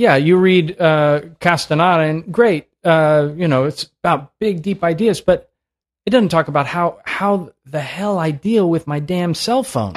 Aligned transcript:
yeah, 0.00 0.16
you 0.16 0.38
read 0.38 0.80
uh, 0.80 1.20
Castaneda, 1.40 2.02
and 2.04 2.32
great, 2.32 2.68
uh, 2.84 3.28
you 3.36 3.46
know, 3.46 3.64
it's 3.64 3.90
about 4.02 4.32
big, 4.38 4.62
deep 4.62 4.82
ideas, 4.82 5.20
but 5.20 5.50
it 6.06 6.10
doesn't 6.10 6.30
talk 6.30 6.48
about 6.48 6.66
how 6.66 7.00
how 7.04 7.52
the 7.66 7.82
hell 7.82 8.18
I 8.18 8.30
deal 8.30 8.70
with 8.70 8.86
my 8.86 8.98
damn 8.98 9.34
cell 9.34 9.62
phone. 9.62 9.96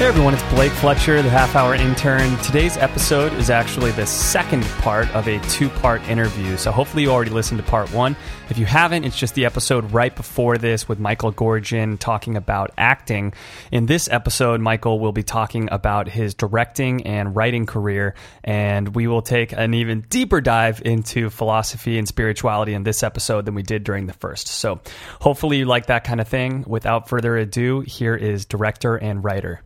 Hey 0.00 0.06
everyone, 0.06 0.32
it's 0.32 0.42
Blake 0.54 0.72
Fletcher, 0.72 1.20
the 1.20 1.28
half 1.28 1.54
hour 1.54 1.74
intern. 1.74 2.34
Today's 2.38 2.78
episode 2.78 3.34
is 3.34 3.50
actually 3.50 3.90
the 3.90 4.06
second 4.06 4.64
part 4.80 5.14
of 5.14 5.28
a 5.28 5.38
two 5.50 5.68
part 5.68 6.00
interview. 6.08 6.56
So 6.56 6.72
hopefully 6.72 7.02
you 7.02 7.10
already 7.10 7.32
listened 7.32 7.60
to 7.60 7.70
part 7.70 7.92
one. 7.92 8.16
If 8.48 8.56
you 8.56 8.64
haven't, 8.64 9.04
it's 9.04 9.18
just 9.18 9.34
the 9.34 9.44
episode 9.44 9.92
right 9.92 10.16
before 10.16 10.56
this 10.56 10.88
with 10.88 10.98
Michael 10.98 11.34
Goorjian 11.34 11.98
talking 11.98 12.38
about 12.38 12.70
acting. 12.78 13.34
In 13.70 13.84
this 13.84 14.08
episode, 14.08 14.62
Michael 14.62 15.00
will 15.00 15.12
be 15.12 15.22
talking 15.22 15.68
about 15.70 16.08
his 16.08 16.32
directing 16.32 17.06
and 17.06 17.36
writing 17.36 17.66
career, 17.66 18.14
and 18.42 18.94
we 18.96 19.06
will 19.06 19.20
take 19.20 19.52
an 19.52 19.74
even 19.74 20.00
deeper 20.08 20.40
dive 20.40 20.80
into 20.82 21.28
philosophy 21.28 21.98
and 21.98 22.08
spirituality 22.08 22.72
in 22.72 22.84
this 22.84 23.02
episode 23.02 23.44
than 23.44 23.54
we 23.54 23.62
did 23.62 23.84
during 23.84 24.06
the 24.06 24.14
first. 24.14 24.48
So 24.48 24.80
hopefully 25.20 25.58
you 25.58 25.66
like 25.66 25.88
that 25.88 26.04
kind 26.04 26.22
of 26.22 26.28
thing. 26.28 26.64
Without 26.66 27.10
further 27.10 27.36
ado, 27.36 27.80
here 27.80 28.16
is 28.16 28.46
director 28.46 28.96
and 28.96 29.22
writer. 29.22 29.60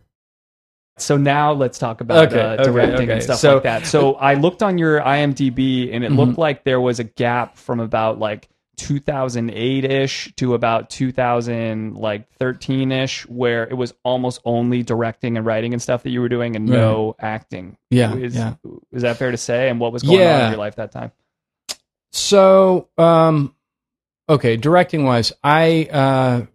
So 0.97 1.17
now 1.17 1.51
let's 1.51 1.77
talk 1.77 1.99
about 2.01 2.27
Okay, 2.31 2.39
uh, 2.39 2.63
directing 2.63 3.03
okay. 3.03 3.13
and 3.13 3.23
stuff 3.23 3.39
So- 3.39 3.55
like 3.55 3.63
that. 3.63 3.85
So 3.85 4.13
I 4.15 4.35
looked 4.35 4.63
on 4.63 4.77
your 4.77 5.01
IMDb 5.01 5.93
and 5.93 6.03
it 6.03 6.11
Mm-hmm. 6.11 6.19
looked 6.19 6.37
like 6.37 6.63
there 6.63 6.79
was 6.79 6.99
a 6.99 7.03
gap 7.03 7.57
from 7.57 7.79
about 7.81 8.17
like 8.17 8.47
2008 8.77 9.85
ish 9.85 10.33
to 10.35 10.53
about 10.53 10.89
2000 10.89 11.95
like 11.95 12.29
13 12.39 12.91
ish 12.91 13.25
where 13.27 13.63
it 13.63 13.73
was 13.73 13.93
almost 14.03 14.41
only 14.45 14.83
directing 14.83 15.37
and 15.37 15.45
writing 15.45 15.73
and 15.73 15.81
stuff 15.81 16.03
that 16.03 16.09
you 16.11 16.19
were 16.21 16.29
doing 16.29 16.55
and 16.55 16.65
no 16.65 17.15
acting. 17.19 17.77
Yeah, 17.89 18.15
is, 18.15 18.35
yeah. 18.35 18.55
is 18.91 19.01
that 19.03 19.17
fair 19.17 19.31
to 19.31 19.37
say? 19.37 19.69
And 19.69 19.79
what 19.79 19.91
was 19.93 20.03
going 20.03 20.21
on 20.27 20.41
in 20.41 20.49
your 20.51 20.57
life 20.59 20.75
that 20.75 20.91
time? 20.91 21.11
So, 22.11 22.87
um, 22.97 23.53
okay, 24.29 24.55
directing 24.57 25.03
wise, 25.05 25.33
I 25.43 25.87
uh, 25.91 26.45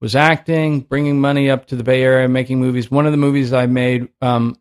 was 0.00 0.14
acting, 0.16 0.80
bringing 0.80 1.20
money 1.20 1.50
up 1.50 1.66
to 1.66 1.76
the 1.76 1.84
Bay 1.84 2.02
Area, 2.02 2.28
making 2.28 2.60
movies. 2.60 2.90
One 2.90 3.06
of 3.06 3.12
the 3.12 3.18
movies 3.18 3.52
I 3.52 3.66
made, 3.66 4.08
um, 4.20 4.56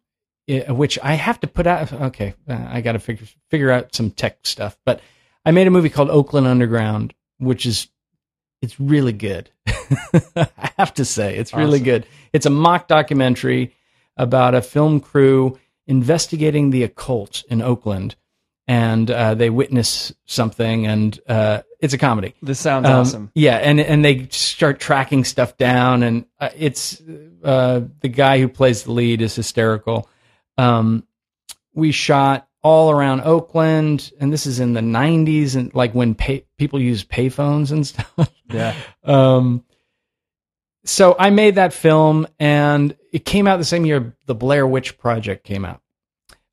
i- 0.50 0.66
which 0.72 0.97
I 1.03 1.14
have 1.14 1.39
to 1.41 1.47
put 1.47 1.67
out. 1.67 1.91
Okay, 1.91 2.33
I 2.47 2.81
got 2.81 2.94
to 2.94 3.00
figure 3.00 3.28
figure 3.50 3.72
out 3.72 3.94
some 3.95 4.11
tech 4.11 4.39
stuff, 4.44 4.78
but 4.86 5.02
I 5.45 5.52
made 5.52 5.67
a 5.67 5.72
movie 5.72 5.89
called 5.89 6.09
Oakland 6.09 6.47
Underground, 6.47 7.13
which 7.38 7.66
is 7.66 7.88
it's 8.61 8.80
really 8.80 9.13
good. 9.13 9.50
I 9.67 10.72
have 10.78 10.94
to 10.95 11.06
say, 11.06 11.36
it's 11.38 11.53
really 11.53 11.80
good. 11.80 12.08
It's 12.33 12.45
a 12.45 12.50
mock 12.50 12.88
documentary 12.88 13.75
about 14.17 14.56
a 14.56 14.61
film 14.61 15.00
crew 15.02 15.59
investigating 15.88 16.69
the 16.72 16.83
occult 16.83 17.44
in 17.50 17.61
Oakland, 17.61 18.16
and 18.67 19.09
uh, 19.11 19.35
they 19.35 19.49
witness 19.49 20.11
something, 20.25 20.88
and 20.88 21.19
uh, 21.27 21.61
it's 21.80 21.94
a 21.94 21.97
comedy. 21.97 22.33
This 22.41 22.59
sounds 22.59 22.88
Um, 22.88 22.94
awesome. 23.02 23.31
Yeah, 23.35 23.57
and 23.57 23.80
and 23.80 24.03
they 24.03 24.27
start 24.30 24.80
tracking 24.80 25.23
stuff 25.23 25.57
down, 25.57 26.02
and 26.03 26.25
uh, 26.39 26.49
it's 26.57 27.02
uh, 27.44 27.81
the 28.02 28.09
guy 28.09 28.39
who 28.39 28.47
plays 28.47 28.83
the 28.83 28.91
lead 28.91 29.22
is 29.22 29.35
hysterical. 29.35 30.09
Um, 30.57 31.06
we 31.73 31.91
shot 31.91 32.47
all 32.63 32.90
around 32.90 33.22
Oakland, 33.22 34.12
and 34.19 34.34
this 34.34 34.47
is 34.47 34.59
in 34.59 34.73
the 34.73 34.81
'90s, 34.81 35.56
and 35.56 35.73
like 35.75 35.94
when 35.94 36.16
pay, 36.16 36.45
people 36.57 36.81
use 36.81 37.03
payphones 37.03 37.72
and 37.72 37.85
stuff. 37.88 38.31
Yeah. 38.51 38.73
Um, 39.03 39.63
so 40.85 41.16
I 41.19 41.29
made 41.29 41.56
that 41.56 41.73
film, 41.73 42.28
and 42.40 42.95
it 43.11 43.25
came 43.25 43.47
out 43.47 43.57
the 43.57 43.63
same 43.66 43.85
year 43.85 44.16
the 44.25 44.35
Blair 44.35 44.66
Witch 44.67 44.97
Project 44.97 45.44
came 45.44 45.66
out. 45.66 45.81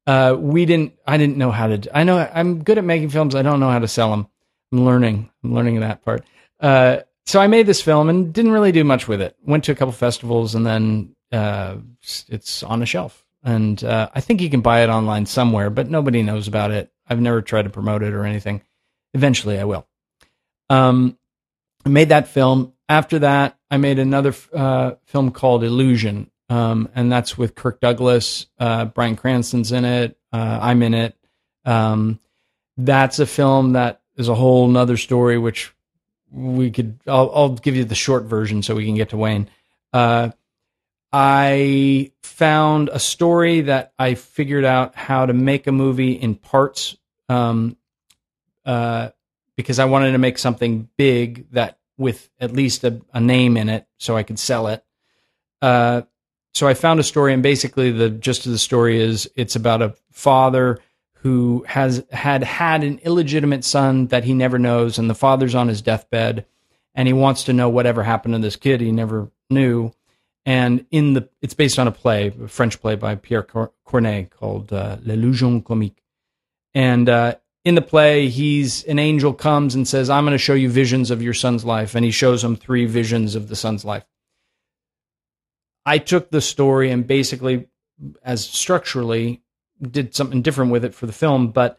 Uh, 0.07 0.37
we 0.39 0.67
didn't. 0.67 0.95
I 1.07 1.17
didn't 1.17 1.37
know 1.37 1.51
how 1.51 1.69
to. 1.69 1.97
I 1.97 2.05
know 2.05 2.29
I'm 2.33 2.65
good 2.65 2.79
at 2.79 2.85
making 2.85 3.11
films. 3.11 3.35
I 3.35 3.43
don't 3.43 3.61
know 3.61 3.71
how 3.71 3.79
to 3.79 3.89
sell 3.89 4.11
them. 4.11 4.27
I'm 4.73 4.85
learning. 4.85 5.31
I'm 5.45 5.55
learning 5.55 5.81
that 5.81 6.05
part. 6.05 6.25
Uh, 6.61 6.99
so 7.27 7.41
I 7.41 7.47
made 7.47 7.67
this 7.67 7.83
film 7.83 8.09
and 8.09 8.33
didn't 8.33 8.53
really 8.53 8.73
do 8.73 8.85
much 8.85 9.07
with 9.07 9.21
it. 9.21 9.37
Went 9.45 9.65
to 9.65 9.73
a 9.73 9.75
couple 9.75 9.93
festivals 9.93 10.55
and 10.55 10.67
then 10.67 11.15
uh, 11.31 11.77
it's 12.29 12.63
on 12.63 12.83
a 12.83 12.87
shelf. 12.87 13.25
And 13.45 13.83
uh, 13.83 14.09
I 14.15 14.21
think 14.21 14.41
you 14.41 14.51
can 14.51 14.61
buy 14.61 14.83
it 14.83 14.89
online 14.89 15.27
somewhere, 15.27 15.71
but 15.71 15.91
nobody 15.91 16.23
knows 16.23 16.49
about 16.49 16.71
it. 16.71 16.93
I've 17.09 17.21
never 17.21 17.43
tried 17.43 17.63
to 17.63 17.71
promote 17.71 18.03
it 18.03 18.15
or 18.15 18.25
anything. 18.25 18.63
Eventually, 19.15 19.59
I 19.59 19.65
will. 19.65 19.87
Um, 20.71 21.19
I 21.85 21.89
made 21.89 22.11
that 22.11 22.29
film. 22.29 22.73
After 22.89 23.19
that, 23.21 23.59
I 23.71 23.79
made 23.79 23.99
another 23.99 24.35
uh, 24.53 24.93
film 25.07 25.33
called 25.33 25.65
Illusion, 25.65 26.31
um, 26.49 26.89
and 26.95 27.11
that's 27.11 27.39
with 27.39 27.55
Kirk 27.55 27.81
Douglas. 27.81 28.47
Uh, 28.59 28.87
Bryan 28.87 29.17
Cranston's 29.17 29.73
in 29.73 29.85
it. 29.85 30.19
Uh, 30.33 30.59
I'm 30.61 30.83
in 30.83 30.95
it. 30.95 31.17
Um, 31.65 32.21
that's 32.77 33.19
a 33.19 33.27
film 33.27 33.73
that 33.73 34.01
is 34.17 34.29
a 34.29 34.35
whole 34.35 34.69
nother 34.69 34.97
story, 34.97 35.39
which 35.39 35.75
we 36.31 36.71
could. 36.71 36.99
I'll, 37.07 37.31
I'll 37.35 37.55
give 37.55 37.77
you 37.77 37.85
the 37.85 37.95
short 37.95 38.25
version 38.25 38.63
so 38.63 38.75
we 38.75 38.87
can 38.87 38.95
get 38.95 39.11
to 39.11 39.17
Wayne. 39.17 39.49
Uh, 39.93 40.31
I 41.13 42.13
found 42.23 42.89
a 42.89 42.99
story 42.99 43.63
that 43.63 43.93
I 43.99 44.15
figured 44.15 44.65
out 44.65 44.95
how 44.95 45.27
to 45.27 45.35
make 45.35 45.67
a 45.67 45.73
movie 45.73 46.13
in 46.13 46.35
parts. 46.35 46.97
Um, 47.29 47.77
uh, 48.65 49.11
because 49.57 49.79
I 49.79 49.85
wanted 49.85 50.13
to 50.13 50.19
make 50.19 50.39
something 50.39 50.89
big 50.97 51.51
that 51.53 51.79
with 51.99 52.31
at 52.41 52.53
least 52.53 52.85
a, 52.85 53.01
a 53.13 53.21
name 53.21 53.57
in 53.57 53.69
it 53.69 53.87
so 53.99 54.17
I 54.17 54.23
could 54.23 54.39
sell 54.39 54.67
it. 54.69 54.85
Uh, 55.61 56.03
so 56.55 56.69
I 56.69 56.75
found 56.75 57.01
a 57.01 57.05
story, 57.05 57.33
and 57.33 57.43
basically 57.43 57.91
the 57.91 58.11
gist 58.11 58.47
of 58.47 58.53
the 58.53 58.59
story 58.59 59.01
is 59.01 59.31
it's 59.37 59.57
about 59.57 59.83
a 59.83 59.95
father 60.11 60.79
who 61.23 61.65
has 61.69 62.05
had 62.11 62.43
had 62.43 62.83
an 62.83 62.99
illegitimate 63.05 63.65
son 63.65 64.09
that 64.09 64.25
he 64.25 64.35
never 64.35 64.59
knows, 64.59 64.99
and 64.99 65.09
the 65.09 65.15
father's 65.15 65.55
on 65.55 65.69
his 65.69 65.81
deathbed, 65.81 66.45
and 66.95 67.07
he 67.09 67.15
wants 67.15 67.45
to 67.45 67.53
know 67.53 67.69
whatever 67.69 68.03
happened 68.03 68.35
to 68.35 68.41
this 68.41 68.57
kid 68.57 68.81
he 68.81 68.93
never 68.93 69.31
knew. 69.49 69.93
And 70.45 70.85
in 70.91 71.15
the, 71.15 71.29
it's 71.41 71.55
based 71.55 71.79
on 71.79 71.87
a 71.87 71.93
play, 71.93 72.35
a 72.43 72.49
French 72.49 72.81
play 72.81 72.97
by 72.97 73.15
Pierre 73.15 73.45
Cor- 73.45 73.73
Corneille 73.87 74.29
called 74.29 74.73
uh, 74.73 74.97
L'Illusion 75.05 75.63
Comique. 75.63 76.03
And 76.75 77.09
uh, 77.09 77.37
in 77.65 77.77
the 77.77 77.83
play, 77.83 78.29
he's 78.29 78.83
an 78.85 78.99
angel 78.99 79.33
comes 79.33 79.75
and 79.75 79.87
says, 79.87 80.11
"I'm 80.11 80.25
going 80.25 80.33
to 80.33 80.39
show 80.39 80.55
you 80.55 80.69
visions 80.69 81.11
of 81.11 81.23
your 81.23 81.35
son's 81.35 81.65
life," 81.65 81.95
and 81.95 82.05
he 82.05 82.11
shows 82.11 82.43
him 82.43 82.57
three 82.57 82.87
visions 82.87 83.37
of 83.37 83.49
the 83.49 83.57
son's 83.57 83.85
life. 83.85 84.05
I 85.85 85.99
took 85.99 86.31
the 86.31 86.41
story 86.41 86.91
and 86.91 87.07
basically, 87.07 87.69
as 88.23 88.45
structurally, 88.45 89.43
did 89.81 90.15
something 90.15 90.43
different 90.43 90.71
with 90.71 90.85
it 90.85 90.95
for 90.95 91.07
the 91.07 91.13
film, 91.13 91.49
but 91.49 91.79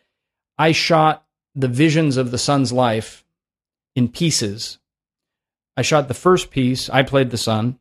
I 0.57 0.71
shot 0.71 1.25
the 1.55 1.67
visions 1.67 2.17
of 2.17 2.31
the 2.31 2.37
son's 2.37 2.73
life 2.73 3.23
in 3.95 4.09
pieces. 4.09 4.79
I 5.77 5.81
shot 5.81 6.07
the 6.07 6.13
first 6.13 6.51
piece. 6.51 6.89
I 6.89 7.03
played 7.03 7.29
the 7.29 7.37
son, 7.37 7.79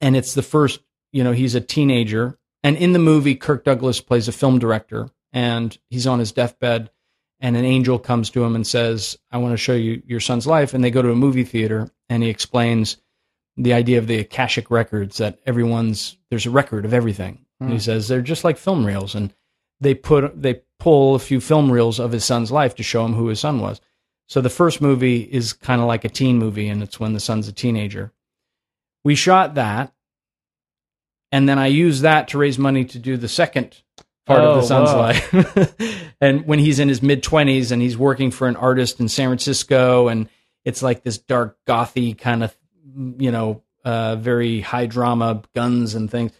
and 0.00 0.16
it's 0.16 0.34
the 0.34 0.42
first. 0.42 0.80
You 1.12 1.22
know, 1.22 1.32
he's 1.32 1.54
a 1.54 1.60
teenager, 1.60 2.38
and 2.62 2.76
in 2.76 2.92
the 2.92 2.98
movie, 2.98 3.36
Kirk 3.36 3.64
Douglas 3.64 4.00
plays 4.00 4.26
a 4.26 4.32
film 4.32 4.58
director, 4.58 5.10
and 5.32 5.76
he's 5.90 6.06
on 6.06 6.18
his 6.18 6.32
deathbed 6.32 6.90
and 7.44 7.58
an 7.58 7.64
angel 7.66 7.98
comes 7.98 8.30
to 8.30 8.42
him 8.42 8.54
and 8.54 8.66
says, 8.66 9.18
I 9.30 9.36
want 9.36 9.52
to 9.52 9.58
show 9.58 9.74
you 9.74 10.02
your 10.06 10.20
son's 10.20 10.46
life. 10.46 10.72
And 10.72 10.82
they 10.82 10.90
go 10.90 11.02
to 11.02 11.10
a 11.10 11.16
movie 11.16 11.44
theater 11.44 11.90
and 12.08 12.22
he 12.22 12.30
explains 12.30 12.96
the 13.56 13.72
idea 13.72 13.98
of 13.98 14.06
the 14.06 14.18
Akashic 14.18 14.70
records 14.70 15.18
that 15.18 15.38
everyone's, 15.46 16.16
there's 16.30 16.46
a 16.46 16.50
record 16.50 16.84
of 16.84 16.94
everything. 16.94 17.44
And 17.60 17.70
he 17.70 17.76
hmm. 17.76 17.80
says 17.80 18.08
they're 18.08 18.20
just 18.20 18.44
like 18.44 18.58
film 18.58 18.84
reels. 18.84 19.14
And 19.14 19.32
they 19.80 19.94
put, 19.94 20.40
they 20.40 20.62
pull 20.78 21.14
a 21.14 21.20
few 21.20 21.40
film 21.40 21.70
reels 21.70 22.00
of 22.00 22.12
his 22.12 22.24
son's 22.24 22.50
life 22.50 22.74
to 22.76 22.82
show 22.82 23.04
him 23.04 23.14
who 23.14 23.28
his 23.28 23.40
son 23.40 23.60
was. 23.60 23.80
So 24.28 24.40
the 24.40 24.50
first 24.50 24.80
movie 24.80 25.20
is 25.20 25.52
kind 25.52 25.80
of 25.80 25.86
like 25.86 26.04
a 26.04 26.08
teen 26.08 26.38
movie 26.38 26.68
and 26.68 26.82
it's 26.82 26.98
when 26.98 27.12
the 27.12 27.20
son's 27.20 27.48
a 27.48 27.52
teenager. 27.52 28.12
We 29.04 29.14
shot 29.14 29.54
that. 29.54 29.92
And 31.30 31.48
then 31.48 31.58
I 31.58 31.66
used 31.66 32.02
that 32.02 32.28
to 32.28 32.38
raise 32.38 32.58
money 32.58 32.84
to 32.86 32.98
do 32.98 33.16
the 33.16 33.28
second 33.28 33.82
part 34.24 34.40
of 34.40 34.56
Oh, 34.56 34.60
the 34.60 34.66
son's 34.66 34.90
wow. 34.90 34.98
life. 34.98 36.14
and 36.20 36.46
when 36.46 36.58
he's 36.58 36.78
in 36.78 36.88
his 36.88 37.02
mid 37.02 37.22
20s 37.22 37.70
and 37.70 37.82
he's 37.82 37.98
working 37.98 38.30
for 38.30 38.48
an 38.48 38.56
artist 38.56 39.00
in 39.00 39.08
San 39.08 39.28
Francisco 39.28 40.08
and 40.08 40.28
it's 40.64 40.82
like 40.82 41.02
this 41.02 41.18
dark 41.18 41.58
gothy 41.66 42.16
kind 42.16 42.42
of 42.42 42.56
you 42.96 43.30
know 43.30 43.62
uh 43.84 44.16
very 44.16 44.60
high 44.60 44.86
drama 44.86 45.42
guns 45.54 45.94
and 45.94 46.10
things. 46.10 46.32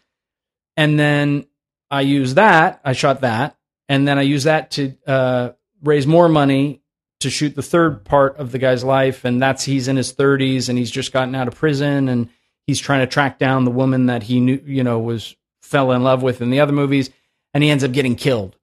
And 0.76 0.98
then 0.98 1.46
I 1.90 2.00
use 2.00 2.34
that, 2.34 2.80
I 2.84 2.92
shot 2.92 3.20
that 3.20 3.56
and 3.88 4.06
then 4.08 4.18
I 4.18 4.22
use 4.22 4.44
that 4.44 4.70
to 4.72 4.96
uh 5.06 5.50
raise 5.82 6.06
more 6.06 6.28
money 6.28 6.80
to 7.20 7.30
shoot 7.30 7.54
the 7.54 7.62
third 7.62 8.04
part 8.04 8.36
of 8.36 8.52
the 8.52 8.58
guy's 8.58 8.84
life, 8.84 9.24
and 9.24 9.40
that's 9.40 9.64
he's 9.64 9.88
in 9.88 9.96
his 9.96 10.12
30s 10.12 10.68
and 10.68 10.76
he's 10.76 10.90
just 10.90 11.10
gotten 11.10 11.34
out 11.34 11.48
of 11.48 11.54
prison 11.54 12.08
and 12.08 12.28
he's 12.66 12.78
trying 12.78 13.00
to 13.00 13.06
track 13.06 13.38
down 13.38 13.64
the 13.64 13.70
woman 13.70 14.06
that 14.06 14.24
he 14.24 14.40
knew, 14.40 14.60
you 14.66 14.84
know, 14.84 14.98
was 14.98 15.34
fell 15.62 15.92
in 15.92 16.02
love 16.02 16.22
with 16.22 16.42
in 16.42 16.50
the 16.50 16.60
other 16.60 16.72
movies, 16.72 17.08
and 17.54 17.64
he 17.64 17.70
ends 17.70 17.82
up 17.82 17.92
getting 17.92 18.14
killed. 18.14 18.56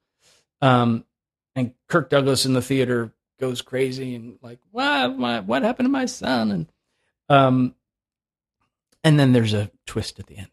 Um, 0.61 1.05
and 1.55 1.73
Kirk 1.89 2.09
Douglas 2.11 2.45
in 2.45 2.53
the 2.53 2.61
theater 2.61 3.11
goes 3.39 3.63
crazy 3.63 4.13
and 4.13 4.37
like, 4.43 4.59
what, 4.69 5.17
what, 5.17 5.45
what 5.45 5.63
happened 5.63 5.87
to 5.87 5.91
my 5.91 6.05
son? 6.05 6.51
And 6.51 6.71
um, 7.29 7.75
and 9.03 9.19
then 9.19 9.31
there's 9.33 9.53
a 9.53 9.71
twist 9.85 10.19
at 10.19 10.27
the 10.27 10.37
end. 10.37 10.47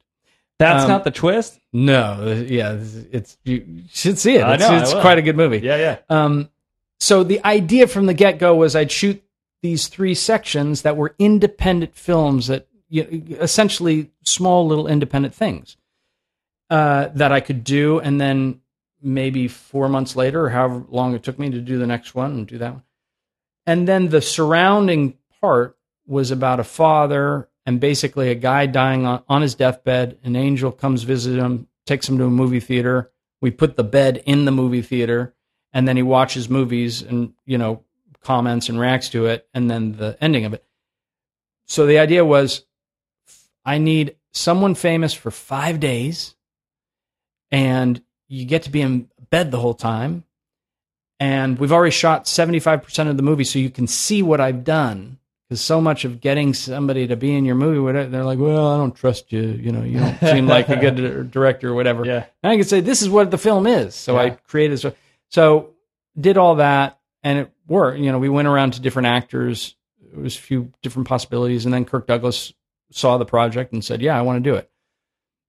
That's 0.59 0.85
Um, 0.85 0.89
not 0.89 1.05
the 1.05 1.11
twist. 1.13 1.61
No, 1.73 2.45
yeah, 2.49 2.73
it's, 2.73 2.95
it's 3.13 3.39
you 3.45 3.83
should 3.91 4.19
see 4.19 4.37
it. 4.37 4.43
I 4.43 4.55
It's, 4.55 4.69
know, 4.69 4.79
it's 4.79 4.93
quite 4.95 5.19
a 5.19 5.23
good 5.23 5.37
movie. 5.37 5.59
Yeah, 5.59 5.77
yeah. 5.77 5.99
Um, 6.09 6.51
so 6.99 7.23
the 7.23 7.45
idea 7.45 7.87
from 7.87 8.07
the 8.07 8.15
get 8.15 8.39
go 8.39 8.57
was 8.57 8.75
I'd 8.75 8.91
shoot 8.91 9.23
these 9.63 9.87
three 9.89 10.15
sections 10.15 10.83
that 10.83 10.97
were 10.97 11.15
independent 11.19 11.95
films 11.95 12.49
that 12.49 12.67
you 12.89 13.05
know, 13.05 13.37
essentially 13.41 14.11
small 14.25 14.67
little 14.67 14.89
independent 14.89 15.35
things 15.35 15.77
uh, 16.71 17.09
that 17.15 17.31
I 17.33 17.41
could 17.41 17.63
do, 17.65 18.01
and 18.01 18.21
then 18.21 18.61
maybe 19.01 19.47
four 19.47 19.89
months 19.89 20.17
later, 20.17 20.45
or 20.47 20.51
however 20.51 20.85
long 20.89 21.15
it 21.15 21.23
took 21.23 21.39
me 21.39 21.51
to 21.51 21.61
do 21.61 21.79
the 21.79 21.87
next 21.87 22.15
one 22.17 22.33
and 22.33 22.47
do 22.47 22.59
that 22.59 22.73
one, 22.73 22.83
and 23.67 23.87
then 23.87 24.09
the 24.09 24.21
surrounding 24.21 25.15
part 25.41 25.77
was 26.07 26.31
about 26.31 26.59
a 26.61 26.65
father 26.65 27.49
and 27.69 27.81
basically 27.81 28.31
a 28.31 28.35
guy 28.35 28.65
dying 28.65 29.05
on, 29.05 29.23
on 29.29 29.43
his 29.43 29.55
deathbed. 29.55 30.17
An 30.25 30.37
angel 30.37 30.73
comes 30.73 31.03
visit 31.03 31.39
him, 31.39 31.69
takes 31.85 32.09
him 32.09 32.17
to 32.17 32.25
a 32.25 32.31
movie 32.31 32.61
theater. 32.61 33.13
We 33.43 33.51
put 33.51 33.77
the 33.77 33.85
bed 33.85 34.23
in 34.25 34.47
the 34.47 34.51
movie 34.51 34.81
theater, 34.81 35.35
and 35.71 35.87
then 35.87 35.95
he 35.95 36.03
watches 36.03 36.49
movies 36.49 37.03
and 37.03 37.35
you 37.45 37.59
know 37.59 37.85
comments 38.23 38.71
and 38.71 38.81
reacts 38.81 39.11
to 39.11 39.27
it, 39.27 39.47
and 39.53 39.71
then 39.71 39.93
the 39.93 40.17
ending 40.19 40.47
of 40.47 40.55
it. 40.55 40.65
So 41.67 41.85
the 41.85 41.99
idea 41.99 42.25
was, 42.25 42.65
I 43.67 43.77
need 43.77 44.17
someone 44.33 44.75
famous 44.75 45.13
for 45.13 45.31
five 45.31 45.79
days, 45.79 46.37
and 47.51 48.03
you 48.29 48.47
get 48.47 48.63
to 48.63 48.71
be 48.71 48.81
in 48.81 49.11
bed 49.29 49.51
the 49.51 49.61
whole 49.61 49.75
time. 49.75 50.25
And 51.21 51.59
we've 51.59 51.73
already 51.73 51.91
shot 51.91 52.25
75% 52.25 53.11
of 53.11 53.19
the 53.19 53.23
movie, 53.23 53.45
so 53.45 53.59
you 53.59 53.69
can 53.69 53.87
see 53.87 54.23
what 54.23 54.41
I've 54.41 54.65
done. 54.65 55.19
Because 55.49 55.63
so 55.63 55.81
much 55.81 56.05
of 56.05 56.21
getting 56.21 56.53
somebody 56.53 57.07
to 57.07 57.17
be 57.17 57.35
in 57.35 57.47
your 57.47 57.55
movie, 57.55 57.79
whatever, 57.79 58.11
they're 58.11 58.25
like, 58.25 58.39
well, 58.39 58.69
I 58.69 58.77
don't 58.77 58.95
trust 58.95 59.33
you. 59.33 59.41
You 59.41 59.73
know, 59.73 59.83
you 59.83 59.99
don't 59.99 60.21
seem 60.21 60.47
like 60.47 60.69
a 60.69 60.77
good 60.77 61.31
director 61.31 61.71
or 61.71 61.75
whatever. 61.75 62.05
Yeah. 62.05 62.27
And 62.43 62.53
I 62.53 62.57
can 62.57 62.67
say, 62.67 62.81
this 62.81 63.01
is 63.01 63.09
what 63.09 63.31
the 63.31 63.39
film 63.39 63.67
is. 63.67 63.95
So 63.95 64.19
I 64.19 64.31
created, 64.31 64.79
so, 64.79 64.93
so 65.31 65.71
did 66.21 66.37
all 66.37 66.57
that 66.57 67.01
and 67.23 67.39
it 67.39 67.53
worked. 67.67 67.99
You 67.99 68.13
know, 68.13 68.19
we 68.19 68.29
went 68.29 68.47
around 68.47 68.75
to 68.75 68.83
different 68.83 69.07
actors. 69.07 69.75
It 70.13 70.19
was 70.19 70.37
a 70.37 70.41
few 70.41 70.71
different 70.83 71.09
possibilities. 71.09 71.65
And 71.65 71.73
then 71.73 71.87
Kirk 71.87 72.07
Douglas 72.07 72.53
saw 72.93 73.17
the 73.17 73.25
project 73.25 73.73
and 73.73 73.83
said, 73.83 74.03
yeah, 74.03 74.19
I 74.19 74.23
want 74.23 74.45
to 74.45 74.51
do 74.51 74.57
it. 74.57 74.71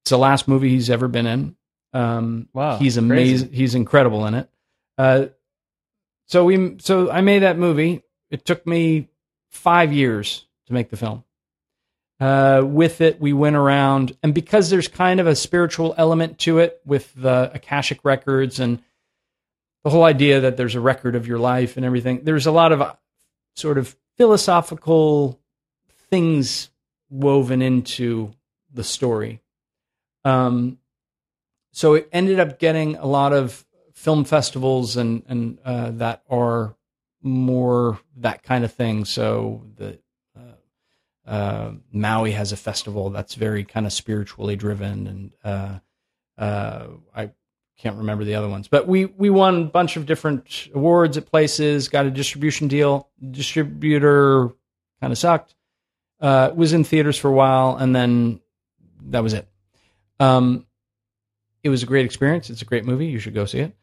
It's 0.03 0.11
the 0.11 0.17
last 0.17 0.47
movie 0.47 0.69
he's 0.69 0.89
ever 0.89 1.09
been 1.09 1.27
in. 1.27 1.55
Um, 1.91 2.47
Wow, 2.53 2.77
he's 2.77 2.97
amazing. 2.97 3.51
He's 3.51 3.75
incredible 3.75 4.25
in 4.27 4.33
it. 4.35 4.49
Uh, 4.97 5.25
so 6.27 6.45
we, 6.45 6.77
so 6.79 7.11
I 7.11 7.21
made 7.21 7.39
that 7.39 7.57
movie. 7.57 8.03
It 8.29 8.45
took 8.45 8.65
me 8.67 9.09
five 9.49 9.91
years 9.91 10.45
to 10.67 10.73
make 10.73 10.89
the 10.89 10.97
film. 10.97 11.23
Uh, 12.19 12.61
with 12.65 12.99
it, 12.99 13.21
we 13.21 13.31
went 13.31 13.55
around, 13.55 14.15
and 14.21 14.33
because 14.33 14.69
there's 14.69 14.87
kind 14.87 15.19
of 15.19 15.27
a 15.27 15.35
spiritual 15.35 15.95
element 15.97 16.37
to 16.39 16.59
it 16.59 16.81
with 16.85 17.13
the 17.15 17.49
Akashic 17.53 17.99
records 18.03 18.59
and 18.59 18.81
the 19.83 19.89
whole 19.89 20.03
idea 20.03 20.41
that 20.41 20.57
there's 20.57 20.75
a 20.75 20.81
record 20.81 21.15
of 21.15 21.27
your 21.27 21.39
life 21.39 21.77
and 21.77 21.85
everything, 21.85 22.21
there's 22.23 22.45
a 22.45 22.51
lot 22.51 22.73
of 22.73 22.81
uh, 22.81 22.93
sort 23.55 23.77
of 23.77 23.95
philosophical 24.17 25.39
things 26.09 26.69
woven 27.09 27.61
into 27.61 28.33
the 28.73 28.83
story. 28.83 29.41
Um, 30.25 30.77
so 31.71 31.93
it 31.93 32.09
ended 32.11 32.39
up 32.39 32.59
getting 32.59 32.97
a 32.97 33.05
lot 33.05 33.31
of 33.31 33.65
film 33.93 34.23
festivals 34.25 34.97
and 34.97 35.23
and 35.27 35.59
uh, 35.63 35.91
that 35.91 36.23
are 36.29 36.75
more 37.21 37.99
that 38.17 38.43
kind 38.43 38.63
of 38.63 38.73
thing. 38.73 39.05
So 39.05 39.65
the 39.75 39.99
uh, 40.37 41.29
uh, 41.29 41.71
Maui 41.91 42.31
has 42.31 42.51
a 42.51 42.57
festival 42.57 43.09
that's 43.09 43.35
very 43.35 43.63
kind 43.63 43.85
of 43.85 43.93
spiritually 43.93 44.55
driven, 44.55 45.07
and 45.07 45.31
uh, 45.43 45.79
uh, 46.41 46.87
I 47.15 47.31
can't 47.77 47.97
remember 47.97 48.23
the 48.23 48.35
other 48.35 48.49
ones, 48.49 48.67
but 48.67 48.87
we 48.87 49.05
we 49.05 49.29
won 49.29 49.61
a 49.63 49.65
bunch 49.65 49.95
of 49.97 50.05
different 50.05 50.69
awards 50.73 51.17
at 51.17 51.25
places. 51.25 51.87
Got 51.87 52.05
a 52.05 52.11
distribution 52.11 52.67
deal. 52.67 53.09
Distributor 53.31 54.49
kind 54.99 55.11
of 55.11 55.17
sucked. 55.17 55.55
Uh, 56.19 56.51
was 56.53 56.73
in 56.73 56.83
theaters 56.83 57.17
for 57.17 57.29
a 57.29 57.33
while, 57.33 57.77
and 57.77 57.95
then 57.95 58.41
that 59.03 59.23
was 59.23 59.33
it. 59.33 59.47
Um, 60.19 60.65
it 61.63 61.69
was 61.69 61.83
a 61.83 61.85
great 61.85 62.05
experience. 62.05 62.49
It's 62.49 62.61
a 62.61 62.65
great 62.65 62.83
movie. 62.83 63.07
You 63.07 63.19
should 63.19 63.33
go 63.33 63.45
see 63.45 63.59
it. 63.59 63.75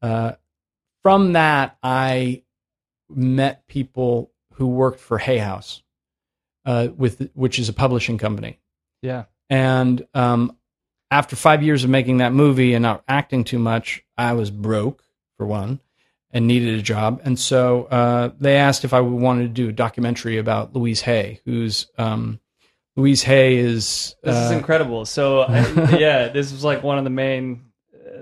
Uh, 0.00 0.32
from 1.02 1.32
that, 1.32 1.76
I 1.82 2.41
met 3.16 3.66
people 3.66 4.30
who 4.54 4.66
worked 4.66 5.00
for 5.00 5.18
Hay 5.18 5.38
House, 5.38 5.82
uh, 6.64 6.88
with 6.96 7.30
which 7.34 7.58
is 7.58 7.68
a 7.68 7.72
publishing 7.72 8.18
company. 8.18 8.58
Yeah. 9.00 9.24
And 9.50 10.06
um, 10.14 10.56
after 11.10 11.36
five 11.36 11.62
years 11.62 11.84
of 11.84 11.90
making 11.90 12.18
that 12.18 12.32
movie 12.32 12.74
and 12.74 12.82
not 12.82 13.02
acting 13.08 13.44
too 13.44 13.58
much, 13.58 14.02
I 14.16 14.32
was 14.32 14.50
broke 14.50 15.02
for 15.36 15.46
one 15.46 15.80
and 16.30 16.46
needed 16.46 16.78
a 16.78 16.82
job. 16.82 17.20
And 17.24 17.38
so 17.38 17.84
uh, 17.84 18.30
they 18.38 18.56
asked 18.56 18.84
if 18.84 18.94
I 18.94 19.00
wanted 19.00 19.42
to 19.42 19.48
do 19.48 19.68
a 19.68 19.72
documentary 19.72 20.38
about 20.38 20.74
Louise 20.74 21.02
Hay, 21.02 21.40
who's 21.44 21.88
um, 21.98 22.40
Louise 22.96 23.22
Hay 23.24 23.56
is 23.56 24.14
This 24.22 24.36
is 24.36 24.52
uh, 24.52 24.54
incredible. 24.54 25.04
So 25.04 25.40
I- 25.42 25.98
yeah, 25.98 26.28
this 26.28 26.52
was 26.52 26.64
like 26.64 26.82
one 26.82 26.98
of 26.98 27.04
the 27.04 27.10
main, 27.10 27.46
uh, 27.52 27.71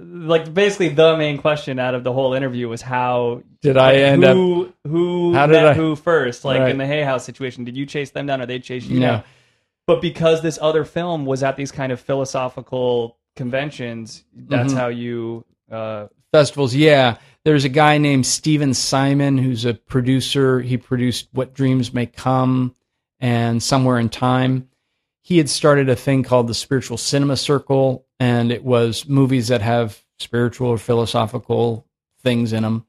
like 0.02 0.52
basically 0.54 0.88
the 0.90 1.16
main 1.16 1.38
question 1.38 1.78
out 1.78 1.94
of 1.94 2.04
the 2.04 2.12
whole 2.12 2.34
interview 2.34 2.68
was 2.68 2.82
how 2.82 3.42
Did 3.62 3.76
I 3.76 3.92
like, 3.92 3.96
end 3.96 4.24
up- 4.24 4.34
who 4.34 4.72
who 4.86 5.34
How 5.34 5.46
did 5.46 5.56
I- 5.56 5.74
who 5.74 5.96
first? 5.96 6.44
Like 6.44 6.60
Right. 6.60 6.70
in 6.70 6.78
the 6.78 6.86
Hay 6.86 7.02
House 7.02 7.24
situation, 7.24 7.64
did 7.64 7.76
you 7.76 7.86
chase 7.86 8.10
them 8.10 8.26
down 8.26 8.40
or 8.40 8.46
they 8.46 8.58
chase 8.58 8.86
you 8.86 9.00
No. 9.00 9.06
down? 9.06 9.22
But 9.86 10.00
because 10.00 10.42
this 10.42 10.58
other 10.62 10.84
film 10.84 11.26
was 11.26 11.42
at 11.42 11.56
these 11.56 11.72
kind 11.72 11.90
of 11.92 12.00
philosophical 12.00 13.16
conventions, 13.36 14.24
that's 14.34 14.72
Mhm. 14.72 14.76
how 14.76 14.88
you. 14.88 15.44
Uh, 15.70 16.06
festivals. 16.32 16.74
Yeah, 16.74 17.16
there's 17.44 17.64
a 17.64 17.68
guy 17.68 17.98
named 17.98 18.24
Stephen 18.26 18.72
Simon 18.74 19.36
who's 19.38 19.64
a 19.64 19.74
producer. 19.74 20.60
He 20.60 20.76
produced 20.76 21.28
What 21.32 21.54
Dreams 21.54 21.92
May 21.92 22.06
Come 22.06 22.74
and 23.20 23.62
Somewhere 23.62 23.98
in 23.98 24.08
Time. 24.08 24.68
He 25.30 25.38
had 25.38 25.48
started 25.48 25.88
a 25.88 25.94
thing 25.94 26.24
called 26.24 26.48
the 26.48 26.54
Spiritual 26.54 26.96
Cinema 26.96 27.36
Circle, 27.36 28.04
and 28.18 28.50
it 28.50 28.64
was 28.64 29.06
movies 29.06 29.46
that 29.46 29.62
have 29.62 30.04
spiritual 30.18 30.66
or 30.66 30.76
philosophical 30.76 31.86
things 32.20 32.52
in 32.52 32.64
them. 32.64 32.84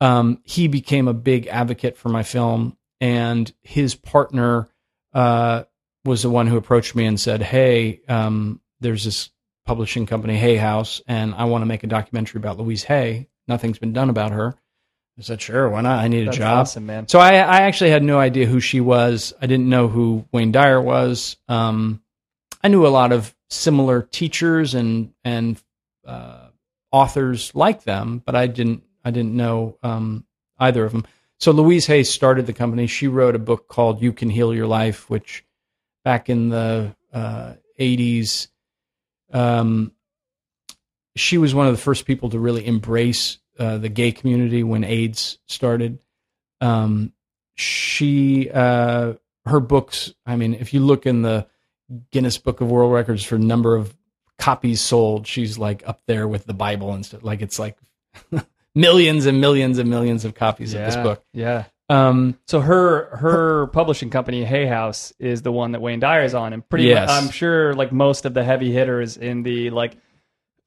Um, 0.00 0.38
he 0.44 0.68
became 0.68 1.08
a 1.08 1.12
big 1.12 1.48
advocate 1.48 1.96
for 1.96 2.08
my 2.08 2.22
film, 2.22 2.76
and 3.00 3.52
his 3.62 3.96
partner 3.96 4.68
uh, 5.12 5.64
was 6.04 6.22
the 6.22 6.30
one 6.30 6.46
who 6.46 6.56
approached 6.56 6.94
me 6.94 7.04
and 7.04 7.18
said, 7.18 7.42
"Hey, 7.42 8.00
um, 8.08 8.60
there's 8.78 9.02
this 9.02 9.30
publishing 9.66 10.06
company, 10.06 10.36
Hay 10.36 10.58
House, 10.58 11.02
and 11.08 11.34
I 11.34 11.46
want 11.46 11.62
to 11.62 11.66
make 11.66 11.82
a 11.82 11.88
documentary 11.88 12.38
about 12.38 12.58
Louise 12.60 12.84
Hay. 12.84 13.26
Nothing's 13.48 13.80
been 13.80 13.92
done 13.92 14.08
about 14.08 14.30
her." 14.30 14.54
I 15.22 15.24
said, 15.24 15.40
"Sure, 15.40 15.68
why 15.68 15.82
not? 15.82 16.00
I 16.00 16.08
need 16.08 16.22
a 16.22 16.24
that's 16.26 16.36
job." 16.36 16.58
awesome, 16.58 16.86
man. 16.86 17.06
So 17.06 17.20
I, 17.20 17.34
I 17.34 17.60
actually 17.62 17.90
had 17.90 18.02
no 18.02 18.18
idea 18.18 18.46
who 18.46 18.58
she 18.58 18.80
was. 18.80 19.32
I 19.40 19.46
didn't 19.46 19.68
know 19.68 19.86
who 19.86 20.26
Wayne 20.32 20.50
Dyer 20.50 20.80
was. 20.80 21.36
Um, 21.46 22.02
I 22.60 22.68
knew 22.68 22.84
a 22.84 22.88
lot 22.88 23.12
of 23.12 23.32
similar 23.48 24.02
teachers 24.02 24.74
and 24.74 25.12
and 25.24 25.62
uh, 26.04 26.48
authors 26.90 27.54
like 27.54 27.84
them, 27.84 28.20
but 28.24 28.34
I 28.34 28.48
didn't 28.48 28.82
I 29.04 29.12
didn't 29.12 29.36
know 29.36 29.78
um, 29.84 30.24
either 30.58 30.84
of 30.84 30.90
them. 30.90 31.06
So 31.38 31.52
Louise 31.52 31.86
Hayes 31.86 32.10
started 32.10 32.46
the 32.46 32.52
company. 32.52 32.88
She 32.88 33.06
wrote 33.06 33.36
a 33.36 33.40
book 33.40 33.68
called 33.68 34.02
"You 34.02 34.12
Can 34.12 34.28
Heal 34.28 34.52
Your 34.52 34.66
Life," 34.66 35.08
which 35.08 35.44
back 36.04 36.28
in 36.28 36.48
the 36.48 36.96
uh, 37.12 37.54
'80s, 37.78 38.48
um, 39.32 39.92
she 41.14 41.38
was 41.38 41.54
one 41.54 41.68
of 41.68 41.72
the 41.72 41.82
first 41.82 42.06
people 42.06 42.30
to 42.30 42.40
really 42.40 42.66
embrace 42.66 43.38
uh, 43.58 43.78
the 43.78 43.88
gay 43.88 44.12
community 44.12 44.62
when 44.62 44.84
AIDS 44.84 45.38
started. 45.46 45.98
Um, 46.60 47.12
she, 47.54 48.50
uh, 48.50 49.14
her 49.46 49.60
books. 49.60 50.12
I 50.26 50.36
mean, 50.36 50.54
if 50.54 50.72
you 50.72 50.80
look 50.80 51.06
in 51.06 51.22
the 51.22 51.46
Guinness 52.10 52.38
Book 52.38 52.60
of 52.60 52.70
World 52.70 52.92
Records 52.92 53.24
for 53.24 53.38
number 53.38 53.76
of 53.76 53.94
copies 54.38 54.80
sold, 54.80 55.26
she's 55.26 55.58
like 55.58 55.82
up 55.86 56.00
there 56.06 56.26
with 56.26 56.46
the 56.46 56.54
Bible 56.54 56.92
and 56.92 57.04
stuff. 57.04 57.22
Like 57.22 57.42
it's 57.42 57.58
like 57.58 57.76
millions 58.74 59.26
and 59.26 59.40
millions 59.40 59.78
and 59.78 59.90
millions 59.90 60.24
of 60.24 60.34
copies 60.34 60.74
of 60.74 60.80
this 60.80 60.96
book. 60.96 61.24
Yeah. 61.32 61.64
Um, 61.88 62.38
So 62.46 62.60
her 62.60 63.16
her 63.16 63.66
publishing 63.66 64.08
company 64.08 64.44
Hay 64.44 64.64
House 64.66 65.12
is 65.18 65.42
the 65.42 65.52
one 65.52 65.72
that 65.72 65.82
Wayne 65.82 66.00
Dyer 66.00 66.22
is 66.24 66.34
on, 66.34 66.52
and 66.54 66.66
pretty 66.66 66.84
Yes. 66.86 67.08
much 67.08 67.22
I'm 67.22 67.30
sure 67.30 67.74
like 67.74 67.92
most 67.92 68.24
of 68.24 68.32
the 68.32 68.42
heavy 68.44 68.72
hitters 68.72 69.16
in 69.18 69.42
the 69.42 69.70
like 69.70 69.96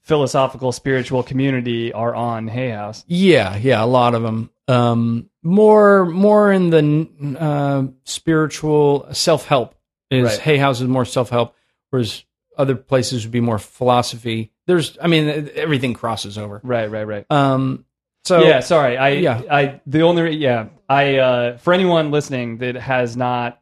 philosophical 0.06 0.72
spiritual 0.72 1.24
community 1.24 1.92
are 1.92 2.16
on 2.16 2.48
Hay 2.48 2.70
House. 2.70 3.04
Yeah, 3.08 3.58
yeah, 3.58 3.84
a 3.84 3.86
lot 3.86 4.16
of 4.16 4.22
them. 4.22 4.50
Um, 4.68 5.30
more 5.44 6.06
more 6.06 6.52
in 6.52 6.70
the 6.70 7.38
uh, 7.40 7.84
spiritual 8.04 9.08
self 9.12 9.46
help. 9.46 9.76
Is 10.12 10.24
Right. 10.24 10.40
Hay 10.40 10.58
House 10.58 10.82
is 10.82 10.88
more 10.88 11.06
self 11.06 11.30
help, 11.30 11.56
whereas 11.90 12.24
other 12.58 12.76
places 12.76 13.26
would 13.26 13.32
be 13.32 13.42
more 13.42 13.60
philosophy. 13.60 14.52
There's, 14.68 14.98
I 15.02 15.08
mean, 15.08 15.50
everything 15.56 15.94
crosses 15.94 16.38
over. 16.38 16.62
Right, 16.64 16.90
right, 16.90 17.04
right. 17.04 17.26
Um, 17.30 17.86
so 18.24 18.44
yeah, 18.44 18.60
sorry. 18.62 18.98
I 18.98 19.10
Yeah. 19.10 19.42
I 19.50 19.82
the 19.86 20.02
only 20.02 20.22
re- 20.24 20.36
yeah, 20.36 20.68
I 20.88 21.18
uh 21.18 21.58
for 21.58 21.74
anyone 21.74 22.12
listening 22.12 22.60
that 22.60 22.76
has 22.76 23.18
not 23.18 23.62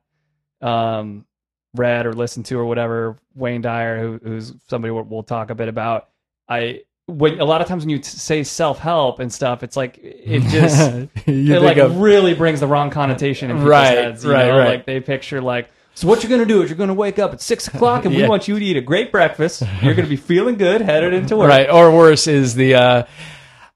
um 0.61 1.25
read 1.75 2.05
or 2.05 2.13
listened 2.13 2.45
to 2.47 2.59
or 2.59 2.65
whatever 2.65 3.17
Wayne 3.33 3.61
Dyer 3.61 3.99
who, 3.99 4.19
who's 4.23 4.53
somebody 4.67 4.91
we'll, 4.91 5.03
we'll 5.03 5.23
talk 5.23 5.49
a 5.49 5.55
bit 5.55 5.67
about. 5.67 6.09
I 6.53 6.81
when 7.07 7.39
a 7.39 7.45
lot 7.45 7.61
of 7.61 7.67
times 7.67 7.83
when 7.83 7.89
you 7.89 7.97
t- 7.97 8.03
say 8.03 8.43
self-help 8.43 9.19
and 9.19 9.31
stuff, 9.31 9.61
it's 9.63 9.75
like 9.75 9.99
it 10.01 10.41
just 10.49 11.07
it 11.27 11.61
like 11.61 11.77
of 11.77 11.97
really 11.97 12.33
brings 12.33 12.59
the 12.61 12.67
wrong 12.67 12.89
connotation 12.91 13.49
in 13.51 13.57
people's 13.57 13.69
Right, 13.69 13.97
heads. 13.97 14.23
You 14.23 14.31
right, 14.31 14.47
know? 14.47 14.57
right. 14.57 14.67
Like 14.67 14.85
they 14.85 14.99
picture 15.01 15.41
like, 15.41 15.69
so 15.95 16.07
what 16.07 16.23
you're 16.23 16.29
gonna 16.29 16.45
do 16.45 16.61
is 16.61 16.69
you're 16.69 16.77
gonna 16.77 16.93
wake 16.93 17.19
up 17.19 17.33
at 17.33 17.41
six 17.41 17.67
o'clock 17.67 18.05
and 18.05 18.15
we 18.15 18.25
want 18.33 18.47
you 18.47 18.57
to 18.57 18.65
eat 18.65 18.77
a 18.77 18.81
great 18.81 19.11
breakfast. 19.11 19.63
You're 19.81 19.93
gonna 19.95 20.07
be 20.07 20.15
feeling 20.15 20.55
good, 20.55 20.81
headed 20.81 21.13
into 21.13 21.35
work. 21.37 21.49
right, 21.49 21.69
or 21.69 21.91
worse 21.95 22.27
is 22.27 22.55
the. 22.55 22.75
Uh, 22.75 23.03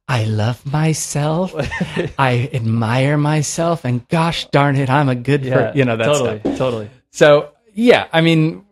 I 0.09 0.23
love 0.23 0.65
myself. 0.65 1.53
I 2.17 2.49
admire 2.53 3.17
myself, 3.17 3.83
and 3.83 4.07
gosh 4.07 4.47
darn 4.51 4.77
it, 4.77 4.89
I'm 4.89 5.09
a 5.09 5.15
good. 5.15 5.43
Yeah, 5.43 5.53
per-" 5.53 5.71
you 5.77 5.83
know 5.83 5.97
that's 5.97 6.17
totally, 6.17 6.39
totally. 6.57 6.89
So 7.11 7.51
yeah, 7.73 8.07
I 8.13 8.21
mean, 8.21 8.65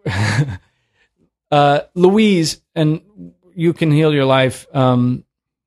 uh, 1.52 1.82
Louise 1.94 2.62
and 2.74 3.02
you 3.56 3.74
can 3.74 3.92
heal 3.92 4.14
your 4.14 4.26
life. 4.26 4.68
Um, 4.74 5.24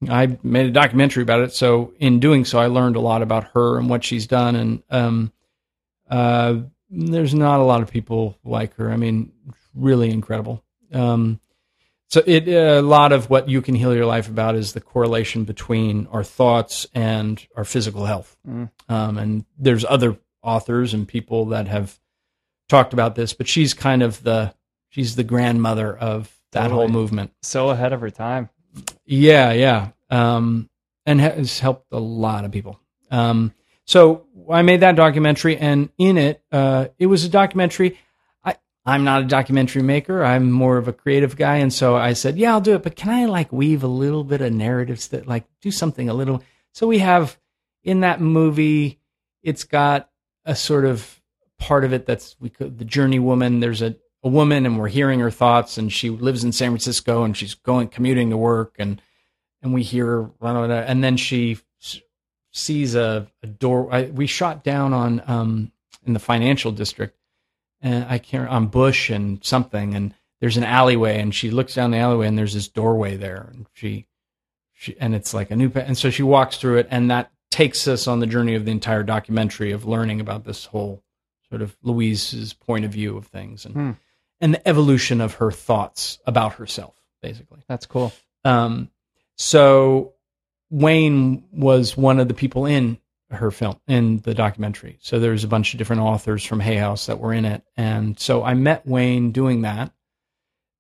I 0.09 0.39
made 0.43 0.67
a 0.67 0.71
documentary 0.71 1.23
about 1.23 1.41
it, 1.41 1.53
so 1.53 1.93
in 1.99 2.21
doing 2.21 2.45
so, 2.45 2.59
I 2.59 2.67
learned 2.67 2.97
a 2.97 3.01
lot 3.01 3.23
about 3.23 3.51
her 3.55 3.79
and 3.79 3.91
what 3.91 4.05
she's 4.05 4.27
done. 4.27 4.55
And 4.55 4.83
um, 4.91 5.33
uh, 6.09 6.59
there's 6.91 7.35
not 7.35 7.61
a 7.61 7.65
lot 7.65 7.83
of 7.83 7.91
people 7.91 8.39
like 8.45 8.75
her. 8.77 8.91
I 8.91 8.97
mean, 8.97 9.33
really 9.75 10.11
incredible. 10.11 10.63
Um, 10.93 11.41
so 12.09 12.23
it 12.27 12.49
a 12.49 12.81
lot 12.81 13.13
of 13.13 13.29
what 13.29 13.49
you 13.49 13.61
can 13.61 13.75
heal 13.75 13.95
your 13.95 14.07
life 14.07 14.29
about 14.29 14.55
is 14.55 14.73
the 14.73 14.81
correlation 14.81 15.45
between 15.45 16.07
our 16.07 16.25
thoughts 16.25 16.87
and 16.95 17.45
our 17.55 17.65
physical 17.65 18.07
health. 18.07 18.37
Mm. 18.49 18.71
Um, 18.89 19.19
and 19.19 19.45
there's 19.59 19.85
other 19.85 20.19
authors 20.43 20.95
and 20.95 21.07
people 21.07 21.47
that 21.47 21.69
have 21.69 21.99
talked 22.69 22.95
about 22.95 23.15
this, 23.15 23.35
but 23.35 23.47
she's 23.47 23.75
kind 23.75 24.03
of 24.03 24.23
the 24.23 24.55
she's 24.89 25.17
the 25.17 25.25
grandmother 25.25 25.95
of 25.95 26.35
that 26.53 26.63
Totally. 26.63 26.79
whole 26.81 26.89
movement. 26.89 27.33
So 27.43 27.71
ahead 27.71 27.93
of 27.93 28.01
her 28.01 28.11
time. 28.11 28.51
Yeah, 29.05 29.53
yeah, 29.53 29.91
um, 30.11 30.69
and 31.07 31.21
has 31.21 31.59
helped 31.59 31.93
a 31.93 31.99
lot 31.99 32.45
of 32.45 32.53
people. 32.53 32.81
Um, 33.11 33.55
so 33.85 34.27
I 34.51 34.63
made 34.63 34.81
that 34.81 34.97
documentary, 34.97 35.57
and 35.57 35.89
in 35.99 36.19
it, 36.19 36.43
uh, 36.53 36.89
it 36.99 37.07
was 37.07 37.25
a 37.25 37.29
documentary. 37.29 37.99
I 38.45 38.57
I'm 38.85 39.05
not 39.05 39.23
a 39.23 39.27
documentary 39.27 39.83
maker. 39.83 40.23
I'm 40.23 40.51
more 40.51 40.77
of 40.77 40.89
a 40.89 40.93
creative 40.93 41.37
guy, 41.37 41.57
and 41.57 41.73
so 41.73 41.97
I 41.97 42.13
said, 42.13 42.39
yeah, 42.39 42.53
I'll 42.53 42.61
do 42.61 42.75
it. 42.75 42.83
But 42.83 42.97
can 42.97 43.11
I 43.11 43.25
like 43.27 43.53
weave 43.53 43.83
a 43.83 43.89
little 43.89 44.25
bit 44.25 44.41
of 44.41 44.53
narratives 44.53 45.09
that 45.09 45.27
like 45.27 45.45
do 45.63 45.71
something 45.71 46.09
a 46.09 46.15
little? 46.15 46.43
So 46.73 46.87
we 46.87 46.99
have 46.99 47.39
in 47.83 48.01
that 48.01 48.21
movie, 48.21 49.01
it's 49.43 49.65
got 49.65 50.11
a 50.45 50.55
sort 50.55 50.85
of 50.85 51.21
part 51.59 51.85
of 51.85 51.93
it 51.93 52.07
that's 52.07 52.37
we 52.39 52.51
could 52.51 52.79
the 52.79 52.85
journey 52.85 53.19
woman. 53.19 53.61
There's 53.61 53.83
a 53.83 53.97
a 54.23 54.29
woman 54.29 54.67
and 54.67 54.79
we're 54.79 54.89
hearing 54.89 55.21
her 55.21 55.31
thoughts 55.31 55.79
and 55.79 55.93
she 55.93 56.11
lives 56.11 56.45
in 56.45 56.53
San 56.53 56.71
Francisco 56.71 57.23
and 57.23 57.37
she's 57.37 57.55
going 57.55 57.89
commuting 57.89 58.31
to 58.31 58.37
work 58.37 58.75
and 58.79 59.01
and 59.63 59.73
we 59.73 59.83
hear 59.83 60.31
there 60.41 60.85
and 60.87 61.03
then 61.03 61.17
she 61.17 61.59
sees 62.51 62.95
a, 62.95 63.29
a 63.43 63.47
door 63.47 63.93
I, 63.93 64.05
we 64.05 64.27
shot 64.27 64.65
down 64.65 64.93
on 64.93 65.23
um 65.27 65.73
in 66.07 66.13
the 66.15 66.19
financial 66.19 66.73
district 66.73 67.17
and 67.81 68.05
I 68.09 68.19
can't 68.19 68.49
on 68.49 68.67
Bush 68.67 69.11
and 69.11 69.45
something 69.45 69.95
and 69.95 70.15
there's 70.41 70.57
an 70.57 70.65
alleyway 70.65 71.21
and 71.21 71.35
she 71.35 71.51
looks 71.51 71.75
down 71.75 71.91
the 71.93 71.99
alleyway 71.99 72.27
and 72.27 72.39
there's 72.39 72.55
this 72.55 72.69
doorway 72.69 73.17
there 73.17 73.51
and 73.53 73.67
she 73.75 74.07
she 74.73 74.97
and 74.99 75.15
it's 75.15 75.33
like 75.33 75.51
a 75.51 75.57
new 75.57 75.71
and 75.75 75.97
so 75.97 76.11
she 76.11 76.23
walks 76.23 76.57
through 76.57 76.79
it 76.79 76.89
and 76.91 77.11
that 77.11 77.31
takes 77.51 77.87
us 77.87 78.07
on 78.07 78.21
the 78.21 78.27
journey 78.27 78.55
of 78.55 78.65
the 78.65 78.71
entire 78.71 79.03
documentary 79.03 79.71
of 79.73 79.87
learning 79.87 80.21
about 80.21 80.45
this 80.45 80.67
whole 80.67 81.03
sort 81.49 81.63
of 81.63 81.77
Louise's 81.83 82.53
point 82.53 82.85
of 82.85 82.91
view 82.91 83.17
of 83.17 83.27
things 83.27 83.65
and 83.65 83.75
Hmm. 83.75 83.91
And 84.41 84.55
the 84.55 84.69
evolution 84.69 85.21
of 85.21 85.35
her 85.35 85.51
thoughts 85.51 86.19
about 86.27 86.55
herself, 86.55 86.95
basically. 87.23 87.61
That's 87.69 87.87
cool. 87.87 88.13
Um, 88.45 88.91
so 89.37 90.15
Wayne 90.71 91.45
was 91.53 91.97
one 91.97 92.21
of 92.21 92.29
the 92.29 92.35
people 92.35 92.67
in 92.67 92.99
her 93.31 93.51
film 93.51 93.79
in 93.87 94.19
the 94.19 94.35
documentary. 94.35 94.99
So 95.01 95.19
there's 95.19 95.45
a 95.45 95.49
bunch 95.49 95.75
of 95.75 95.79
different 95.79 96.03
authors 96.03 96.45
from 96.45 96.61
Hay 96.61 96.77
House 96.77 97.07
that 97.07 97.19
were 97.19 97.33
in 97.33 97.45
it, 97.45 97.63
and 97.77 98.19
so 98.19 98.43
I 98.43 98.55
met 98.55 98.87
Wayne 98.87 99.33
doing 99.33 99.63
that 99.63 99.93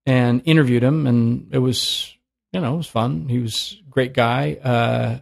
and 0.07 0.43
interviewed 0.45 0.83
him, 0.83 1.07
and 1.07 1.53
it 1.53 1.59
was 1.59 2.15
you 2.53 2.61
know 2.61 2.75
it 2.75 2.79
was 2.79 2.87
fun. 2.87 3.29
He 3.29 3.39
was 3.39 3.77
a 3.87 3.91
great 3.91 4.15
guy. 4.15 4.55
Uh, 4.55 5.19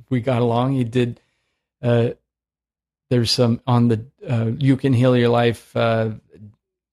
we 0.10 0.20
got 0.20 0.42
along. 0.42 0.74
He 0.74 0.84
did. 0.84 1.20
Uh, 1.82 2.10
there's 3.10 3.30
some 3.30 3.60
on 3.66 3.88
the 3.88 4.06
uh, 4.28 4.50
you 4.58 4.76
can 4.76 4.92
heal 4.92 5.16
your 5.16 5.28
life. 5.28 5.74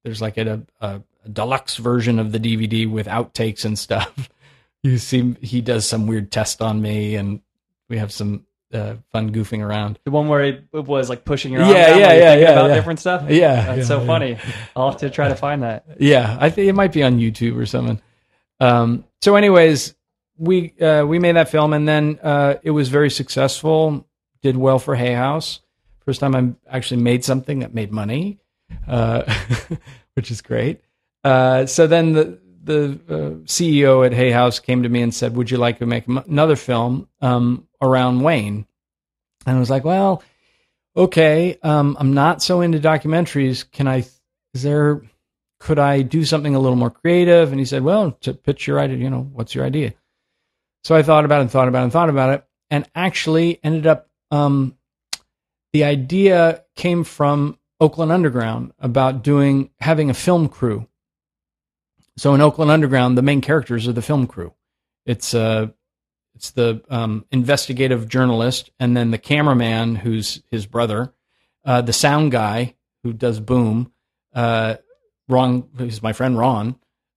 There's 0.03 0.21
like 0.21 0.37
a, 0.37 0.63
a, 0.79 1.01
a 1.25 1.29
deluxe 1.29 1.77
version 1.77 2.19
of 2.19 2.31
the 2.31 2.39
DVD 2.39 2.89
with 2.89 3.07
outtakes 3.07 3.65
and 3.65 3.77
stuff. 3.77 4.29
You 4.83 4.97
see, 4.97 5.35
he 5.41 5.61
does 5.61 5.85
some 5.85 6.07
weird 6.07 6.31
test 6.31 6.59
on 6.59 6.81
me, 6.81 7.13
and 7.15 7.41
we 7.87 7.99
have 7.99 8.11
some 8.11 8.47
uh, 8.73 8.95
fun 9.11 9.31
goofing 9.31 9.63
around. 9.63 9.99
The 10.05 10.09
one 10.09 10.27
where 10.27 10.41
it 10.43 10.63
it 10.73 10.85
was 10.85 11.07
like 11.07 11.23
pushing 11.23 11.53
your 11.53 11.61
arm 11.61 11.71
Yeah, 11.71 11.87
down 11.91 11.99
yeah, 11.99 12.13
yeah, 12.13 12.35
yeah, 12.35 12.51
about 12.53 12.69
yeah. 12.69 12.75
different 12.77 12.99
stuff. 12.99 13.29
Yeah, 13.29 13.63
That's 13.63 13.77
yeah, 13.77 13.83
so 13.83 13.99
yeah. 14.01 14.07
funny. 14.07 14.37
I'll 14.75 14.89
have 14.89 14.99
to 15.01 15.11
try 15.11 15.27
to 15.27 15.35
find 15.35 15.61
that. 15.61 15.85
Yeah, 15.99 16.35
I 16.41 16.49
think 16.49 16.67
it 16.67 16.73
might 16.73 16.93
be 16.93 17.03
on 17.03 17.19
YouTube 17.19 17.57
or 17.57 17.67
something. 17.67 18.01
Um, 18.59 19.05
so, 19.21 19.35
anyways, 19.35 19.93
we 20.39 20.73
uh, 20.81 21.05
we 21.05 21.19
made 21.19 21.35
that 21.35 21.49
film, 21.49 21.73
and 21.73 21.87
then 21.87 22.17
uh, 22.23 22.55
it 22.63 22.71
was 22.71 22.89
very 22.89 23.11
successful. 23.11 24.07
Did 24.41 24.57
well 24.57 24.79
for 24.79 24.95
Hay 24.95 25.13
House. 25.13 25.59
First 26.05 26.21
time 26.21 26.35
I 26.35 26.75
actually 26.75 27.03
made 27.03 27.23
something 27.23 27.59
that 27.59 27.75
made 27.75 27.91
money, 27.91 28.39
uh, 28.87 29.23
which 30.13 30.31
is 30.31 30.41
great. 30.41 30.81
Uh, 31.23 31.65
so 31.65 31.87
then 31.87 32.13
the 32.13 32.39
the 32.63 32.99
uh, 33.09 33.13
CEO 33.45 34.05
at 34.05 34.13
Hay 34.13 34.31
House 34.31 34.59
came 34.59 34.83
to 34.83 34.89
me 34.89 35.01
and 35.01 35.13
said, 35.13 35.35
"Would 35.35 35.51
you 35.51 35.57
like 35.57 35.79
to 35.79 35.85
make 35.85 36.07
another 36.07 36.55
film 36.55 37.07
um, 37.21 37.67
around 37.81 38.21
Wayne?" 38.21 38.65
And 39.45 39.57
I 39.57 39.59
was 39.59 39.69
like, 39.69 39.83
"Well, 39.83 40.23
okay. 40.95 41.57
Um, 41.63 41.97
I'm 41.99 42.13
not 42.13 42.41
so 42.41 42.61
into 42.61 42.79
documentaries. 42.79 43.69
Can 43.71 43.87
I? 43.87 44.05
Is 44.53 44.63
there? 44.63 45.01
Could 45.59 45.79
I 45.79 46.01
do 46.01 46.25
something 46.25 46.55
a 46.55 46.59
little 46.59 46.75
more 46.75 46.91
creative?" 46.91 47.51
And 47.51 47.59
he 47.59 47.65
said, 47.65 47.83
"Well, 47.83 48.11
to 48.21 48.33
pitch 48.33 48.67
your 48.67 48.79
idea, 48.79 48.97
you 48.97 49.09
know, 49.09 49.29
what's 49.33 49.55
your 49.55 49.65
idea?" 49.65 49.93
So 50.83 50.95
I 50.95 51.03
thought 51.03 51.25
about 51.25 51.39
it 51.39 51.41
and 51.41 51.51
thought 51.51 51.67
about 51.67 51.81
it 51.81 51.83
and 51.83 51.93
thought 51.93 52.09
about 52.09 52.33
it, 52.33 52.45
and 52.69 52.87
actually 52.95 53.59
ended 53.63 53.87
up. 53.87 54.07
Um, 54.29 54.77
the 55.73 55.83
idea 55.85 56.65
came 56.75 57.03
from 57.05 57.57
Oakland 57.81 58.11
Underground 58.11 58.71
about 58.79 59.23
doing 59.23 59.71
having 59.79 60.11
a 60.11 60.13
film 60.13 60.47
crew. 60.47 60.87
So 62.15 62.35
in 62.35 62.41
Oakland 62.41 62.69
Underground, 62.69 63.17
the 63.17 63.23
main 63.23 63.41
characters 63.41 63.87
are 63.87 63.93
the 63.93 64.03
film 64.03 64.27
crew. 64.27 64.53
It's 65.05 65.33
uh, 65.33 65.69
it's 66.35 66.51
the 66.51 66.83
um, 66.89 67.25
investigative 67.31 68.07
journalist, 68.07 68.69
and 68.79 68.95
then 68.95 69.09
the 69.09 69.17
cameraman, 69.17 69.95
who's 69.95 70.43
his 70.51 70.67
brother, 70.67 71.11
uh, 71.65 71.81
the 71.81 71.91
sound 71.91 72.31
guy 72.31 72.75
who 73.03 73.13
does 73.13 73.39
boom, 73.39 73.91
uh, 74.33 74.75
Ron, 75.27 75.67
who's 75.77 76.03
my 76.03 76.13
friend 76.13 76.37
Ron. 76.37 76.75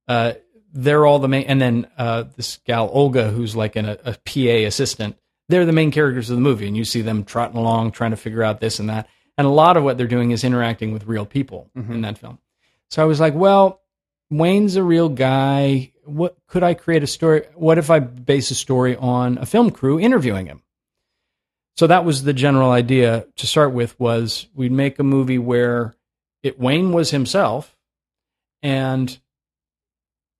Uh, 0.09 0.33
they're 0.73 1.04
all 1.04 1.18
the 1.18 1.28
main, 1.28 1.44
and 1.44 1.61
then 1.61 1.87
uh, 1.99 2.25
this 2.37 2.59
gal 2.64 2.88
Olga, 2.90 3.30
who's 3.30 3.54
like 3.54 3.76
an, 3.76 3.87
a 3.87 4.16
PA 4.25 4.66
assistant. 4.66 5.16
They're 5.50 5.66
the 5.66 5.73
main 5.73 5.90
characters 5.90 6.30
of 6.30 6.37
the 6.37 6.42
movie, 6.42 6.66
and 6.66 6.76
you 6.76 6.87
see 6.87 7.02
them 7.02 7.25
trotting 7.25 7.59
along, 7.59 7.92
trying 7.92 8.12
to 8.12 8.16
figure 8.16 8.42
out 8.42 8.61
this 8.61 8.78
and 8.78 8.88
that. 8.88 9.09
And 9.36 9.46
a 9.46 9.50
lot 9.50 9.76
of 9.76 9.82
what 9.82 9.98
they're 9.98 10.06
doing 10.06 10.30
is 10.30 10.44
interacting 10.44 10.92
with 10.92 11.06
real 11.06 11.26
people 11.26 11.70
in 11.94 12.02
that 12.02 12.18
film. 12.18 12.38
So 12.90 13.02
I 13.02 13.06
was 13.06 13.18
like, 13.18 13.34
well, 13.34 13.80
Wayne's 14.30 14.76
a 14.76 14.82
real 14.82 15.08
guy. 15.08 15.92
What 16.04 16.36
could 16.46 16.62
I 16.62 16.74
create 16.74 17.02
a 17.02 17.08
story? 17.08 17.42
What 17.54 17.78
if 17.78 17.90
I 17.90 17.98
base 17.98 18.50
a 18.50 18.54
story 18.54 18.96
on 18.96 19.38
a 19.38 19.46
film 19.46 19.70
crew 19.70 19.98
interviewing 19.98 20.46
him? 20.46 20.62
So 21.76 21.88
that 21.88 22.04
was 22.04 22.22
the 22.22 22.32
general 22.32 22.70
idea 22.70 23.26
to 23.36 23.46
start 23.46 23.72
with 23.72 23.98
was 23.98 24.46
we'd 24.54 24.70
make 24.70 25.00
a 25.00 25.04
movie 25.04 25.38
where 25.38 25.94
it 26.44 26.60
Wayne 26.60 26.92
was 26.92 27.10
himself 27.10 27.76
and 28.62 29.18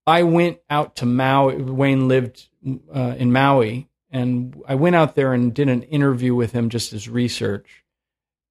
I 0.07 0.23
went 0.23 0.59
out 0.69 0.97
to 0.97 1.07
Maui. 1.07 1.57
Wayne 1.57 2.09
lived 2.09 2.49
uh, 2.95 3.15
in 3.17 3.33
Maui, 3.33 3.89
and 4.11 4.61
I 4.67 4.75
went 4.75 4.97
out 4.97 5.15
there 5.15 5.33
and 5.33 5.55
did 5.55 5.69
an 5.69 5.83
interview 5.83 6.35
with 6.35 6.53
him 6.53 6.69
just 6.69 6.93
as 6.93 7.09
research, 7.09 7.84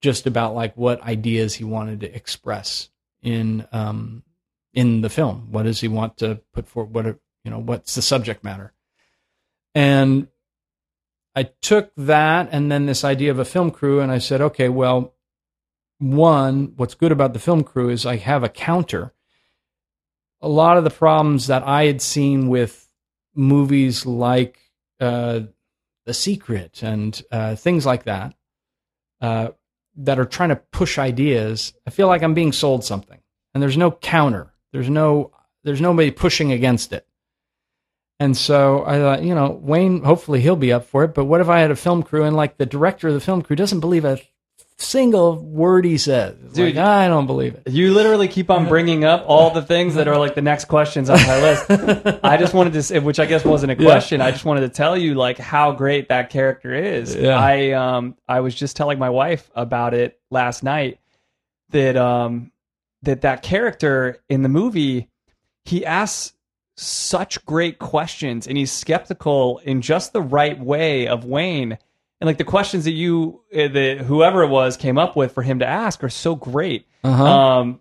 just 0.04 0.28
about 0.28 0.54
like 0.54 0.76
what 0.76 1.02
ideas 1.02 1.56
he 1.56 1.64
wanted 1.64 2.02
to 2.02 2.14
express 2.14 2.90
in 3.24 3.66
um, 3.72 4.22
in 4.74 5.02
the 5.02 5.10
film. 5.10 5.48
What 5.50 5.64
does 5.64 5.80
he 5.80 5.88
want 5.88 6.18
to 6.18 6.42
put 6.54 6.68
forward? 6.68 6.94
What 6.94 7.06
are, 7.08 7.20
you 7.46 7.50
know? 7.50 7.60
What's 7.60 7.96
the 7.96 8.02
subject 8.02 8.44
matter? 8.44 8.74
And 9.74 10.28
I 11.36 11.44
took 11.62 11.92
that 11.96 12.50
and 12.52 12.72
then 12.72 12.86
this 12.86 13.04
idea 13.04 13.32
of 13.32 13.40
a 13.40 13.46
film 13.46 13.72
crew, 13.72 14.02
and 14.02 14.12
I 14.12 14.20
said, 14.20 14.42
okay, 14.42 14.70
well, 14.70 15.16
one, 16.00 16.74
what's 16.76 16.96
good 16.96 17.14
about 17.14 17.32
the 17.32 17.40
film 17.40 17.64
crew 17.64 17.90
is 17.90 18.06
I 18.06 18.18
have 18.18 18.44
a 18.44 18.50
counter. 18.50 19.14
A 20.42 20.50
lot 20.50 20.78
of 20.78 20.84
the 20.84 20.90
problems 20.90 21.48
that 21.48 21.64
I 21.64 21.86
had 21.86 22.02
seen 22.02 22.50
with 22.50 22.88
movies 23.34 24.06
like 24.06 24.60
uh, 25.00 25.42
The 26.06 26.14
Secret 26.14 26.84
and 26.84 27.20
uh, 27.32 27.56
things 27.56 27.86
like 27.86 28.04
that, 28.04 28.36
uh, 29.22 29.52
that 29.98 30.20
are 30.20 30.26
trying 30.26 30.50
to 30.50 30.56
push 30.56 30.98
ideas, 30.98 31.74
I 31.88 31.92
feel 31.92 32.08
like 32.08 32.24
I'm 32.24 32.34
being 32.34 32.52
sold 32.52 32.84
something, 32.84 33.20
and 33.54 33.62
there's 33.62 33.78
no 33.78 33.92
counter. 33.92 34.54
There's 34.72 34.90
no 34.90 35.32
there's 35.64 35.82
nobody 35.82 36.12
pushing 36.12 36.52
against 36.52 36.94
it. 36.94 37.08
And 38.20 38.38
so 38.38 38.84
I 38.86 39.00
thought, 39.00 39.24
you 39.24 39.36
know, 39.36 39.60
Wayne, 39.62 40.04
hopefully 40.04 40.40
he'll 40.40 40.56
be 40.56 40.72
up 40.72 40.86
for 40.86 41.04
it. 41.04 41.14
But 41.14 41.26
what 41.26 41.42
if 41.42 41.50
I 41.50 41.60
had 41.60 41.72
a 41.72 41.76
film 41.76 42.04
crew 42.04 42.24
and 42.24 42.36
like 42.36 42.58
the 42.58 42.66
director 42.66 43.08
of 43.08 43.14
the 43.14 43.20
film 43.20 43.42
crew 43.42 43.56
doesn't 43.56 43.80
believe 43.80 44.06
a 44.06 44.20
single 44.84 45.38
word 45.38 45.86
he 45.86 45.98
says? 45.98 46.36
Dude. 46.54 46.76
like, 46.76 46.86
I 46.86 47.08
don't 47.08 47.26
believe 47.26 47.56
it. 47.56 47.72
You 47.72 47.94
literally 47.94 48.28
keep 48.28 48.50
on 48.50 48.68
bringing 48.68 49.04
up 49.04 49.26
all 49.28 49.50
the 49.52 49.62
things 49.62 49.96
that 49.96 50.08
are 50.08 50.18
like 50.18 50.36
the 50.36 50.42
next 50.42 50.66
questions 50.66 51.10
on 51.10 51.18
my 51.26 51.42
list. 51.42 51.66
I 52.24 52.38
just 52.38 52.54
wanted 52.54 52.74
to, 52.74 52.84
say, 52.84 53.00
which 53.00 53.20
I 53.20 53.26
guess 53.26 53.44
wasn't 53.44 53.72
a 53.72 53.76
question. 53.76 54.22
I 54.22 54.32
just 54.32 54.46
wanted 54.46 54.62
to 54.62 54.70
tell 54.70 54.96
you 54.98 55.16
like 55.16 55.38
how 55.38 55.72
great 55.72 56.10
that 56.10 56.30
character 56.30 56.74
is. 56.74 57.16
Yeah. 57.16 57.40
I 57.40 57.72
um 57.72 58.16
I 58.28 58.42
was 58.42 58.54
just 58.54 58.76
telling 58.78 59.00
my 59.00 59.10
wife 59.10 59.50
about 59.56 59.94
it 59.94 60.20
last 60.30 60.64
night 60.64 61.00
that 61.70 61.98
um 61.98 62.52
that 63.02 63.22
that 63.22 63.42
character 63.42 64.22
in 64.30 64.44
the 64.44 64.50
movie 64.50 65.10
he 65.66 65.86
asks 65.86 66.34
such 66.76 67.46
great 67.46 67.80
questions 67.80 68.48
and 68.48 68.58
he's 68.58 68.72
skeptical 68.72 69.60
in 69.64 69.82
just 69.82 70.14
the 70.14 70.22
right 70.22 70.60
way 70.60 71.08
of 71.08 71.26
Wayne. 71.26 71.78
And 72.22 72.28
like 72.28 72.38
the 72.38 72.44
questions 72.46 72.86
that 72.86 72.92
you, 72.92 73.42
uh, 73.54 73.68
that 73.68 73.98
whoever 74.06 74.44
it 74.44 74.48
was 74.48 74.78
came 74.78 74.98
up 74.98 75.16
with 75.16 75.34
for 75.34 75.42
him 75.44 75.60
to 75.60 75.66
ask 75.68 76.04
are 76.04 76.10
so 76.10 76.36
great. 76.36 76.88
Uh-huh. 77.04 77.26
Um, 77.26 77.80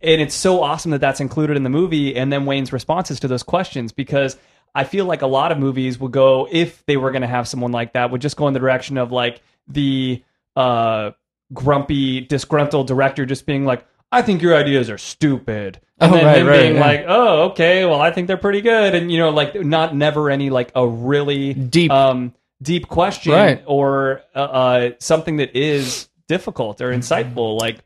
and 0.00 0.20
it's 0.20 0.34
so 0.34 0.62
awesome 0.62 0.90
that 0.90 1.00
that's 1.00 1.20
included 1.20 1.56
in 1.56 1.62
the 1.62 1.70
movie 1.70 2.14
and 2.14 2.32
then 2.32 2.44
Wayne's 2.44 2.72
responses 2.72 3.18
to 3.20 3.28
those 3.28 3.42
questions 3.42 3.90
because 3.92 4.36
I 4.74 4.84
feel 4.84 5.06
like 5.06 5.22
a 5.22 5.26
lot 5.26 5.50
of 5.52 5.58
movies 5.58 5.98
would 5.98 6.12
go, 6.12 6.46
if 6.50 6.84
they 6.86 6.96
were 6.96 7.10
going 7.10 7.22
to 7.22 7.28
have 7.28 7.48
someone 7.48 7.72
like 7.72 7.94
that, 7.94 8.10
would 8.10 8.20
just 8.20 8.36
go 8.36 8.46
in 8.46 8.52
the 8.54 8.60
direction 8.60 8.98
of 8.98 9.10
like 9.10 9.40
the 9.66 10.22
uh, 10.54 11.12
grumpy, 11.52 12.20
disgruntled 12.20 12.86
director 12.86 13.24
just 13.26 13.46
being 13.46 13.64
like, 13.64 13.86
I 14.12 14.22
think 14.22 14.42
your 14.42 14.54
ideas 14.54 14.88
are 14.90 14.98
stupid. 14.98 15.80
And 16.00 16.12
Oh, 16.12 16.14
then 16.16 16.24
right, 16.26 16.38
him 16.38 16.46
right, 16.46 16.60
being 16.60 16.74
yeah. 16.76 16.80
like, 16.80 17.04
oh, 17.08 17.42
okay, 17.50 17.84
well, 17.84 18.00
I 18.00 18.10
think 18.12 18.26
they're 18.28 18.36
pretty 18.36 18.60
good. 18.60 18.94
And, 18.94 19.10
you 19.10 19.18
know, 19.18 19.30
like 19.30 19.54
not 19.54 19.94
never 19.96 20.30
any 20.30 20.48
like 20.50 20.70
a 20.76 20.86
really 20.86 21.54
Deep. 21.54 21.90
um, 21.90 22.34
deep 22.62 22.88
question 22.88 23.32
Right. 23.32 23.62
or 23.66 24.22
uh, 24.34 24.38
uh, 24.38 24.90
something 24.98 25.36
that 25.36 25.56
is 25.56 26.08
difficult 26.28 26.80
or 26.80 26.90
insightful. 26.92 27.58
Like, 27.60 27.78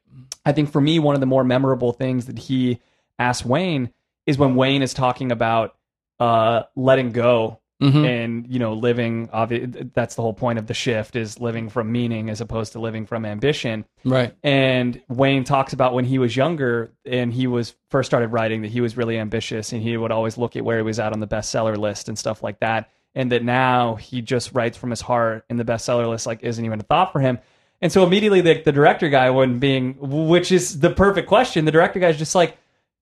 I 0.44 0.52
think 0.52 0.70
for 0.72 0.80
me, 0.80 0.98
one 0.98 1.14
of 1.14 1.20
the 1.20 1.26
more 1.26 1.44
memorable 1.44 1.92
things 1.92 2.26
that 2.26 2.38
he 2.38 2.80
asked 3.18 3.44
Wayne 3.44 3.90
is 4.26 4.38
when 4.38 4.54
Wayne 4.56 4.82
is 4.82 4.94
talking 4.94 5.30
about 5.32 5.76
uh, 6.20 6.62
letting 6.76 7.10
go 7.12 7.58
Mhm. 7.82 8.06
and 8.06 8.46
you 8.48 8.60
know 8.60 8.74
living. 8.74 9.26
Obvi- 9.28 9.90
that's 9.92 10.14
the 10.14 10.22
whole 10.22 10.32
point 10.32 10.60
of 10.60 10.68
the 10.68 10.74
shift 10.74 11.16
is 11.16 11.40
living 11.40 11.68
from 11.68 11.90
meaning 11.90 12.30
as 12.30 12.40
opposed 12.40 12.72
to 12.74 12.78
living 12.78 13.06
from 13.06 13.24
ambition. 13.24 13.84
Right. 14.04 14.32
And 14.44 15.00
Wayne 15.08 15.42
talks 15.42 15.72
about 15.72 15.92
when 15.92 16.04
he 16.04 16.18
was 16.20 16.36
younger 16.36 16.92
and 17.04 17.32
he 17.32 17.48
was 17.48 17.74
first 17.90 18.08
started 18.08 18.28
writing 18.28 18.62
that 18.62 18.70
he 18.70 18.80
was 18.80 18.96
really 18.96 19.18
ambitious 19.18 19.72
and 19.72 19.82
he 19.82 19.96
would 19.96 20.12
always 20.12 20.38
look 20.38 20.54
at 20.54 20.64
where 20.64 20.76
he 20.76 20.84
was 20.84 21.00
at 21.00 21.12
on 21.12 21.18
the 21.18 21.26
bestseller 21.26 21.76
list 21.76 22.08
and 22.08 22.16
stuff 22.16 22.40
like 22.40 22.60
that. 22.60 22.88
And 23.14 23.30
that 23.32 23.44
now 23.44 23.96
he 23.96 24.22
just 24.22 24.52
writes 24.54 24.78
from 24.78 24.90
his 24.90 25.02
heart 25.02 25.44
and 25.50 25.60
the 25.60 25.64
bestseller 25.64 26.08
list 26.08 26.26
like 26.26 26.42
isn't 26.42 26.64
even 26.64 26.80
a 26.80 26.82
thought 26.82 27.12
for 27.12 27.20
him. 27.20 27.38
And 27.82 27.92
so 27.92 28.04
immediately 28.04 28.40
the, 28.40 28.62
the 28.62 28.72
director 28.72 29.08
guy 29.10 29.28
when 29.30 29.58
being 29.58 29.96
which 30.00 30.50
is 30.50 30.80
the 30.80 30.88
perfect 30.90 31.28
question, 31.28 31.64
the 31.66 31.72
director 31.72 32.00
guy's 32.00 32.16
just 32.16 32.34
like, 32.34 32.56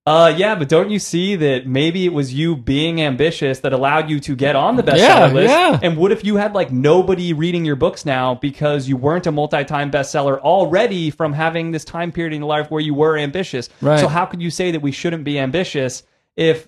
uh 0.07 0.33
yeah, 0.35 0.55
but 0.55 0.67
don't 0.67 0.89
you 0.89 0.97
see 0.99 1.35
that 1.35 1.67
maybe 1.67 2.05
it 2.05 2.11
was 2.11 2.33
you 2.33 2.57
being 2.57 2.99
ambitious 3.01 3.59
that 3.59 3.71
allowed 3.71 4.09
you 4.09 4.19
to 4.19 4.35
get 4.35 4.55
on 4.55 4.75
the 4.75 4.81
bestseller 4.83 4.97
Yeah, 4.97 5.27
list? 5.27 5.49
yeah. 5.49 5.79
And 5.81 5.95
what 5.95 6.11
if 6.11 6.25
you 6.25 6.35
had 6.37 6.53
like 6.55 6.71
nobody 6.71 7.31
reading 7.33 7.63
your 7.63 7.75
books 7.77 8.03
now 8.05 8.33
because 8.35 8.89
you 8.89 8.97
weren't 8.97 9.27
a 9.27 9.31
multi-time 9.31 9.91
bestseller 9.91 10.39
already 10.39 11.11
from 11.11 11.31
having 11.33 11.69
this 11.71 11.85
time 11.85 12.11
period 12.11 12.33
in 12.33 12.41
your 12.41 12.49
life 12.49 12.69
where 12.71 12.81
you 12.81 12.95
were 12.95 13.15
ambitious? 13.15 13.69
Right. 13.79 13.99
So 13.99 14.07
how 14.07 14.25
could 14.25 14.41
you 14.41 14.49
say 14.49 14.71
that 14.71 14.81
we 14.81 14.91
shouldn't 14.91 15.23
be 15.23 15.37
ambitious 15.39 16.01
if 16.35 16.67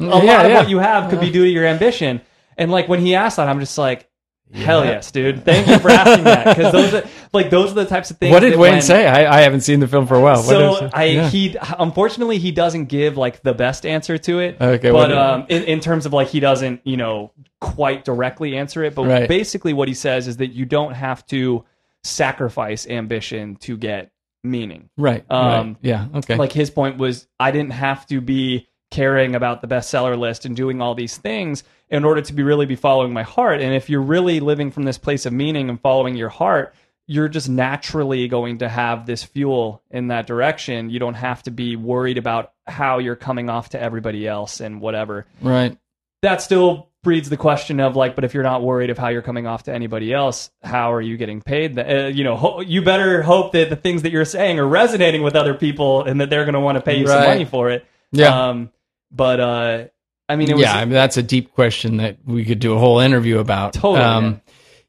a 0.00 0.04
Yeah, 0.04 0.14
lot 0.14 0.46
of 0.46 0.52
what 0.52 0.70
you 0.70 0.78
have 0.78 1.10
could 1.10 1.20
be 1.20 1.30
due 1.30 1.44
to 1.44 1.50
your 1.50 1.66
ambition? 1.66 2.22
And 2.56 2.70
like 2.70 2.88
when 2.88 3.00
he 3.00 3.14
asked 3.14 3.36
that, 3.36 3.48
I'm 3.48 3.60
just 3.60 3.76
like, 3.78 4.08
hell 4.52 4.84
yes, 4.84 5.10
dude. 5.12 5.44
Thank 5.44 5.68
you 5.68 5.78
for 5.78 5.90
asking 5.90 6.24
that 6.24 6.56
because 6.56 6.72
those 6.72 6.92
are 6.94 7.08
like 7.32 7.50
those 7.50 7.70
are 7.70 7.74
the 7.74 7.86
types 7.86 8.10
of 8.10 8.18
things. 8.18 8.32
What 8.32 8.40
did 8.40 8.54
that 8.54 8.58
Wayne 8.58 8.72
when- 8.74 8.82
say? 8.82 9.06
I, 9.06 9.38
I 9.38 9.40
haven't 9.42 9.60
seen 9.60 9.78
the 9.80 9.86
film 9.88 10.06
for 10.08 10.14
a 10.16 10.20
while. 10.20 10.38
What 10.38 10.44
so 10.46 10.84
it? 10.86 10.90
I 10.92 11.04
Yeah. 11.04 11.28
he 11.30 11.56
unfortunately 11.78 12.38
he 12.38 12.50
doesn't 12.50 12.86
give 12.86 13.16
like 13.16 13.42
the 13.42 13.54
best 13.54 13.86
answer 13.86 14.18
to 14.18 14.40
it. 14.40 14.60
Okay, 14.60 14.90
what 14.90 15.04
but 15.04 15.08
did- 15.08 15.16
um, 15.18 15.46
in, 15.48 15.62
in 15.64 15.80
terms 15.80 16.04
of 16.04 16.12
like 16.12 16.28
he 16.28 16.40
doesn't 16.40 16.80
you 16.84 16.96
know 16.96 17.30
quite 17.60 18.04
directly 18.04 18.56
answer 18.56 18.82
it. 18.84 18.94
But 18.94 19.06
Right. 19.06 19.28
basically, 19.28 19.72
what 19.72 19.86
he 19.88 19.94
says 19.94 20.26
is 20.26 20.38
that 20.38 20.48
you 20.48 20.64
don't 20.66 20.94
have 20.94 21.24
to 21.26 21.64
sacrifice 22.02 22.86
ambition 22.88 23.56
to 23.56 23.76
get 23.76 24.10
meaning. 24.42 24.88
right. 24.96 25.24
um, 25.30 25.40
right. 25.68 25.76
Yeah. 25.82 26.06
Okay. 26.14 26.36
Like 26.36 26.50
his 26.52 26.70
point 26.70 26.96
was, 26.98 27.28
I 27.38 27.50
didn't 27.50 27.72
have 27.72 28.06
to 28.06 28.20
be 28.20 28.68
caring 28.90 29.34
about 29.36 29.60
the 29.60 29.68
bestseller 29.68 30.18
list 30.18 30.44
and 30.46 30.56
doing 30.56 30.80
all 30.80 30.94
these 30.94 31.16
things 31.18 31.62
in 31.90 32.04
order 32.04 32.22
to 32.22 32.32
be 32.32 32.42
really 32.42 32.66
be 32.66 32.76
following 32.76 33.12
my 33.12 33.22
heart. 33.22 33.60
And 33.60 33.74
if 33.74 33.90
you're 33.90 34.00
really 34.00 34.40
living 34.40 34.70
from 34.70 34.84
this 34.84 34.98
place 34.98 35.26
of 35.26 35.32
meaning 35.32 35.68
and 35.68 35.80
following 35.80 36.16
your 36.16 36.28
heart, 36.28 36.74
you're 37.06 37.28
just 37.28 37.48
naturally 37.48 38.28
going 38.28 38.58
to 38.58 38.68
have 38.68 39.04
this 39.04 39.24
fuel 39.24 39.82
in 39.90 40.08
that 40.08 40.26
direction. 40.28 40.90
You 40.90 41.00
don't 41.00 41.14
have 41.14 41.42
to 41.42 41.50
be 41.50 41.74
worried 41.74 42.18
about 42.18 42.52
how 42.66 42.98
you're 42.98 43.16
coming 43.16 43.50
off 43.50 43.70
to 43.70 43.80
everybody 43.80 44.28
else 44.28 44.60
and 44.60 44.80
whatever. 44.80 45.26
right. 45.42 45.76
That 46.22 46.42
still 46.42 46.90
breeds 47.02 47.30
the 47.30 47.38
question 47.38 47.80
of 47.80 47.96
like, 47.96 48.14
but 48.14 48.24
if 48.24 48.34
you're 48.34 48.42
not 48.42 48.62
worried 48.62 48.90
of 48.90 48.98
how 48.98 49.08
you're 49.08 49.22
coming 49.22 49.46
off 49.46 49.62
to 49.64 49.72
anybody 49.72 50.12
else, 50.12 50.50
how 50.62 50.92
are 50.92 51.00
you 51.00 51.16
getting 51.16 51.40
paid? 51.40 51.78
Uh, 51.78 52.08
you 52.08 52.24
know, 52.24 52.36
ho- 52.36 52.60
you 52.60 52.82
better 52.82 53.22
hope 53.22 53.52
that 53.52 53.70
the 53.70 53.76
things 53.76 54.02
that 54.02 54.12
you're 54.12 54.26
saying 54.26 54.58
are 54.58 54.68
resonating 54.68 55.22
with 55.22 55.34
other 55.34 55.54
people 55.54 56.04
and 56.04 56.20
that 56.20 56.28
they're 56.28 56.44
going 56.44 56.54
to 56.54 56.60
want 56.60 56.76
to 56.76 56.82
pay 56.82 56.98
you 56.98 57.06
some 57.06 57.24
money 57.24 57.46
for 57.46 57.70
it. 57.70 57.86
Yeah. 58.12 58.48
Um, 58.48 58.70
but 59.10 59.40
uh, 59.40 59.84
I 60.30 60.36
mean, 60.36 60.48
it 60.48 60.54
was 60.54 60.62
yeah, 60.62 60.76
I 60.76 60.84
mean, 60.84 60.94
that's 60.94 61.16
a 61.16 61.22
deep 61.22 61.52
question 61.52 61.98
that 61.98 62.18
we 62.24 62.44
could 62.44 62.60
do 62.60 62.74
a 62.74 62.78
whole 62.78 63.00
interview 63.00 63.38
about. 63.38 63.72
Totally, 63.74 64.40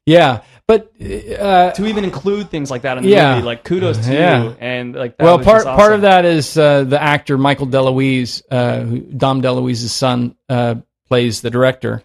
yeah. 0.06 0.42
But 0.68 0.92
uh, 1.00 1.72
to 1.72 1.86
even 1.86 2.04
include 2.04 2.48
things 2.48 2.70
like 2.70 2.82
that 2.82 2.96
in 2.96 3.02
the 3.04 3.10
Yeah. 3.10 3.34
movie, 3.34 3.44
like 3.44 3.64
kudos 3.64 4.06
to 4.06 4.14
Yeah. 4.14 4.44
you. 4.44 4.56
And 4.60 4.94
like, 4.94 5.18
that 5.18 5.24
well, 5.24 5.38
part 5.40 5.64
just 5.64 5.76
part 5.76 5.92
of 5.92 6.02
that 6.02 6.24
is 6.24 6.56
uh, 6.56 6.84
the 6.84 7.02
actor 7.02 7.36
Michael 7.36 7.66
DeLuise, 7.66 8.42
uh, 8.50 8.80
who, 8.80 9.00
Dom 9.00 9.42
DeLuise's 9.42 9.92
son, 9.92 10.36
uh, 10.48 10.76
plays 11.08 11.40
the 11.40 11.50
director, 11.50 12.02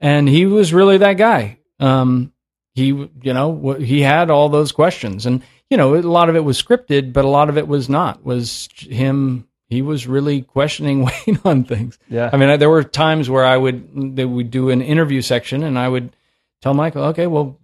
and 0.00 0.28
he 0.28 0.46
was 0.46 0.72
really 0.72 0.98
that 0.98 1.14
guy. 1.14 1.58
Um, 1.80 2.32
he, 2.74 2.86
you 2.86 3.10
know, 3.34 3.72
he 3.72 4.00
had 4.00 4.30
all 4.30 4.48
those 4.48 4.70
questions, 4.70 5.26
and 5.26 5.42
you 5.68 5.76
know, 5.76 5.96
a 5.96 6.00
lot 6.00 6.28
of 6.30 6.36
it 6.36 6.44
was 6.44 6.62
scripted, 6.62 7.12
but 7.12 7.24
a 7.24 7.28
lot 7.28 7.48
of 7.50 7.58
it 7.58 7.66
was 7.66 7.88
not. 7.88 8.24
Was 8.24 8.68
him? 8.78 9.47
He 9.68 9.82
was 9.82 10.06
really 10.06 10.42
questioning 10.42 11.04
Wayne 11.26 11.38
on 11.44 11.64
things. 11.64 11.98
Yeah. 12.08 12.30
I 12.32 12.36
mean, 12.36 12.48
I, 12.48 12.56
there 12.56 12.70
were 12.70 12.84
times 12.84 13.28
where 13.28 13.44
I 13.44 13.56
would 13.56 14.16
they 14.16 14.24
would 14.24 14.50
do 14.50 14.70
an 14.70 14.82
interview 14.82 15.22
section, 15.22 15.62
and 15.62 15.78
I 15.78 15.88
would 15.88 16.14
tell 16.62 16.74
Michael, 16.74 17.04
okay, 17.04 17.26
well, 17.26 17.58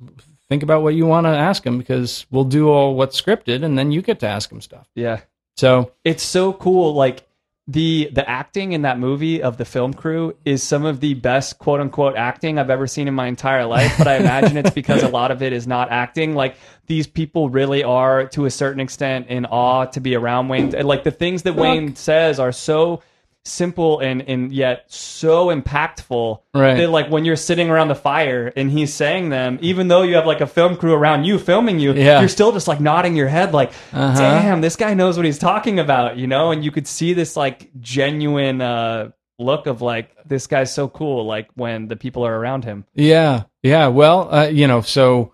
think 0.49 0.62
about 0.62 0.83
what 0.83 0.95
you 0.95 1.07
want 1.07 1.27
to 1.27 1.31
ask 1.31 1.64
him 1.64 1.79
because 1.79 2.27
we'll 2.31 2.45
do 2.45 2.69
all 2.69 2.95
what's 2.95 3.21
scripted, 3.21 3.64
and 3.64 3.79
then 3.79 3.90
you 3.93 4.03
get 4.03 4.21
to 4.21 4.27
ask 4.29 4.51
him 4.53 4.61
stuff. 4.61 4.88
yeah. 4.95 5.21
So 5.57 5.93
it's 6.03 6.25
so 6.25 6.53
cool 6.53 6.95
like 6.95 7.27
the 7.66 8.11
the 8.12 8.29
acting 8.29 8.72
in 8.72 8.83
that 8.83 8.98
movie 8.98 9.42
of 9.42 9.57
the 9.57 9.64
film 9.64 9.94
crew 9.94 10.37
is 10.44 10.62
some 10.62 10.85
of 10.85 11.00
the 11.00 11.14
best 11.14 11.59
quote 11.59 11.81
unquote 11.81 12.14
acting 12.14 12.59
I've 12.59 12.68
ever 12.68 12.87
seen 12.87 13.09
in 13.09 13.14
my 13.14 13.27
entire 13.27 13.64
life 13.64 13.94
but 13.96 14.07
I 14.07 14.16
imagine 14.16 14.59
it's 14.59 14.70
because 14.70 15.03
a 15.03 15.09
lot 15.09 15.31
of 15.31 15.42
it 15.42 15.55
is 15.55 15.66
not 15.66 15.90
acting. 15.90 16.35
Like 16.35 16.57
these 16.87 17.07
people 17.07 17.48
really 17.48 17.83
are 17.83 18.27
to 18.29 18.44
a 18.44 18.50
certain 18.50 18.81
extent 18.81 19.29
in 19.29 19.46
awe 19.46 19.87
to 19.87 20.00
be 20.00 20.14
around 20.14 20.48
Wayne. 20.48 20.74
And, 20.74 20.87
like 20.87 21.05
the 21.05 21.11
things 21.11 21.44
that 21.44 21.55
Wayne 21.55 21.96
says 21.96 22.38
are 22.38 22.53
so 22.53 23.03
simple 23.47 24.01
and 24.01 24.23
and 24.23 24.53
yet 24.53 24.85
so 24.91 25.49
impactful 25.55 26.41
Right. 26.55 26.77
that 26.79 26.89
like 26.91 27.11
when 27.11 27.25
you're 27.27 27.37
sitting 27.37 27.69
around 27.69 27.89
the 27.89 27.95
fire 27.95 28.51
and 28.57 28.71
he's 28.71 28.93
saying 28.95 29.29
them 29.29 29.59
even 29.61 29.89
though 29.89 30.01
you 30.03 30.15
have 30.15 30.27
like 30.27 30.41
a 30.41 30.47
film 30.47 30.77
crew 30.77 30.95
around 30.95 31.25
you 31.25 31.39
filming 31.39 31.79
you 31.79 31.93
Yeah. 31.93 32.21
you're 32.21 32.29
still 32.31 32.53
just 32.53 32.69
like 32.69 32.81
nodding 32.81 33.17
your 33.17 33.29
head 33.29 33.53
like 33.53 33.71
Uh-huh. 33.93 34.19
damn 34.19 34.61
this 34.63 34.77
guy 34.77 34.95
knows 34.95 35.17
what 35.19 35.27
he's 35.27 35.39
talking 35.39 35.79
about 35.79 36.17
you 36.17 36.27
know 36.27 36.53
and 36.53 36.65
you 36.65 36.71
could 36.71 36.87
see 36.87 37.13
this 37.13 37.37
like 37.37 37.71
genuine 37.81 38.63
uh 38.63 39.11
look 39.39 39.67
of 39.67 39.83
like 39.83 40.17
this 40.25 40.47
guy's 40.47 40.73
so 40.73 40.89
cool 40.89 41.27
like 41.27 41.49
when 41.55 41.87
the 41.89 41.97
people 41.97 42.25
are 42.25 42.35
around 42.35 42.65
him 42.65 42.87
yeah, 42.95 43.43
yeah. 43.63 43.89
Well, 43.89 44.33
uh, 44.35 44.47
you 44.47 44.67
know, 44.67 44.81
so 44.81 45.33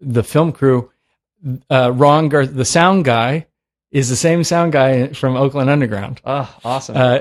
the 0.00 0.22
film 0.24 0.50
crew, 0.52 0.90
uh, 1.70 1.92
Ron, 1.92 2.28
Gar- 2.30 2.46
the 2.46 2.64
sound 2.64 3.04
guy, 3.04 3.46
is 3.94 4.10
the 4.10 4.16
same 4.16 4.44
sound 4.44 4.72
guy 4.72 5.08
from 5.08 5.36
Oakland 5.36 5.70
Underground, 5.70 6.20
oh 6.26 6.54
awesome 6.64 6.96
uh, 6.96 7.20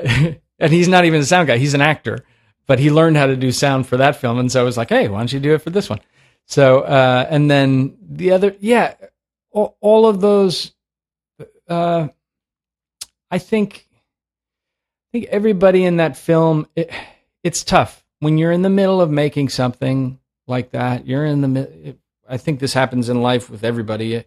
and 0.59 0.73
he's 0.73 0.89
not 0.89 1.05
even 1.05 1.21
a 1.21 1.25
sound 1.25 1.47
guy; 1.47 1.57
he's 1.57 1.73
an 1.73 1.81
actor. 1.81 2.25
But 2.65 2.79
he 2.79 2.89
learned 2.89 3.17
how 3.17 3.27
to 3.27 3.35
do 3.35 3.51
sound 3.51 3.87
for 3.87 3.97
that 3.97 4.15
film, 4.15 4.39
and 4.39 4.51
so 4.51 4.59
I 4.61 4.63
was 4.63 4.77
like, 4.77 4.89
"Hey, 4.89 5.07
why 5.07 5.19
don't 5.19 5.31
you 5.31 5.39
do 5.39 5.53
it 5.53 5.61
for 5.61 5.69
this 5.69 5.89
one?" 5.89 5.99
So, 6.45 6.81
uh, 6.81 7.25
and 7.29 7.49
then 7.49 7.97
the 8.01 8.31
other, 8.31 8.55
yeah, 8.59 8.95
all, 9.51 9.77
all 9.81 10.07
of 10.07 10.21
those, 10.21 10.73
uh, 11.67 12.07
I 13.31 13.37
think, 13.37 13.87
I 13.93 15.07
think 15.11 15.25
everybody 15.25 15.85
in 15.85 15.97
that 15.97 16.17
film, 16.17 16.67
it, 16.75 16.91
it's 17.43 17.63
tough 17.63 18.05
when 18.19 18.37
you're 18.37 18.51
in 18.51 18.61
the 18.61 18.69
middle 18.69 19.01
of 19.01 19.09
making 19.09 19.49
something 19.49 20.19
like 20.47 20.71
that. 20.71 21.07
You're 21.07 21.25
in 21.25 21.41
the, 21.41 21.47
mi- 21.47 21.95
I 22.27 22.37
think 22.37 22.59
this 22.59 22.73
happens 22.73 23.09
in 23.09 23.21
life 23.21 23.49
with 23.49 23.63
everybody. 23.63 24.23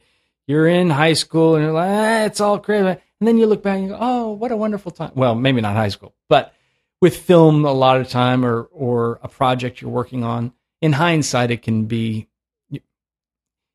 You're 0.46 0.68
in 0.68 0.90
high 0.90 1.14
school 1.14 1.56
and 1.56 1.64
you're 1.64 1.72
like, 1.72 1.90
ah, 1.90 2.24
it's 2.24 2.40
all 2.40 2.58
crazy. 2.58 2.86
And 2.86 3.26
then 3.26 3.38
you 3.38 3.46
look 3.46 3.62
back 3.62 3.78
and 3.78 3.88
go, 3.88 3.98
oh, 3.98 4.32
what 4.32 4.52
a 4.52 4.56
wonderful 4.56 4.92
time. 4.92 5.12
Well, 5.14 5.34
maybe 5.34 5.60
not 5.60 5.74
high 5.74 5.88
school, 5.88 6.14
but 6.28 6.54
with 7.00 7.16
film, 7.16 7.64
a 7.64 7.72
lot 7.72 8.00
of 8.00 8.08
time 8.08 8.44
or, 8.44 8.62
or 8.72 9.18
a 9.22 9.28
project 9.28 9.80
you're 9.80 9.90
working 9.90 10.24
on, 10.24 10.52
in 10.80 10.92
hindsight, 10.92 11.50
it 11.50 11.62
can 11.62 11.86
be, 11.86 12.28
you, 12.68 12.80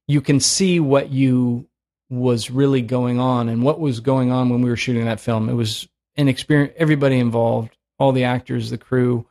you 0.08 0.22
can 0.22 0.40
see 0.40 0.80
what 0.80 1.10
you 1.10 1.68
was 2.10 2.52
really 2.52 2.82
going 2.82 3.20
on 3.20 3.50
and 3.50 3.64
what 3.64 3.80
was 3.80 4.00
going 4.00 4.32
on 4.32 4.50
when 4.50 4.62
we 4.62 4.70
were 4.70 4.76
shooting 4.76 5.06
that 5.06 5.20
film. 5.20 5.50
It 5.50 5.54
was 5.54 5.88
an 6.16 6.28
experience, 6.28 6.74
everybody 6.78 7.18
involved, 7.18 7.76
all 7.98 8.12
the 8.12 8.26
actors, 8.26 8.70
the 8.70 8.78
crew. 8.78 9.26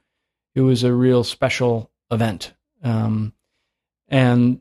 It 0.54 0.62
was 0.62 0.82
a 0.82 0.92
real 0.92 1.22
special 1.22 1.90
event. 2.10 2.52
Um, 2.82 3.34
and 4.08 4.60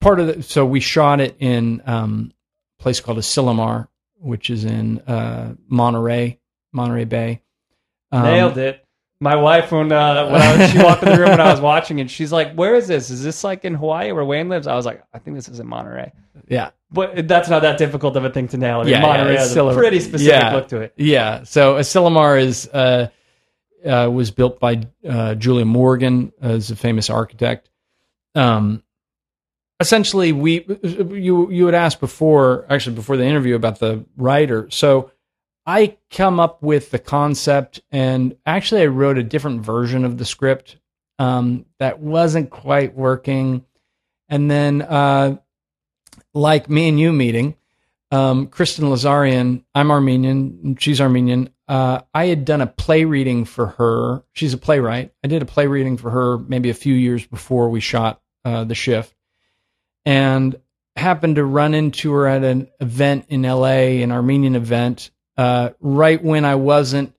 part 0.00 0.20
of 0.20 0.26
the, 0.26 0.42
so 0.42 0.64
we 0.66 0.80
shot 0.80 1.20
it 1.20 1.36
in 1.40 1.82
um, 1.86 2.32
a 2.78 2.82
place 2.82 3.00
called 3.00 3.18
Asilomar, 3.18 3.88
which 4.18 4.50
is 4.50 4.64
in 4.64 5.00
uh, 5.00 5.54
Monterey, 5.68 6.38
Monterey 6.72 7.04
Bay. 7.04 7.42
Um, 8.12 8.24
Nailed 8.24 8.58
it. 8.58 8.84
My 9.22 9.36
wife, 9.36 9.70
when 9.70 9.92
uh, 9.92 10.30
when 10.30 10.40
I 10.40 10.56
was, 10.56 10.70
she 10.70 10.78
walked 10.82 11.02
in 11.02 11.10
the 11.10 11.18
room 11.18 11.28
when 11.28 11.40
I 11.42 11.50
was 11.50 11.60
watching 11.60 11.98
it, 11.98 12.10
she's 12.10 12.32
like, 12.32 12.54
"Where 12.54 12.74
is 12.74 12.88
this? 12.88 13.10
Is 13.10 13.22
this 13.22 13.44
like 13.44 13.66
in 13.66 13.74
Hawaii 13.74 14.12
where 14.12 14.24
Wayne 14.24 14.48
lives?" 14.48 14.66
I 14.66 14.74
was 14.74 14.86
like, 14.86 15.04
"I 15.12 15.18
think 15.18 15.36
this 15.36 15.46
is 15.46 15.60
in 15.60 15.66
Monterey." 15.66 16.10
Yeah. 16.48 16.70
But 16.90 17.28
that's 17.28 17.50
not 17.50 17.60
that 17.62 17.76
difficult 17.76 18.16
of 18.16 18.24
a 18.24 18.30
thing 18.30 18.48
to 18.48 18.56
nail. 18.56 18.80
I 18.80 18.84
mean, 18.84 18.92
Yeah, 18.94 19.02
Monterey 19.02 19.34
yeah, 19.34 19.40
has 19.40 19.54
Asilomar- 19.54 19.72
a 19.72 19.76
pretty 19.76 20.00
specific 20.00 20.42
yeah. 20.42 20.54
look 20.54 20.68
to 20.68 20.80
it. 20.80 20.94
Yeah. 20.96 21.42
So 21.44 21.74
Asilomar 21.74 22.40
is 22.40 22.66
uh, 22.72 23.08
uh, 23.84 24.08
was 24.10 24.30
built 24.30 24.58
by 24.58 24.86
uh, 25.06 25.34
Julia 25.34 25.66
Morgan, 25.66 26.32
as 26.40 26.70
a 26.70 26.76
famous 26.76 27.10
architect. 27.10 27.68
Um, 28.34 28.82
essentially, 29.80 30.32
we 30.32 30.66
you 30.82 31.50
you 31.50 31.66
had 31.66 31.74
asked 31.74 32.00
before, 32.00 32.66
actually 32.68 32.96
before 32.96 33.16
the 33.16 33.24
interview 33.24 33.54
about 33.54 33.78
the 33.78 34.04
writer. 34.16 34.68
So 34.70 35.10
I 35.66 35.96
come 36.10 36.38
up 36.38 36.62
with 36.62 36.90
the 36.90 36.98
concept, 36.98 37.80
and 37.90 38.36
actually, 38.46 38.82
I 38.82 38.86
wrote 38.86 39.18
a 39.18 39.22
different 39.22 39.62
version 39.62 40.04
of 40.04 40.18
the 40.18 40.24
script 40.24 40.76
um, 41.18 41.66
that 41.78 42.00
wasn't 42.00 42.50
quite 42.50 42.94
working, 42.94 43.64
and 44.28 44.50
then 44.50 44.82
uh, 44.82 45.38
like 46.34 46.68
me 46.68 46.88
and 46.88 47.00
you 47.00 47.12
meeting 47.12 47.56
um, 48.10 48.48
Kristen 48.48 48.86
Lazarian. 48.86 49.64
I'm 49.74 49.90
Armenian. 49.90 50.76
She's 50.78 51.00
Armenian. 51.00 51.50
Uh, 51.68 52.00
I 52.12 52.26
had 52.26 52.44
done 52.44 52.60
a 52.60 52.66
play 52.66 53.04
reading 53.04 53.44
for 53.44 53.66
her. 53.66 54.24
She's 54.32 54.52
a 54.52 54.58
playwright. 54.58 55.12
I 55.22 55.28
did 55.28 55.42
a 55.42 55.46
play 55.46 55.66
reading 55.66 55.96
for 55.96 56.10
her 56.10 56.38
maybe 56.38 56.70
a 56.70 56.74
few 56.74 56.94
years 56.94 57.24
before 57.24 57.70
we 57.70 57.80
shot 57.80 58.20
uh, 58.44 58.64
the 58.64 58.74
shift, 58.74 59.14
and 60.04 60.56
happened 60.96 61.36
to 61.36 61.44
run 61.44 61.74
into 61.74 62.12
her 62.12 62.26
at 62.26 62.44
an 62.44 62.68
event 62.80 63.26
in 63.28 63.44
L.A., 63.44 64.02
an 64.02 64.12
Armenian 64.12 64.56
event, 64.56 65.10
uh, 65.36 65.70
right 65.80 66.22
when 66.22 66.44
I 66.44 66.56
wasn't 66.56 67.14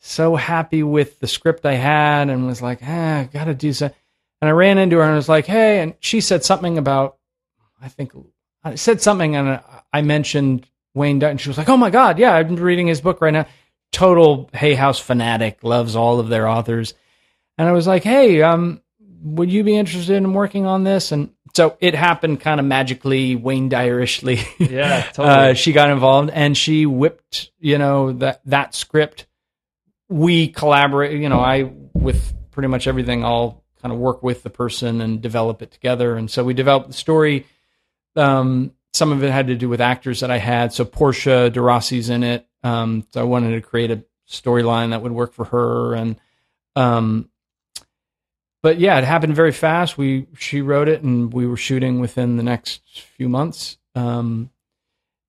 so 0.00 0.36
happy 0.36 0.82
with 0.82 1.18
the 1.20 1.26
script 1.26 1.64
I 1.66 1.74
had, 1.74 2.28
and 2.28 2.46
was 2.46 2.62
like, 2.62 2.80
ah, 2.82 3.18
I 3.18 3.24
got 3.24 3.44
to 3.44 3.54
do 3.54 3.72
something. 3.72 3.96
And 4.40 4.48
I 4.48 4.52
ran 4.52 4.78
into 4.78 4.96
her 4.96 5.02
and 5.02 5.12
I 5.12 5.16
was 5.16 5.28
like, 5.28 5.46
hey, 5.46 5.80
and 5.80 5.94
she 6.00 6.20
said 6.20 6.44
something 6.44 6.76
about, 6.76 7.16
I 7.80 7.88
think 7.88 8.12
I 8.62 8.74
said 8.74 9.00
something 9.00 9.34
and 9.34 9.60
I 9.92 10.02
mentioned 10.02 10.66
Wayne 10.96 11.18
Dutton. 11.18 11.38
She 11.38 11.48
was 11.48 11.58
like, 11.58 11.68
"Oh 11.68 11.76
my 11.76 11.90
god, 11.90 12.18
yeah, 12.18 12.42
been 12.42 12.56
reading 12.56 12.88
his 12.88 13.00
book 13.00 13.20
right 13.20 13.32
now." 13.32 13.46
Total 13.92 14.50
Hay 14.52 14.74
House 14.74 14.98
fanatic, 14.98 15.62
loves 15.62 15.94
all 15.94 16.18
of 16.18 16.28
their 16.28 16.48
authors. 16.48 16.94
And 17.58 17.68
I 17.68 17.72
was 17.72 17.86
like, 17.86 18.02
"Hey, 18.02 18.42
um, 18.42 18.82
would 19.22 19.50
you 19.50 19.64
be 19.64 19.76
interested 19.76 20.16
in 20.16 20.32
working 20.32 20.66
on 20.66 20.84
this?" 20.84 21.12
And 21.12 21.30
so 21.54 21.76
it 21.80 21.94
happened 21.94 22.40
kind 22.40 22.60
of 22.60 22.66
magically, 22.66 23.34
Wayne 23.34 23.70
Dyerishly. 23.70 24.40
Yeah, 24.58 25.02
totally. 25.12 25.50
uh, 25.50 25.54
she 25.54 25.72
got 25.72 25.90
involved 25.90 26.30
and 26.30 26.56
she 26.56 26.84
whipped, 26.86 27.50
you 27.58 27.78
know, 27.78 28.12
that 28.12 28.42
that 28.44 28.74
script. 28.74 29.26
We 30.08 30.48
collaborate, 30.48 31.20
you 31.20 31.28
know, 31.28 31.40
I 31.40 31.72
with 31.94 32.34
pretty 32.50 32.68
much 32.68 32.86
everything. 32.86 33.24
I'll 33.24 33.64
kind 33.82 33.92
of 33.92 33.98
work 33.98 34.22
with 34.22 34.42
the 34.42 34.50
person 34.50 35.00
and 35.00 35.20
develop 35.20 35.62
it 35.62 35.70
together. 35.70 36.16
And 36.16 36.30
so 36.30 36.44
we 36.44 36.54
developed 36.54 36.88
the 36.88 36.94
story. 36.94 37.46
Um, 38.16 38.72
some 38.92 39.12
of 39.12 39.22
it 39.22 39.30
had 39.30 39.48
to 39.48 39.56
do 39.56 39.68
with 39.68 39.80
actors 39.80 40.20
that 40.20 40.30
I 40.30 40.38
had. 40.38 40.72
So 40.72 40.84
Portia 40.84 41.50
de 41.50 41.60
Rossi's 41.60 42.08
in 42.08 42.22
it. 42.22 42.46
Um, 42.62 43.06
so 43.12 43.20
I 43.20 43.24
wanted 43.24 43.52
to 43.52 43.60
create 43.60 43.90
a 43.90 44.04
storyline 44.28 44.90
that 44.90 45.02
would 45.02 45.12
work 45.12 45.32
for 45.32 45.44
her. 45.44 45.94
And, 45.94 46.16
um, 46.74 47.28
but 48.66 48.80
yeah, 48.80 48.98
it 48.98 49.04
happened 49.04 49.36
very 49.36 49.52
fast. 49.52 49.96
We, 49.96 50.26
she 50.36 50.60
wrote 50.60 50.88
it 50.88 51.00
and 51.00 51.32
we 51.32 51.46
were 51.46 51.56
shooting 51.56 52.00
within 52.00 52.36
the 52.36 52.42
next 52.42 52.82
few 53.16 53.28
months. 53.28 53.78
Um, 53.94 54.50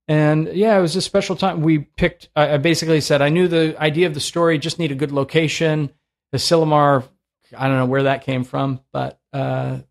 and 0.08 0.48
yeah, 0.48 0.76
it 0.76 0.82
was 0.82 0.96
a 0.96 1.04
special 1.04 1.36
time. 1.36 1.62
We 1.62 1.78
picked, 1.78 2.30
I, 2.36 2.56
I 2.56 2.58
basically 2.58 3.00
said, 3.00 3.22
I 3.22 3.30
knew 3.30 3.48
the 3.48 3.80
idea 3.80 4.08
of 4.08 4.16
the 4.16 4.20
story, 4.20 4.58
just 4.58 4.80
need 4.80 4.92
a 4.92 4.96
good 4.96 5.12
location. 5.12 5.92
Asilomar, 6.34 7.08
I 7.56 7.68
don't 7.68 7.78
know 7.78 7.86
where 7.86 8.02
that 8.04 8.24
came 8.24 8.44
from, 8.44 8.80
but, 8.92 9.20
uh, 9.32 9.82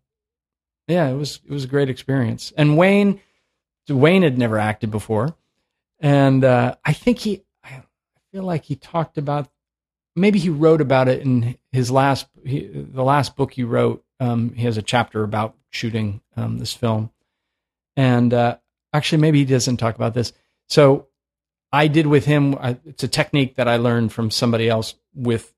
yeah, 0.89 1.07
it 1.07 1.15
was, 1.15 1.39
it 1.45 1.51
was 1.53 1.63
a 1.63 1.67
great 1.67 1.89
experience. 1.89 2.51
And 2.57 2.75
Wayne, 2.77 3.21
Wayne 3.87 4.23
had 4.23 4.37
never 4.37 4.59
acted 4.59 4.91
before, 4.91 5.37
and 6.01 6.43
uh, 6.43 6.75
I 6.83 6.91
think 6.91 7.19
he, 7.19 7.43
I 7.63 7.81
feel 8.33 8.43
like 8.43 8.65
he 8.65 8.75
talked 8.75 9.17
about, 9.17 9.49
maybe 10.17 10.37
he 10.37 10.49
wrote 10.49 10.81
about 10.81 11.07
it 11.07 11.21
in 11.21 11.57
his 11.77 11.91
last, 11.91 12.27
he, 12.43 12.67
the 12.67 13.03
last 13.03 13.35
book 13.35 13.53
he 13.53 13.63
wrote. 13.63 14.03
Um, 14.19 14.53
he 14.55 14.63
has 14.63 14.77
a 14.77 14.81
chapter 14.81 15.23
about 15.23 15.55
shooting 15.69 16.21
um, 16.35 16.57
this 16.57 16.73
film, 16.73 17.11
and 17.95 18.33
uh, 18.33 18.57
actually, 18.93 19.21
maybe 19.21 19.39
he 19.39 19.45
doesn't 19.45 19.77
talk 19.77 19.95
about 19.95 20.13
this. 20.13 20.33
So, 20.67 21.07
I 21.71 21.87
did 21.87 22.07
with 22.07 22.25
him. 22.25 22.55
uh, 22.59 22.75
It's 22.85 23.03
a 23.03 23.07
technique 23.07 23.55
that 23.55 23.67
I 23.67 23.77
learned 23.77 24.11
from 24.11 24.31
somebody 24.31 24.67
else. 24.67 24.95
With 25.13 25.53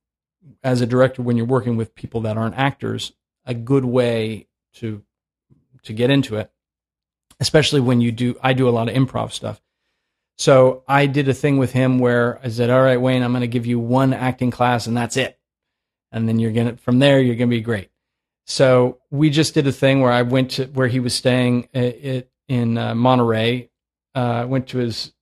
as 0.63 0.81
a 0.81 0.85
director, 0.85 1.21
when 1.21 1.37
you're 1.37 1.45
working 1.45 1.77
with 1.77 1.95
people 1.95 2.21
that 2.21 2.37
aren't 2.37 2.57
actors, 2.57 3.13
a 3.45 3.53
good 3.53 3.85
way 3.85 4.47
to 4.75 5.01
to 5.83 5.93
get 5.93 6.09
into 6.09 6.35
it 6.35 6.51
especially 7.39 7.79
when 7.79 8.01
you 8.01 8.11
do 8.11 8.37
i 8.43 8.53
do 8.53 8.67
a 8.67 8.71
lot 8.77 8.89
of 8.89 8.95
improv 8.95 9.31
stuff 9.31 9.61
so 10.37 10.83
i 10.87 11.05
did 11.05 11.27
a 11.29 11.33
thing 11.33 11.57
with 11.57 11.71
him 11.71 11.99
where 11.99 12.39
i 12.43 12.49
said 12.49 12.69
all 12.69 12.81
right 12.83 13.01
wayne 13.01 13.23
i'm 13.23 13.31
going 13.31 13.41
to 13.41 13.47
give 13.47 13.65
you 13.65 13.79
one 13.79 14.13
acting 14.13 14.51
class 14.51 14.85
and 14.87 14.95
that's 14.95 15.17
it 15.17 15.38
and 16.11 16.27
then 16.27 16.39
you're 16.39 16.51
to 16.51 16.77
from 16.77 16.99
there 16.99 17.19
you're 17.19 17.35
to 17.35 17.47
be 17.47 17.61
great 17.61 17.89
so 18.45 18.99
we 19.11 19.29
just 19.29 19.53
did 19.53 19.67
a 19.67 19.71
thing 19.71 20.01
where 20.01 20.11
i 20.11 20.21
went 20.21 20.51
to 20.51 20.65
where 20.67 20.87
he 20.87 20.99
was 20.99 21.13
staying 21.13 21.67
uh, 21.75 21.79
it, 21.79 22.31
in 22.47 22.77
uh, 22.77 22.95
monterey 22.95 23.69
uh, 24.15 24.45
went 24.47 24.67
to 24.67 24.77
his 24.77 25.13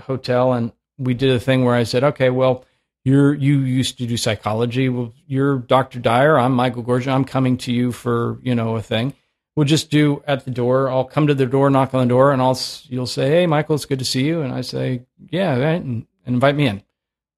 hotel 0.00 0.52
and 0.52 0.72
we 0.98 1.14
did 1.14 1.30
a 1.30 1.40
thing 1.40 1.64
where 1.64 1.74
i 1.74 1.82
said 1.82 2.02
okay 2.02 2.30
well 2.30 2.64
you're 3.04 3.34
you 3.34 3.60
used 3.60 3.98
to 3.98 4.06
do 4.06 4.16
psychology 4.16 4.88
well 4.88 5.12
you're 5.26 5.58
dr 5.58 5.98
dyer 6.00 6.38
i'm 6.38 6.52
michael 6.52 6.82
goorjian 6.82 7.12
i'm 7.12 7.24
coming 7.24 7.56
to 7.56 7.72
you 7.72 7.92
for 7.92 8.38
you 8.42 8.54
know 8.54 8.76
a 8.76 8.82
thing 8.82 9.14
we'll 9.56 9.66
just 9.66 9.90
do 9.90 10.22
at 10.26 10.44
the 10.46 10.50
door. 10.50 10.88
I'll 10.88 11.04
come 11.04 11.26
to 11.26 11.34
the 11.34 11.46
door, 11.46 11.68
knock 11.68 11.92
on 11.92 12.00
the 12.00 12.08
door, 12.08 12.32
and 12.32 12.40
I'll 12.40 12.58
you'll 12.84 13.06
say, 13.06 13.28
"Hey, 13.28 13.46
Michael, 13.46 13.74
it's 13.74 13.84
good 13.84 13.98
to 13.98 14.04
see 14.04 14.24
you." 14.24 14.42
And 14.42 14.52
I 14.52 14.62
say, 14.62 15.02
"Yeah," 15.30 15.56
right, 15.58 15.82
and, 15.82 16.06
and 16.24 16.34
invite 16.34 16.56
me 16.56 16.66
in. 16.66 16.82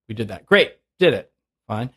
We 0.08 0.14
did 0.14 0.28
that. 0.28 0.46
Great, 0.46 0.76
did 0.98 1.14
it. 1.14 1.32
Fine. 1.66 1.90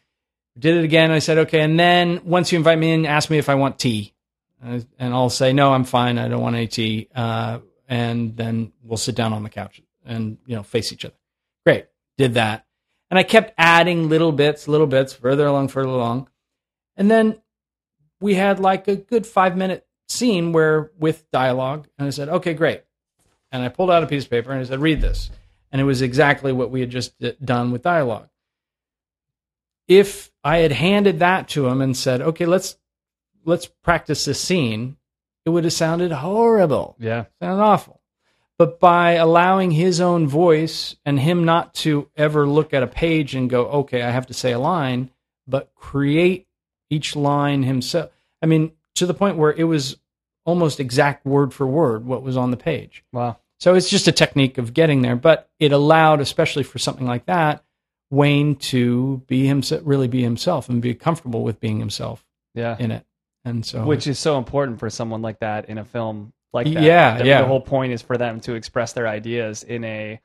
Did 0.57 0.77
it 0.77 0.83
again. 0.83 1.11
I 1.11 1.19
said, 1.19 1.37
"Okay." 1.39 1.61
And 1.61 1.79
then 1.79 2.21
once 2.23 2.51
you 2.51 2.57
invite 2.57 2.79
me 2.79 2.93
in, 2.93 3.05
ask 3.05 3.29
me 3.29 3.37
if 3.37 3.49
I 3.49 3.55
want 3.55 3.77
tea, 3.79 4.13
and 4.61 4.85
I'll 4.99 5.29
say, 5.29 5.53
"No, 5.53 5.73
I'm 5.73 5.83
fine. 5.83 6.17
I 6.17 6.27
don't 6.27 6.41
want 6.41 6.55
any 6.55 6.67
tea." 6.67 7.09
Uh, 7.13 7.59
and 7.87 8.35
then 8.35 8.71
we'll 8.83 8.97
sit 8.97 9.15
down 9.15 9.33
on 9.33 9.43
the 9.43 9.49
couch 9.49 9.81
and 10.05 10.37
you 10.45 10.55
know 10.55 10.63
face 10.63 10.93
each 10.93 11.05
other. 11.05 11.15
Great, 11.65 11.87
did 12.17 12.35
that, 12.35 12.65
and 13.09 13.19
I 13.19 13.23
kept 13.23 13.53
adding 13.57 14.09
little 14.09 14.31
bits, 14.31 14.67
little 14.67 14.87
bits, 14.87 15.13
further 15.13 15.45
along, 15.45 15.67
further 15.67 15.89
along, 15.89 16.29
and 16.95 17.11
then 17.11 17.41
we 18.19 18.35
had 18.35 18.59
like 18.59 18.87
a 18.87 18.95
good 18.95 19.25
five 19.25 19.57
minute 19.57 19.85
scene 20.07 20.51
where 20.51 20.91
with 20.99 21.29
dialogue 21.31 21.87
and 21.97 22.07
i 22.07 22.11
said 22.11 22.29
okay 22.29 22.53
great 22.53 22.83
and 23.51 23.63
i 23.63 23.69
pulled 23.69 23.89
out 23.89 24.03
a 24.03 24.07
piece 24.07 24.23
of 24.23 24.29
paper 24.29 24.51
and 24.51 24.61
i 24.61 24.63
said 24.63 24.79
read 24.79 25.01
this 25.01 25.31
and 25.71 25.81
it 25.81 25.83
was 25.83 26.01
exactly 26.01 26.51
what 26.51 26.69
we 26.69 26.79
had 26.79 26.89
just 26.89 27.13
done 27.43 27.71
with 27.71 27.81
dialogue 27.81 28.29
if 29.87 30.31
i 30.43 30.57
had 30.57 30.71
handed 30.71 31.19
that 31.19 31.47
to 31.47 31.67
him 31.67 31.81
and 31.81 31.95
said 31.95 32.21
okay 32.21 32.45
let's 32.45 32.77
let's 33.45 33.67
practice 33.67 34.25
this 34.25 34.39
scene 34.41 34.97
it 35.45 35.49
would 35.51 35.63
have 35.63 35.73
sounded 35.73 36.11
horrible 36.11 36.95
Yeah. 36.99 37.25
sounded 37.41 37.63
awful 37.63 38.01
but 38.57 38.79
by 38.79 39.13
allowing 39.13 39.71
his 39.71 39.99
own 39.99 40.27
voice 40.27 40.95
and 41.05 41.19
him 41.19 41.43
not 41.43 41.73
to 41.75 42.09
ever 42.15 42.47
look 42.47 42.73
at 42.73 42.83
a 42.83 42.87
page 42.87 43.35
and 43.35 43.49
go 43.49 43.65
okay 43.67 44.01
i 44.01 44.09
have 44.09 44.27
to 44.27 44.33
say 44.33 44.51
a 44.51 44.59
line 44.59 45.11
but 45.47 45.73
create 45.75 46.47
each 46.89 47.15
line 47.15 47.63
himself 47.63 48.11
i 48.41 48.45
mean 48.45 48.71
to 48.95 49.05
the 49.05 49.13
point 49.13 49.37
where 49.37 49.51
it 49.53 49.65
was 49.65 49.97
almost 50.45 50.79
exact 50.79 51.25
word 51.25 51.53
for 51.53 51.67
word 51.67 52.05
what 52.05 52.23
was 52.23 52.37
on 52.37 52.51
the 52.51 52.55
page. 52.57 53.03
Wow. 53.11 53.37
So 53.59 53.73
it's 53.73 53.89
just 53.89 54.07
a 54.07 54.11
technique 54.11 54.57
of 54.57 54.73
getting 54.73 55.01
there, 55.01 55.15
but 55.15 55.49
it 55.59 55.71
allowed, 55.71 56.21
especially 56.21 56.61
for 56.63 56.77
something 56.77 57.07
like 57.07 57.25
that, 57.25 57.64
Wayne 58.15 58.55
to 58.55 59.21
be 59.27 59.45
himself, 59.45 59.81
really 59.85 60.07
be 60.07 60.21
himself, 60.23 60.69
and 60.69 60.81
be 60.81 60.93
comfortable 60.95 61.43
with 61.43 61.59
being 61.59 61.79
himself 61.79 62.25
Yeah. 62.53 62.75
in 62.79 62.91
it. 62.91 63.05
And 63.43 63.65
so, 63.65 63.85
Which 63.85 64.07
is 64.07 64.17
so 64.17 64.37
important 64.37 64.79
for 64.79 64.89
someone 64.89 65.21
like 65.21 65.39
that 65.39 65.69
in 65.69 65.77
a 65.77 65.85
film 65.85 66.33
like 66.53 66.65
that. 66.73 66.81
Yeah, 66.81 67.17
The- 67.19 67.25
yeah. 67.25 67.41
The 67.41 67.47
whole 67.47 67.61
point 67.61 67.91
is 67.93 68.01
for 68.01 68.17
them 68.17 68.39
to 68.41 68.53
express 68.55 68.93
their 68.93 69.07
ideas 69.07 69.61
in 69.63 69.83
a 69.83 70.19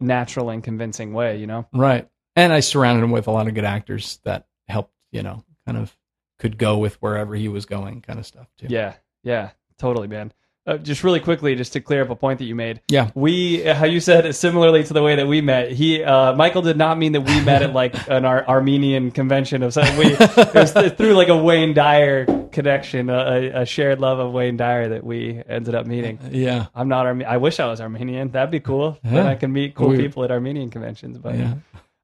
natural 0.00 0.50
and 0.50 0.62
convincing 0.62 1.12
way, 1.12 1.38
you 1.38 1.46
know? 1.46 1.66
right. 1.72 2.08
And 2.36 2.52
I 2.52 2.60
surrounded 2.60 3.04
him 3.04 3.10
with 3.12 3.26
a 3.28 3.30
lot 3.30 3.46
of 3.48 3.54
good 3.54 3.64
actors 3.64 4.18
that 4.24 4.46
helped, 4.66 4.92
you 5.12 5.22
know, 5.22 5.44
kind 5.66 5.78
of 5.78 5.96
could 6.40 6.58
go 6.58 6.78
with 6.78 6.94
wherever 7.02 7.34
he 7.34 7.48
was 7.48 7.64
going, 7.66 8.00
kind 8.02 8.18
of 8.18 8.26
stuff 8.26 8.48
too. 8.58 8.66
Yeah. 8.70 8.94
Yeah. 9.22 9.50
Totally, 9.78 10.08
man. 10.08 10.32
Uh, 10.66 10.78
just 10.78 11.04
really 11.04 11.20
quickly, 11.20 11.54
just 11.54 11.74
to 11.74 11.80
clear 11.80 12.00
up 12.02 12.08
a 12.08 12.16
point 12.16 12.38
that 12.38 12.46
you 12.46 12.54
made. 12.54 12.80
Yeah. 12.88 13.10
We, 13.14 13.62
how 13.64 13.84
you 13.84 14.00
said, 14.00 14.34
similarly 14.34 14.82
to 14.84 14.94
the 14.94 15.02
way 15.02 15.16
that 15.16 15.26
we 15.26 15.42
met. 15.42 15.70
He, 15.72 16.02
uh, 16.02 16.32
Michael, 16.34 16.62
did 16.62 16.78
not 16.78 16.96
mean 16.96 17.12
that 17.12 17.20
we 17.20 17.38
met 17.42 17.60
at 17.60 17.74
like 17.74 17.94
an 18.08 18.24
Ar- 18.24 18.46
Armenian 18.48 19.10
convention 19.10 19.62
of 19.62 19.74
something. 19.74 19.94
We 19.98 20.06
it 20.18 20.54
was 20.54 20.72
th- 20.72 20.94
through 20.96 21.12
like 21.16 21.28
a 21.28 21.36
Wayne 21.36 21.74
Dyer 21.74 22.24
connection, 22.50 23.10
a, 23.10 23.50
a- 23.62 23.66
shared 23.66 24.00
love 24.00 24.18
of 24.18 24.32
Wayne 24.32 24.56
Dyer 24.56 24.88
that 24.88 25.04
we 25.04 25.42
ended 25.46 25.74
up 25.74 25.84
meeting. 25.86 26.18
Yeah. 26.30 26.68
I'm 26.74 26.88
not 26.88 27.04
Armenian. 27.04 27.30
I 27.30 27.36
wish 27.36 27.60
I 27.60 27.66
was 27.66 27.82
Armenian. 27.82 28.30
That'd 28.30 28.50
be 28.50 28.60
cool. 28.60 28.98
Then 29.04 29.12
Yeah. 29.26 29.28
I 29.28 29.34
can 29.34 29.52
meet 29.52 29.74
cool 29.74 29.88
We- 29.90 29.98
people 29.98 30.24
at 30.24 30.30
Armenian 30.30 30.70
conventions. 30.70 31.18
But 31.18 31.34
Yeah. 31.36 31.54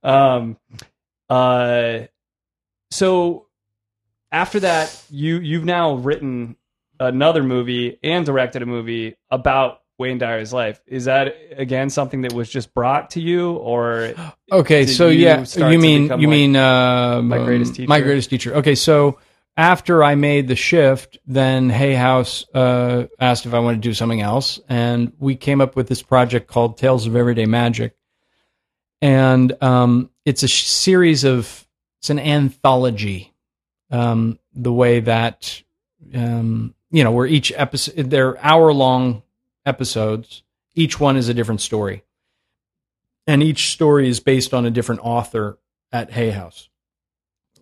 um, 0.03 0.59
uh, 1.31 2.01
so 2.91 3.47
after 4.31 4.61
that, 4.61 5.03
you 5.11 5.39
you've 5.39 5.65
now 5.65 5.95
written 5.95 6.57
another 7.01 7.43
movie 7.43 7.99
and 8.03 8.25
directed 8.25 8.63
a 8.63 8.67
movie 8.67 9.17
about 9.31 9.81
Wayne 9.99 10.19
Dyer's 10.19 10.53
life. 10.53 10.81
Is 10.87 11.05
that 11.07 11.35
again 11.57 11.91
something 11.91 12.23
that 12.23 12.33
was 12.33 12.49
just 12.49 12.73
brought 12.73 13.11
to 13.11 13.21
you, 13.21 13.53
or 13.53 14.15
Okay, 14.53 14.87
so 14.87 15.09
you 15.09 15.25
yeah, 15.25 15.45
you 15.57 15.79
mean 15.79 16.05
you 16.05 16.09
like 16.09 16.21
mean 16.21 16.57
uh, 16.57 17.21
My 17.23 17.39
Greatest 17.39 17.71
um, 17.71 17.75
Teacher? 17.77 17.89
My 17.89 18.01
greatest 18.01 18.31
teacher. 18.31 18.55
Okay, 18.57 18.75
so 18.75 19.19
after 19.57 20.03
I 20.03 20.15
made 20.15 20.49
the 20.49 20.57
shift, 20.57 21.19
then 21.27 21.69
Hay 21.69 21.95
House 21.95 22.47
uh, 22.55 23.07
asked 23.19 23.45
if 23.45 23.53
I 23.53 23.59
wanted 23.59 23.83
to 23.83 23.89
do 23.89 23.95
something 23.95 24.21
else, 24.21 24.59
and 24.69 25.13
we 25.19 25.37
came 25.37 25.61
up 25.61 25.77
with 25.77 25.89
this 25.89 26.03
project 26.03 26.47
called 26.49 26.79
Tales 26.79 27.07
of 27.07 27.15
Everyday 27.15 27.47
Magic, 27.47 27.95
and 29.03 29.53
um, 29.63 30.11
it's 30.25 30.43
a 30.43 30.49
sh- 30.49 30.65
series 30.65 31.25
of 31.25 31.67
it's 32.01 32.11
an 32.11 32.19
anthology. 32.19 33.35
Um, 33.91 34.39
the 34.55 34.73
way 34.73 35.01
that 35.01 35.63
um, 36.15 36.75
you 36.91 37.05
know, 37.05 37.13
where 37.13 37.27
each 37.27 37.53
episode 37.57 38.11
they're 38.11 38.43
hour 38.45 38.73
long 38.73 39.23
episodes. 39.65 40.43
Each 40.75 41.01
one 41.01 41.17
is 41.17 41.29
a 41.29 41.35
different 41.35 41.61
story 41.61 42.05
and 43.31 43.45
each 43.45 43.71
story 43.71 44.09
is 44.09 44.19
based 44.19 44.53
on 44.53 44.67
a 44.67 44.71
different 44.71 45.03
author 45.05 45.59
at 45.93 46.11
Hay 46.11 46.31
House. 46.31 46.69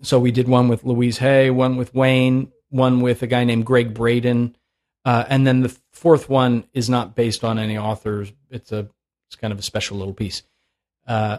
So 0.01 0.19
we 0.19 0.31
did 0.31 0.49
one 0.49 0.69
with 0.69 0.85
Louise 0.85 1.19
Hay, 1.19 1.51
one 1.51 1.77
with 1.77 1.95
Wayne, 1.95 2.53
one 2.71 3.03
with 3.03 3.23
a 3.23 3.27
guy 3.27 3.45
named 3.45 3.67
Gregg 3.67 3.93
Braden, 3.93 4.57
uh, 5.05 5.25
and 5.29 5.47
then 5.47 5.61
the 5.61 5.77
fourth 5.93 6.29
one 6.29 6.65
is 6.73 6.89
not 6.89 7.15
based 7.15 7.45
on 7.45 7.59
any 7.59 7.77
authors. 7.77 8.33
It's 8.51 8.73
a 8.73 8.89
it's 9.27 9.37
kind 9.37 9.53
of 9.53 9.59
a 9.59 9.63
special 9.63 9.99
little 9.99 10.15
piece. 10.15 10.43
Uh, 11.07 11.39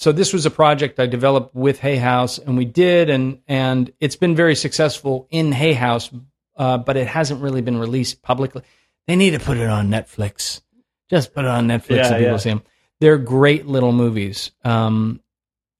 so 0.00 0.12
this 0.12 0.32
was 0.32 0.46
a 0.46 0.50
project 0.50 0.98
I 0.98 1.04
developed 1.04 1.54
with 1.54 1.78
Hay 1.80 1.96
House, 1.96 2.38
and 2.38 2.56
we 2.56 2.64
did, 2.64 3.10
and 3.10 3.42
and 3.46 3.92
it's 4.00 4.16
been 4.16 4.34
very 4.34 4.54
successful 4.54 5.28
in 5.30 5.52
Hay 5.52 5.74
House, 5.74 6.10
uh, 6.56 6.78
but 6.78 6.96
it 6.96 7.06
hasn't 7.06 7.42
really 7.42 7.60
been 7.60 7.76
released 7.76 8.22
publicly. 8.22 8.62
They 9.06 9.14
need 9.14 9.32
to 9.32 9.38
put 9.38 9.58
it 9.58 9.68
on 9.68 9.90
Netflix. 9.90 10.62
Just 11.10 11.34
put 11.34 11.44
it 11.44 11.50
on 11.50 11.68
Netflix 11.68 11.96
Yeah, 11.96 12.02
so 12.04 12.14
people 12.14 12.30
yeah. 12.30 12.36
see 12.38 12.48
them. 12.48 12.62
They're 13.00 13.18
great 13.18 13.66
little 13.66 13.92
movies. 13.92 14.52
Um, 14.64 15.20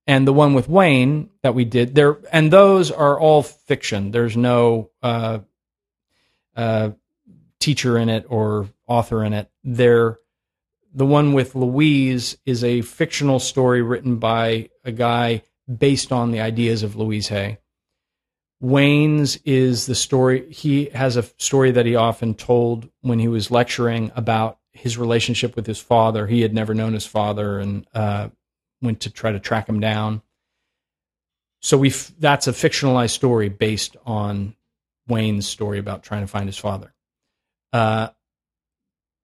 and 0.06 0.28
the 0.28 0.35
one 0.35 0.52
with 0.52 0.68
Wayne 0.68 1.30
that 1.42 1.54
we 1.54 1.64
did 1.64 1.94
there, 1.94 2.18
and 2.30 2.52
those 2.52 2.90
are 2.90 3.18
all 3.18 3.42
fiction. 3.42 4.11
There's 4.11 4.37
no 4.37 4.90
uh, 5.02 5.38
uh, 6.54 6.90
teacher 7.59 7.96
in 7.96 8.11
it 8.11 8.26
or 8.28 8.68
author 8.87 9.24
in 9.24 9.33
it. 9.33 9.50
They're 9.64 10.18
the 10.92 11.07
one 11.07 11.33
with 11.33 11.55
Louise 11.55 12.37
is 12.44 12.64
a 12.64 12.83
fictional 12.83 13.38
story 13.38 13.83
written 13.83 14.16
by 14.16 14.70
a 14.85 14.92
guy 14.92 15.42
based 15.79 16.12
on 16.12 16.33
the 16.33 16.40
ideas 16.40 16.83
of 16.83 16.96
Louise 16.96 17.29
Hay. 17.29 17.59
Wayne's 18.61 19.37
is 19.44 19.87
the 19.87 19.94
story. 19.94 20.50
He 20.53 20.87
has 20.87 21.16
a 21.16 21.22
story 21.38 21.70
that 21.70 21.87
he 21.87 21.96
often 21.96 22.35
told 22.35 22.88
when 23.00 23.18
he 23.18 23.29
was 23.29 23.50
lecturing 23.50 24.12
about 24.14 24.59
his 24.72 24.98
relationship 24.98 25.57
with 25.57 25.66
his 25.66 25.79
father. 25.79 26.26
He 26.26 26.42
had 26.42 26.53
never 26.53 26.74
known 26.74 26.92
his 26.92 27.07
father 27.07 27.59
and 27.59 27.87
uh, 27.94 28.29
went 28.83 29.00
to 29.00 29.11
try 29.11 29.33
to 29.33 29.40
track 29.40 29.68
him 29.68 29.81
down. 29.81 30.22
So 31.62 31.79
we 31.79 31.90
that's 32.18 32.48
a 32.48 32.53
fictionalized 32.53 33.11
story 33.11 33.48
based 33.48 33.96
on 34.05 34.57
Wayne's 35.09 35.46
story 35.46 35.79
about 35.79 36.03
trying 36.03 36.22
to 36.22 36.26
find 36.26 36.46
his 36.46 36.59
father. 36.59 36.94
Uh, 37.72 38.09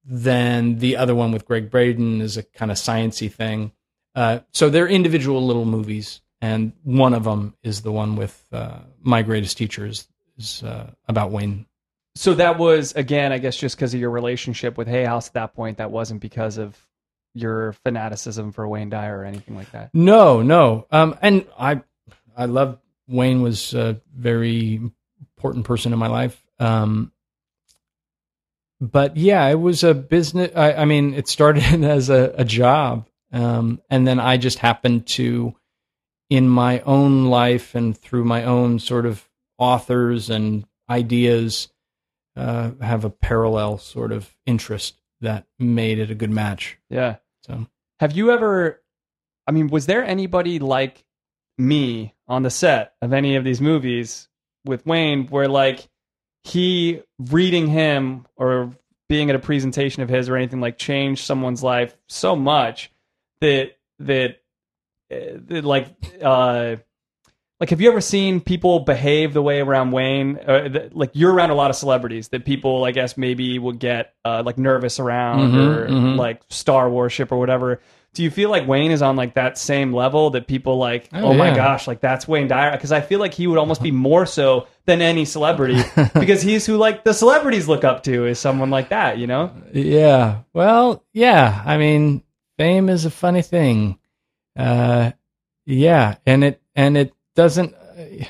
then 0.06 0.78
the 0.78 0.96
other 0.96 1.14
one 1.14 1.32
with 1.32 1.46
Gregg 1.46 1.70
Braden 1.70 2.20
is 2.20 2.36
a 2.36 2.42
kind 2.42 2.70
of 2.70 2.76
sciency 2.76 3.30
thing. 3.30 3.72
Uh, 4.14 4.40
so 4.52 4.70
they're 4.70 4.88
individual 4.88 5.44
little 5.44 5.64
movies, 5.64 6.22
and 6.40 6.72
one 6.84 7.12
of 7.12 7.24
them 7.24 7.54
is 7.62 7.82
the 7.82 7.92
one 7.92 8.16
with 8.16 8.46
uh, 8.52 8.78
my 9.02 9.22
greatest 9.22 9.58
teachers 9.58 10.08
is 10.38 10.62
uh, 10.62 10.90
about 11.08 11.30
Wayne. 11.30 11.66
so 12.14 12.34
that 12.34 12.58
was 12.58 12.92
again, 12.92 13.32
I 13.32 13.38
guess, 13.38 13.56
just 13.56 13.76
because 13.76 13.92
of 13.92 14.00
your 14.00 14.10
relationship 14.10 14.78
with 14.78 14.88
Hay 14.88 15.04
House 15.04 15.28
at 15.28 15.34
that 15.34 15.54
point. 15.54 15.78
That 15.78 15.90
wasn't 15.90 16.20
because 16.20 16.56
of 16.56 16.78
your 17.34 17.72
fanaticism 17.84 18.52
for 18.52 18.66
Wayne 18.66 18.88
Dyer 18.88 19.18
or 19.18 19.24
anything 19.24 19.56
like 19.56 19.70
that. 19.72 19.90
No, 19.92 20.40
no, 20.40 20.86
um, 20.90 21.18
and 21.20 21.44
I, 21.58 21.82
I 22.36 22.46
love 22.46 22.78
Wayne 23.08 23.42
was 23.42 23.74
a 23.74 24.00
very 24.16 24.80
important 25.36 25.66
person 25.66 25.92
in 25.92 25.98
my 25.98 26.06
life. 26.08 26.42
Um, 26.58 27.12
but 28.80 29.16
yeah, 29.16 29.46
it 29.48 29.60
was 29.60 29.84
a 29.84 29.94
business. 29.94 30.50
I, 30.54 30.72
I 30.74 30.84
mean, 30.84 31.14
it 31.14 31.28
started 31.28 31.62
as 31.84 32.10
a, 32.10 32.34
a 32.36 32.44
job, 32.44 33.08
um, 33.32 33.80
and 33.90 34.06
then 34.06 34.20
I 34.20 34.36
just 34.36 34.58
happened 34.58 35.06
to, 35.08 35.54
in 36.28 36.48
my 36.48 36.80
own 36.80 37.26
life 37.26 37.74
and 37.74 37.96
through 37.96 38.24
my 38.24 38.44
own 38.44 38.78
sort 38.78 39.06
of 39.06 39.28
authors 39.58 40.28
and 40.30 40.64
ideas, 40.90 41.68
uh, 42.36 42.72
have 42.80 43.04
a 43.04 43.10
parallel 43.10 43.78
sort 43.78 44.12
of 44.12 44.34
interest 44.44 45.00
that 45.20 45.46
made 45.58 45.98
it 45.98 46.10
a 46.10 46.14
good 46.14 46.30
match. 46.30 46.78
Yeah. 46.90 47.16
So 47.42 47.66
Have 48.00 48.12
you 48.12 48.30
ever? 48.30 48.82
I 49.46 49.52
mean, 49.52 49.68
was 49.68 49.86
there 49.86 50.04
anybody 50.04 50.58
like 50.58 51.04
me 51.56 52.14
on 52.28 52.42
the 52.42 52.50
set 52.50 52.94
of 53.00 53.12
any 53.12 53.36
of 53.36 53.44
these 53.44 53.60
movies 53.60 54.28
with 54.64 54.84
Wayne, 54.84 55.28
where 55.28 55.48
like 55.48 55.88
he 56.46 57.02
reading 57.18 57.66
him 57.66 58.26
or 58.36 58.72
being 59.08 59.30
at 59.30 59.36
a 59.36 59.38
presentation 59.38 60.02
of 60.02 60.08
his 60.08 60.28
or 60.28 60.36
anything 60.36 60.60
like 60.60 60.78
changed 60.78 61.24
someone's 61.24 61.62
life 61.62 61.96
so 62.08 62.34
much 62.36 62.90
that 63.40 63.72
that, 63.98 64.40
uh, 65.10 65.38
that 65.46 65.64
like 65.64 65.86
uh 66.22 66.76
like 67.60 67.70
have 67.70 67.80
you 67.80 67.88
ever 67.88 68.00
seen 68.00 68.40
people 68.40 68.80
behave 68.80 69.32
the 69.32 69.40
way 69.42 69.60
around 69.60 69.92
Wayne 69.92 70.38
uh, 70.38 70.68
th- 70.68 70.92
like 70.92 71.10
you're 71.14 71.32
around 71.32 71.50
a 71.50 71.54
lot 71.54 71.70
of 71.70 71.76
celebrities 71.76 72.28
that 72.28 72.44
people 72.44 72.84
I 72.84 72.90
guess 72.90 73.16
maybe 73.16 73.58
would 73.58 73.78
get 73.78 74.14
uh 74.24 74.42
like 74.44 74.58
nervous 74.58 74.98
around 75.00 75.52
Mhm, 75.52 75.66
or 75.66 75.88
mhm. 75.88 76.16
like 76.16 76.42
star 76.50 76.90
worship 76.90 77.32
or 77.32 77.38
whatever 77.38 77.80
do 78.16 78.22
you 78.22 78.30
feel 78.30 78.48
like 78.48 78.66
Wayne 78.66 78.90
is 78.90 79.02
on 79.02 79.14
like 79.14 79.34
that 79.34 79.58
same 79.58 79.92
level 79.92 80.30
that 80.30 80.46
people 80.46 80.78
like 80.78 81.08
oh, 81.12 81.26
Oh, 81.26 81.34
my 81.34 81.54
gosh 81.54 81.86
like 81.86 82.00
that's 82.00 82.26
Wayne 82.26 82.48
Dyer 82.48 82.72
because 82.72 82.90
I 82.90 83.02
feel 83.02 83.20
like 83.20 83.34
he 83.34 83.46
would 83.46 83.58
almost 83.58 83.82
be 83.82 83.90
more 83.90 84.24
so 84.24 84.66
than 84.86 85.02
any 85.02 85.26
celebrity 85.26 85.82
because 86.14 86.40
he's 86.40 86.64
who 86.64 86.78
like 86.78 87.04
the 87.04 87.12
celebrities 87.12 87.68
look 87.68 87.84
up 87.84 88.02
to 88.04 88.26
is 88.26 88.38
someone 88.38 88.70
like 88.70 88.88
that 88.88 89.18
you 89.18 89.26
know 89.26 89.52
Yeah. 89.72 90.40
Well, 90.54 91.04
yeah. 91.12 91.62
I 91.64 91.76
mean, 91.76 92.22
fame 92.56 92.88
is 92.88 93.04
a 93.04 93.10
funny 93.10 93.42
thing. 93.42 93.98
Uh, 94.56 95.12
yeah, 95.66 96.16
and 96.24 96.42
it 96.42 96.62
and 96.74 96.96
it 96.96 97.12
doesn't. 97.34 97.74
Uh, 97.74 98.24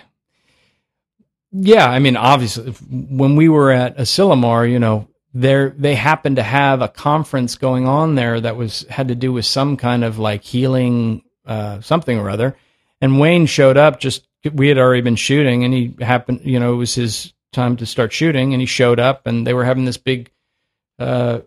yeah, 1.52 1.88
I 1.88 2.00
mean, 2.00 2.16
obviously, 2.16 2.72
when 2.90 3.36
we 3.36 3.48
were 3.48 3.70
at 3.70 3.96
Asilomar, 3.96 4.68
you 4.70 4.78
know, 4.78 5.08
there 5.36 5.74
they 5.76 5.94
happened 5.94 6.36
to 6.36 6.42
have 6.42 6.80
a 6.80 6.88
conference 6.88 7.56
going 7.56 7.86
on 7.86 8.14
there 8.14 8.40
that 8.40 8.56
was 8.56 8.86
had 8.88 9.08
to 9.08 9.14
do 9.14 9.32
with 9.34 9.44
some 9.44 9.76
kind 9.76 10.02
of 10.02 10.18
like 10.18 10.42
healing 10.42 11.22
uh, 11.44 11.80
something 11.82 12.18
or 12.18 12.30
other, 12.30 12.56
and 13.02 13.20
Wayne 13.20 13.44
showed 13.44 13.76
up. 13.76 14.00
Just 14.00 14.26
we 14.54 14.68
had 14.68 14.78
already 14.78 15.02
been 15.02 15.16
shooting, 15.16 15.62
and 15.62 15.74
he 15.74 15.94
happened. 16.00 16.40
You 16.44 16.58
know, 16.58 16.72
it 16.72 16.76
was 16.76 16.94
his 16.94 17.34
time 17.52 17.76
to 17.76 17.86
start 17.86 18.14
shooting, 18.14 18.54
and 18.54 18.62
he 18.62 18.66
showed 18.66 18.98
up, 18.98 19.26
and 19.26 19.46
they 19.46 19.52
were 19.52 19.64
having 19.64 19.84
this 19.84 19.98
big 19.98 20.30
uh, 20.98 21.40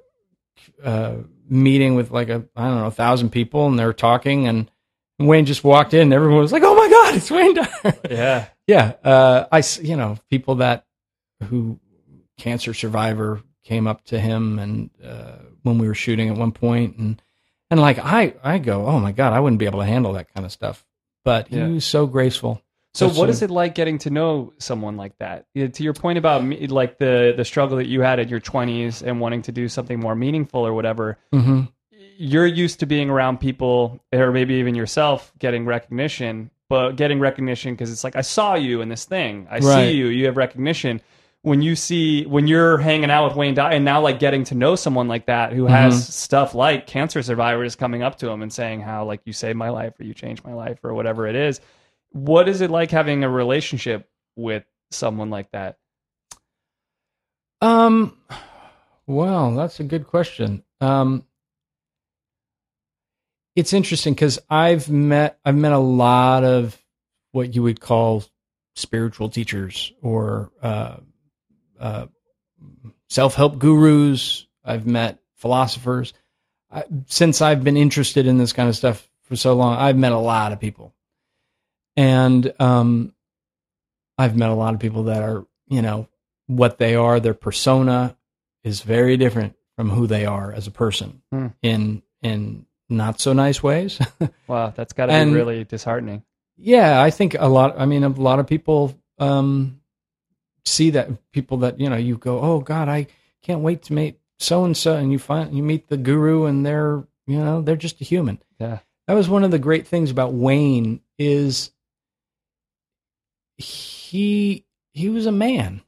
uh, 0.84 1.16
meeting 1.50 1.96
with 1.96 2.12
like 2.12 2.30
a 2.30 2.46
I 2.56 2.68
don't 2.68 2.78
know 2.78 2.88
a 2.88 2.92
thousand 2.92 3.32
people, 3.32 3.66
and 3.66 3.80
they 3.80 3.86
were 3.86 3.94
talking, 3.94 4.48
and 4.48 4.70
Wayne 5.18 5.48
just 5.48 5.64
walked 5.64 5.96
in. 5.96 6.02
And 6.02 6.14
everyone 6.14 6.42
was 6.42 6.52
like, 6.52 6.64
"Oh 6.64 6.76
my 6.76 6.90
god, 6.90 7.16
it's 7.16 7.32
Wayne 7.32 7.56
Dyer!" 7.56 8.00
yeah 8.08 8.46
yeah, 8.68 8.94
uh, 9.04 9.48
I 9.52 9.64
you 9.82 9.96
know 9.96 10.18
people 10.30 10.56
that 10.56 10.86
who 11.46 11.80
cancer 12.38 12.76
survivor 12.76 13.42
came 13.64 13.88
up 13.88 14.04
to 14.06 14.20
him 14.20 14.58
and 14.60 14.90
uh, 15.04 15.38
when 15.64 15.78
we 15.78 15.88
were 15.88 15.94
shooting 15.96 16.30
at 16.30 16.36
one 16.38 16.52
point 16.52 16.98
and 16.98 17.22
and 17.70 17.80
like 17.80 18.00
I 18.00 18.34
I 18.44 18.58
go 18.58 18.86
oh 18.88 19.00
my 19.00 19.12
god 19.12 19.34
I 19.34 19.40
wouldn't 19.40 19.60
be 19.60 19.66
able 19.66 19.80
to 19.80 19.86
handle 19.86 20.14
that 20.14 20.34
kind 20.34 20.46
of 20.46 20.52
stuff 20.52 20.86
but 21.26 21.52
Yeah. 21.52 21.68
he 21.68 21.74
was 21.74 21.86
so 21.86 22.08
graceful 22.08 22.62
So, 22.96 23.08
Such 23.10 23.18
what 23.18 23.30
a- 23.30 23.32
is 23.32 23.42
it 23.44 23.52
like 23.52 23.76
getting 23.76 24.00
to 24.00 24.10
know 24.10 24.52
someone 24.58 24.98
like 24.98 25.16
that? 25.20 25.46
To 25.56 25.84
your 25.84 25.94
point 25.94 26.18
about 26.18 26.44
me- 26.44 26.66
like 26.68 26.98
the 26.98 27.34
the 27.38 27.46
struggle 27.46 27.78
that 27.78 27.88
you 27.88 28.02
had 28.02 28.18
in 28.20 28.28
your 28.30 28.40
twenties 28.40 29.04
and 29.04 29.20
wanting 29.22 29.44
to 29.44 29.52
do 29.52 29.68
something 29.70 30.00
more 30.00 30.16
meaningful 30.16 30.66
or 30.66 30.74
whatever, 30.74 31.18
hmm 31.32 31.62
you're 32.22 32.46
used 32.48 32.80
to 32.82 32.86
being 32.86 33.10
around 33.10 33.40
people, 33.40 33.98
or 34.12 34.32
maybe 34.34 34.56
even 34.56 34.76
yourself, 34.76 35.32
getting 35.40 35.66
recognition. 35.66 36.50
But 36.68 36.98
getting 36.98 37.20
recognition 37.20 37.74
because 37.74 37.92
it's 37.92 38.04
like 38.04 38.16
I 38.18 38.22
saw 38.22 38.56
you 38.56 38.82
in 38.82 38.90
this 38.90 39.06
thing, 39.06 39.48
I 39.50 39.60
Right. 39.60 39.64
see 39.90 39.92
you, 39.98 40.08
you 40.08 40.26
have 40.26 40.36
recognition. 40.38 41.02
When 41.42 41.62
you 41.62 41.76
see 41.76 42.26
when 42.26 42.48
you're 42.48 42.78
hanging 42.78 43.10
out 43.10 43.30
with 43.30 43.38
Wayne 43.38 43.54
Dyer 43.54 43.72
and 43.72 43.86
now 43.86 44.02
like 44.02 44.20
getting 44.20 44.44
to 44.46 44.56
know 44.56 44.76
someone 44.76 45.08
like 45.08 45.28
that 45.28 45.54
who 45.54 45.68
has 45.68 45.94
Mm-hmm. 45.94 46.12
stuff 46.12 46.54
like 46.54 46.86
cancer 46.86 47.24
survivors 47.24 47.76
coming 47.78 48.04
up 48.04 48.18
to 48.18 48.30
him 48.30 48.42
and 48.42 48.52
saying 48.52 48.82
how 48.82 49.06
like 49.06 49.22
you 49.24 49.32
saved 49.32 49.58
my 49.58 49.70
life 49.70 49.94
or 50.00 50.04
you 50.04 50.14
changed 50.14 50.44
my 50.44 50.54
life 50.54 50.80
or 50.84 50.94
whatever 50.94 51.28
it 51.28 51.36
is, 51.36 51.62
what 52.12 52.50
is 52.50 52.60
it 52.60 52.70
like 52.70 52.92
having 52.92 53.24
a 53.24 53.30
relationship 53.30 54.10
with 54.36 54.66
someone 54.92 55.30
like 55.30 55.50
that? 55.52 55.78
Um, 57.62 58.18
well, 59.08 59.56
that's 59.56 59.80
a 59.80 59.84
good 59.84 60.08
question. 60.08 60.64
Um, 60.82 61.26
it's 63.56 63.74
interesting 63.74 64.14
because 64.14 64.40
I've 64.50 64.90
met 64.90 65.40
I've 65.44 65.56
met 65.56 65.72
a 65.74 65.78
lot 65.80 66.44
of 66.44 66.78
what 67.32 67.56
you 67.56 67.64
would 67.64 67.80
call 67.80 68.24
spiritual 68.76 69.30
teachers 69.30 69.92
or 70.02 70.52
uh, 70.62 70.98
uh, 71.80 72.08
self 73.10 73.36
help 73.36 73.58
gurus. 73.60 74.46
I've 74.64 74.86
met 74.86 75.20
philosophers. 75.36 76.14
I, 76.72 76.84
since 77.08 77.42
I've 77.42 77.64
been 77.64 77.78
interested 77.78 78.28
in 78.28 78.38
this 78.38 78.54
kind 78.54 78.70
of 78.70 78.76
stuff 78.76 79.08
for 79.24 79.36
so 79.36 79.54
long, 79.56 79.78
I've 79.78 79.98
met 79.98 80.12
a 80.12 80.18
lot 80.18 80.52
of 80.52 80.60
people, 80.60 80.94
and 81.96 82.54
um, 82.60 83.14
I've 84.18 84.36
met 84.36 84.50
a 84.50 84.54
lot 84.56 84.74
of 84.74 84.80
people 84.80 85.04
that 85.04 85.24
are 85.24 85.46
you 85.68 85.82
know 85.82 86.08
what 86.48 86.78
they 86.78 86.96
are, 86.96 87.20
their 87.20 87.34
persona 87.34 88.16
is 88.64 88.82
very 88.82 89.18
different 89.18 89.56
from 89.76 89.90
who 89.90 90.08
they 90.08 90.26
are 90.26 90.52
as 90.52 90.68
a 90.68 90.72
person 90.72 91.22
Hmm. 91.32 91.48
in 91.62 92.04
in 92.22 92.66
not 92.90 93.20
so 93.20 93.34
nice 93.34 93.62
ways. 93.64 94.00
Wow, 94.48 94.74
that's 94.76 94.94
got 94.94 95.06
to 95.08 95.26
be 95.26 95.32
really 95.32 95.64
disheartening. 95.64 96.24
yeah, 96.58 97.00
I 97.02 97.12
think 97.12 97.36
a 97.40 97.48
lot. 97.48 97.76
I 97.80 97.86
mean, 97.86 98.04
a 98.04 98.10
lot 98.10 98.40
of 98.40 98.48
people 98.48 98.96
um, 99.20 99.80
see 100.70 100.92
that 100.92 101.32
people 101.32 101.58
that 101.58 101.80
you 101.80 101.90
know 101.90 101.98
you 101.98 102.18
go, 102.18 102.40
oh 102.40 102.60
God, 102.60 102.88
I 102.88 103.08
can't 103.42 103.62
wait 103.62 103.84
to 103.84 103.94
meet 103.94 104.20
so 104.40 104.64
and 104.64 104.76
so, 104.76 104.96
and 104.96 105.12
you 105.12 105.20
find 105.20 105.56
you 105.56 105.62
meet 105.62 105.88
the 105.90 105.98
guru, 105.98 106.46
and 106.46 106.66
they're 106.66 107.04
you 107.28 107.38
know 107.38 107.62
they're 107.62 107.76
just 107.76 108.02
a 108.02 108.06
human. 108.06 108.42
Yeah. 108.60 108.80
that 109.08 109.14
was 109.14 109.30
one 109.30 109.44
of 109.44 109.52
the 109.52 109.60
great 109.60 109.88
things 109.88 110.12
about 110.12 110.34
Wayne 110.34 111.02
is 111.18 111.72
he 113.58 114.66
he 114.94 115.10
was 115.10 115.26
a 115.26 115.32
man, 115.32 115.82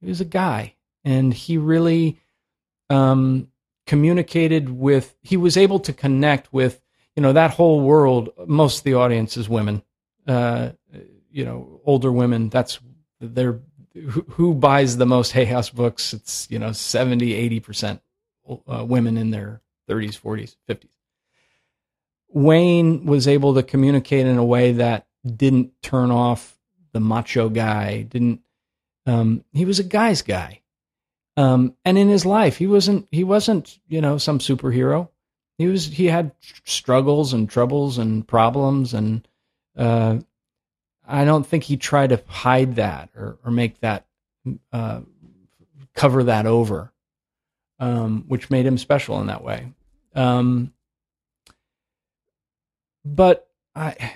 he 0.00 0.08
was 0.08 0.20
a 0.20 0.24
guy, 0.24 0.74
and 1.04 1.34
he 1.34 1.58
really 1.58 2.18
um, 2.88 3.48
communicated 3.86 4.70
with. 4.70 5.16
He 5.22 5.36
was 5.36 5.56
able 5.56 5.80
to 5.80 5.92
connect 5.92 6.52
with 6.52 6.80
you 7.16 7.22
know 7.22 7.32
that 7.32 7.52
whole 7.52 7.80
world. 7.80 8.30
Most 8.46 8.78
of 8.78 8.84
the 8.84 8.94
audience 8.94 9.36
is 9.36 9.48
women, 9.48 9.82
uh, 10.28 10.70
you 11.30 11.44
know, 11.44 11.80
older 11.84 12.12
women. 12.12 12.50
That's 12.50 12.78
they're 13.20 13.60
who, 14.30 14.54
buys 14.54 14.96
the 14.96 15.06
most 15.06 15.32
Hay 15.32 15.44
House 15.44 15.70
books. 15.70 16.12
It's 16.12 16.46
you 16.50 16.58
know 16.58 16.72
70, 16.72 17.34
80 17.34 17.60
percent 17.60 18.02
uh, 18.48 18.84
women 18.84 19.16
in 19.16 19.30
their 19.30 19.60
thirties, 19.88 20.16
forties, 20.16 20.56
fifties. 20.66 20.90
Wayne 22.28 23.06
was 23.06 23.26
able 23.26 23.54
to 23.54 23.62
communicate 23.62 24.26
in 24.26 24.36
a 24.36 24.44
way 24.44 24.72
that 24.72 25.06
didn't 25.24 25.72
turn 25.82 26.10
off 26.10 26.58
the 26.92 27.00
macho 27.00 27.48
guy. 27.48 28.02
Didn't 28.02 28.40
um, 29.06 29.44
he 29.52 29.64
was 29.64 29.78
a 29.78 29.84
guy's 29.84 30.22
guy, 30.22 30.62
um, 31.36 31.74
and 31.84 31.96
in 31.96 32.08
his 32.08 32.26
life 32.26 32.56
he 32.56 32.66
wasn't 32.66 33.08
he 33.10 33.24
wasn't 33.24 33.78
you 33.88 34.00
know 34.00 34.18
some 34.18 34.38
superhero. 34.38 35.08
He 35.58 35.68
was 35.68 35.86
he 35.86 36.06
had 36.06 36.32
struggles 36.64 37.32
and 37.32 37.48
troubles 37.48 37.98
and 37.98 38.26
problems, 38.26 38.92
and 38.92 39.26
uh, 39.76 40.18
I 41.06 41.24
don't 41.24 41.46
think 41.46 41.64
he 41.64 41.76
tried 41.76 42.10
to 42.10 42.22
hide 42.26 42.76
that 42.76 43.10
or 43.16 43.38
or 43.44 43.50
make 43.50 43.80
that 43.80 44.06
uh, 44.72 45.00
cover 45.94 46.24
that 46.24 46.46
over, 46.46 46.92
um, 47.78 48.24
which 48.28 48.50
made 48.50 48.66
him 48.66 48.78
special 48.78 49.20
in 49.20 49.26
that 49.28 49.42
way. 49.44 49.72
Um, 50.14 50.72
but 53.04 53.48
I. 53.74 54.14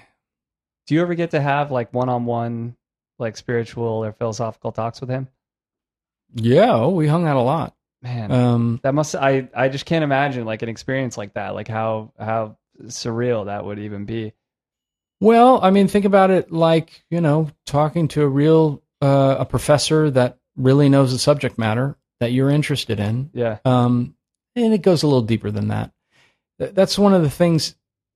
Do 0.87 0.95
you 0.97 1.03
ever 1.03 1.15
get 1.15 1.31
to 1.31 1.41
have 1.41 1.71
like 1.71 1.95
one-on-one, 1.95 2.75
like 3.21 3.37
spiritual 3.37 4.05
or 4.05 4.13
philosophical 4.13 4.73
talks 4.73 5.01
with 5.01 5.09
him? 5.09 5.29
Yeah, 6.35 6.73
oh, 6.73 6.89
we 6.89 7.07
hung 7.07 7.27
out 7.27 7.37
a 7.37 7.41
lot. 7.41 7.77
Man, 8.03 8.33
Um, 8.33 8.81
that 8.83 8.95
must 8.95 9.15
I 9.15 9.49
I 9.55 9.69
just 9.69 9.87
can't 9.87 10.03
imagine 10.03 10.47
like 10.47 10.63
an 10.63 10.69
experience 10.69 11.17
like 11.19 11.35
that, 11.35 11.55
like 11.55 11.69
how 11.69 12.13
how 12.19 12.57
surreal 12.85 13.47
that 13.47 13.65
would 13.65 13.79
even 13.79 14.05
be. 14.05 14.33
Well, 15.21 15.61
I 15.63 15.71
mean, 15.71 15.89
think 15.89 16.05
about 16.05 16.31
it 16.31 16.51
like 16.51 17.05
you 17.11 17.21
know, 17.21 17.51
talking 17.67 18.09
to 18.09 18.23
a 18.23 18.29
real 18.29 18.83
uh, 19.01 19.37
a 19.41 19.45
professor 19.45 20.11
that 20.11 20.39
really 20.57 20.89
knows 20.89 21.13
the 21.13 21.19
subject 21.19 21.59
matter 21.59 21.97
that 22.21 22.33
you're 22.33 22.51
interested 22.51 23.01
in. 23.01 23.31
Yeah, 23.33 23.59
Um, 23.65 24.15
and 24.55 24.75
it 24.75 24.83
goes 24.83 25.03
a 25.03 25.07
little 25.07 25.23
deeper 25.23 25.51
than 25.51 25.69
that. 25.69 25.93
Th- 26.59 26.73
That's 26.75 26.99
one 26.99 27.15
of 27.15 27.23
the 27.23 27.31
things 27.31 27.75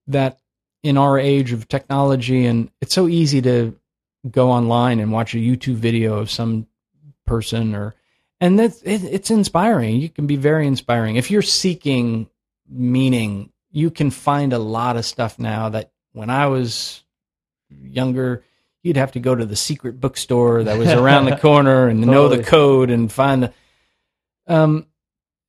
that 0.09 0.41
in 0.83 0.99
our 0.99 1.19
age 1.19 1.53
of 1.53 1.69
technology, 1.69 2.45
and 2.45 2.71
it's 2.83 2.95
so 2.95 3.09
easy 3.09 3.41
to 3.43 3.79
go 4.31 4.51
online 4.51 5.01
and 5.01 5.13
watch 5.13 5.35
a 5.35 5.39
YouTube 5.39 5.77
video 5.77 6.19
of 6.19 6.31
some 6.31 6.67
person 7.27 7.75
or 7.75 7.95
and 8.41 8.59
that's 8.59 8.83
it, 8.83 9.03
it's 9.05 9.31
inspiring 9.31 9.97
you 9.97 10.09
can 10.09 10.27
be 10.27 10.37
very 10.37 10.67
inspiring 10.67 11.17
if 11.17 11.31
you're 11.31 11.41
seeking 11.43 12.29
meaning 12.69 13.51
you 13.71 13.91
can 13.91 14.11
find 14.11 14.53
a 14.53 14.59
lot 14.59 14.97
of 14.97 15.05
stuff 15.07 15.39
now 15.39 15.69
that 15.71 15.91
when 16.15 16.31
i 16.31 16.47
was 16.47 17.03
younger 17.69 18.43
you'd 18.83 18.97
have 18.97 19.13
to 19.13 19.21
go 19.21 19.35
to 19.35 19.45
the 19.45 19.57
secret 19.57 20.01
bookstore 20.01 20.65
that 20.65 20.79
was 20.79 20.89
around 21.03 21.27
the 21.27 21.37
corner 21.49 21.89
and 21.89 22.01
know 22.01 22.29
the 22.29 22.37
code 22.43 22.91
and 22.91 23.13
find 23.13 23.43
the 23.45 23.53
um 24.47 24.87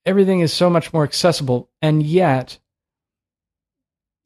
everything 0.06 0.42
is 0.42 0.52
so 0.54 0.70
much 0.70 0.92
more 0.94 1.04
accessible 1.04 1.70
and 1.82 2.04
yet 2.04 2.60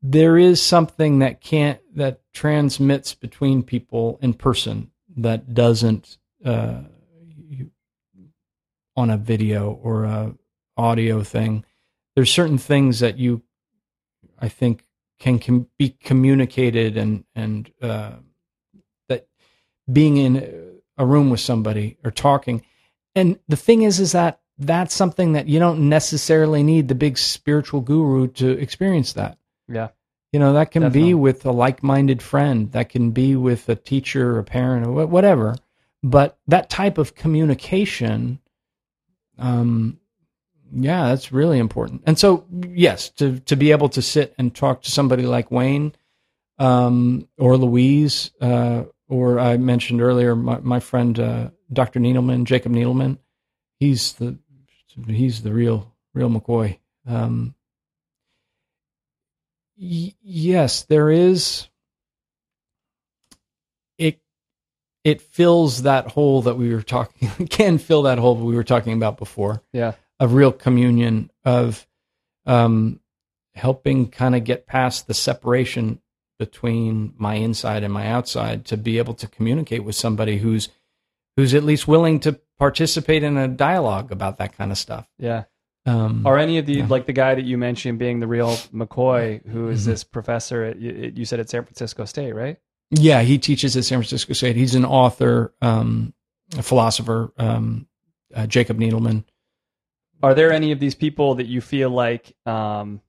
there 0.01 0.37
is 0.37 0.61
something 0.61 1.19
that 1.19 1.41
can't 1.41 1.79
that 1.95 2.21
transmits 2.33 3.13
between 3.13 3.63
people 3.63 4.17
in 4.21 4.33
person 4.33 4.91
that 5.17 5.53
doesn't 5.53 6.17
uh, 6.45 6.81
you- 7.49 7.71
on 8.95 9.09
a 9.09 9.17
video 9.17 9.71
or 9.71 10.05
a 10.05 10.33
audio 10.77 11.21
thing. 11.23 11.65
There's 12.15 12.31
certain 12.31 12.57
things 12.57 13.01
that 13.01 13.17
you, 13.17 13.41
I 14.39 14.47
think, 14.47 14.85
can, 15.19 15.39
can 15.39 15.67
be 15.77 15.89
communicated 15.89 16.97
and 16.97 17.23
and 17.35 17.71
uh, 17.81 18.13
that 19.09 19.27
being 19.91 20.17
in 20.17 20.79
a 20.97 21.05
room 21.05 21.29
with 21.29 21.39
somebody 21.39 21.97
or 22.03 22.11
talking. 22.11 22.63
And 23.15 23.39
the 23.47 23.55
thing 23.55 23.81
is, 23.83 23.99
is 23.99 24.11
that 24.13 24.39
that's 24.57 24.93
something 24.93 25.33
that 25.33 25.47
you 25.47 25.59
don't 25.59 25.87
necessarily 25.87 26.63
need 26.63 26.87
the 26.87 26.95
big 26.95 27.17
spiritual 27.17 27.81
guru 27.81 28.27
to 28.27 28.51
experience 28.51 29.13
that. 29.13 29.37
yeah, 29.67 29.89
You 30.33 30.39
know, 30.39 30.53
that 30.53 30.71
can 30.71 30.83
Definitely. 30.83 31.09
be 31.09 31.13
with 31.13 31.45
a 31.45 31.51
like 31.51 31.81
minded 31.81 32.21
friend, 32.21 32.71
that 32.73 32.89
can 32.89 33.11
be 33.11 33.35
with 33.35 33.69
a 33.69 33.75
teacher, 33.75 34.37
a 34.37 34.43
parent, 34.43 34.85
or 34.85 35.07
whatever. 35.07 35.55
But 36.03 36.37
that 36.47 36.69
type 36.69 36.97
of 36.97 37.15
communication, 37.15 38.39
um, 39.37 39.99
yeah, 40.71 41.07
that's 41.07 41.31
really 41.31 41.59
important. 41.59 42.03
And 42.05 42.17
so, 42.17 42.45
yes, 42.69 43.09
to, 43.11 43.39
to 43.41 43.55
be 43.55 43.71
able 43.71 43.89
to 43.89 44.01
sit 44.01 44.33
and 44.37 44.53
talk 44.53 44.83
to 44.83 44.91
somebody 44.91 45.23
like 45.23 45.51
Wayne 45.51 45.93
um, 46.57 47.27
or 47.37 47.57
Louise, 47.57 48.31
uh, 48.41 48.83
or 49.07 49.39
I 49.39 49.57
mentioned 49.57 50.01
earlier, 50.01 50.35
my, 50.35 50.59
my 50.59 50.79
friend 50.79 51.19
uh, 51.19 51.49
Dr. 51.71 51.99
Needleman, 51.99 52.43
Jacob 52.45 52.73
Needleman, 52.73 53.17
he's 53.79 54.13
the 54.13 54.37
he's 55.07 55.41
the 55.41 55.53
real 55.53 55.93
real 56.13 56.29
McCoy. 56.29 56.79
Um, 57.07 57.55
y- 59.77 60.13
yes, 60.21 60.83
there 60.83 61.09
is. 61.09 61.67
It 63.97 64.19
it 65.03 65.21
fills 65.21 65.83
that 65.83 66.07
hole 66.07 66.41
that 66.43 66.57
we 66.57 66.73
were 66.73 66.81
talking 66.83 67.29
can 67.49 67.77
fill 67.77 68.03
that 68.03 68.19
hole 68.19 68.35
that 68.35 68.45
we 68.45 68.55
were 68.55 68.63
talking 68.63 68.93
about 68.93 69.17
before 69.17 69.63
yeah, 69.73 69.93
of 70.19 70.33
real 70.33 70.51
communion 70.51 71.31
of 71.45 71.87
um, 72.45 72.99
helping 73.55 74.09
kind 74.09 74.35
of 74.35 74.43
get 74.43 74.67
past 74.67 75.07
the 75.07 75.13
separation 75.13 76.01
between 76.37 77.13
my 77.17 77.35
inside 77.35 77.83
and 77.83 77.93
my 77.93 78.07
outside 78.07 78.65
to 78.65 78.77
be 78.77 78.97
able 78.97 79.13
to 79.13 79.27
communicate 79.27 79.83
with 79.83 79.95
somebody 79.95 80.37
who's 80.37 80.69
who's 81.35 81.53
at 81.53 81.63
least 81.63 81.87
willing 81.87 82.19
to 82.19 82.39
participate 82.57 83.23
in 83.23 83.37
a 83.37 83.47
dialogue 83.47 84.11
about 84.11 84.37
that 84.37 84.57
kind 84.57 84.71
of 84.71 84.77
stuff. 84.77 85.07
Yeah. 85.17 85.43
Um, 85.85 86.25
Are 86.27 86.37
any 86.37 86.57
of 86.57 86.65
the 86.65 86.73
Yeah. 86.75 86.87
like 86.87 87.05
the 87.05 87.13
guy 87.13 87.35
that 87.35 87.45
you 87.45 87.57
mentioned 87.57 87.99
being 87.99 88.19
the 88.19 88.27
real 88.27 88.51
McCoy, 88.73 89.45
who 89.47 89.69
is 89.69 89.81
Mm-hmm. 89.81 89.91
this 89.91 90.03
professor 90.03 90.63
at 90.65 90.77
you, 90.79 91.23
said 91.25 91.39
at 91.39 91.49
San 91.49 91.63
Francisco 91.63 92.05
State, 92.05 92.33
right? 92.33 92.57
yeah, 92.91 93.21
he 93.21 93.37
teaches 93.37 93.77
at 93.77 93.85
San 93.85 93.99
Francisco 93.99 94.33
State. 94.33 94.55
He's 94.55 94.75
an 94.75 94.83
author, 94.83 95.53
um, 95.61 96.13
a 96.57 96.63
philosopher, 96.63 97.31
um, 97.37 97.87
uh, 98.33 98.47
Jacob 98.47 98.77
Needleman. 98.79 99.23
Are 100.21 100.33
there 100.33 100.51
any 100.51 100.71
of 100.71 100.79
these 100.79 100.95
people 100.95 101.35
that 101.35 101.47
you 101.47 101.61
feel 101.61 101.89
like 101.89 102.35
um, 102.45 103.01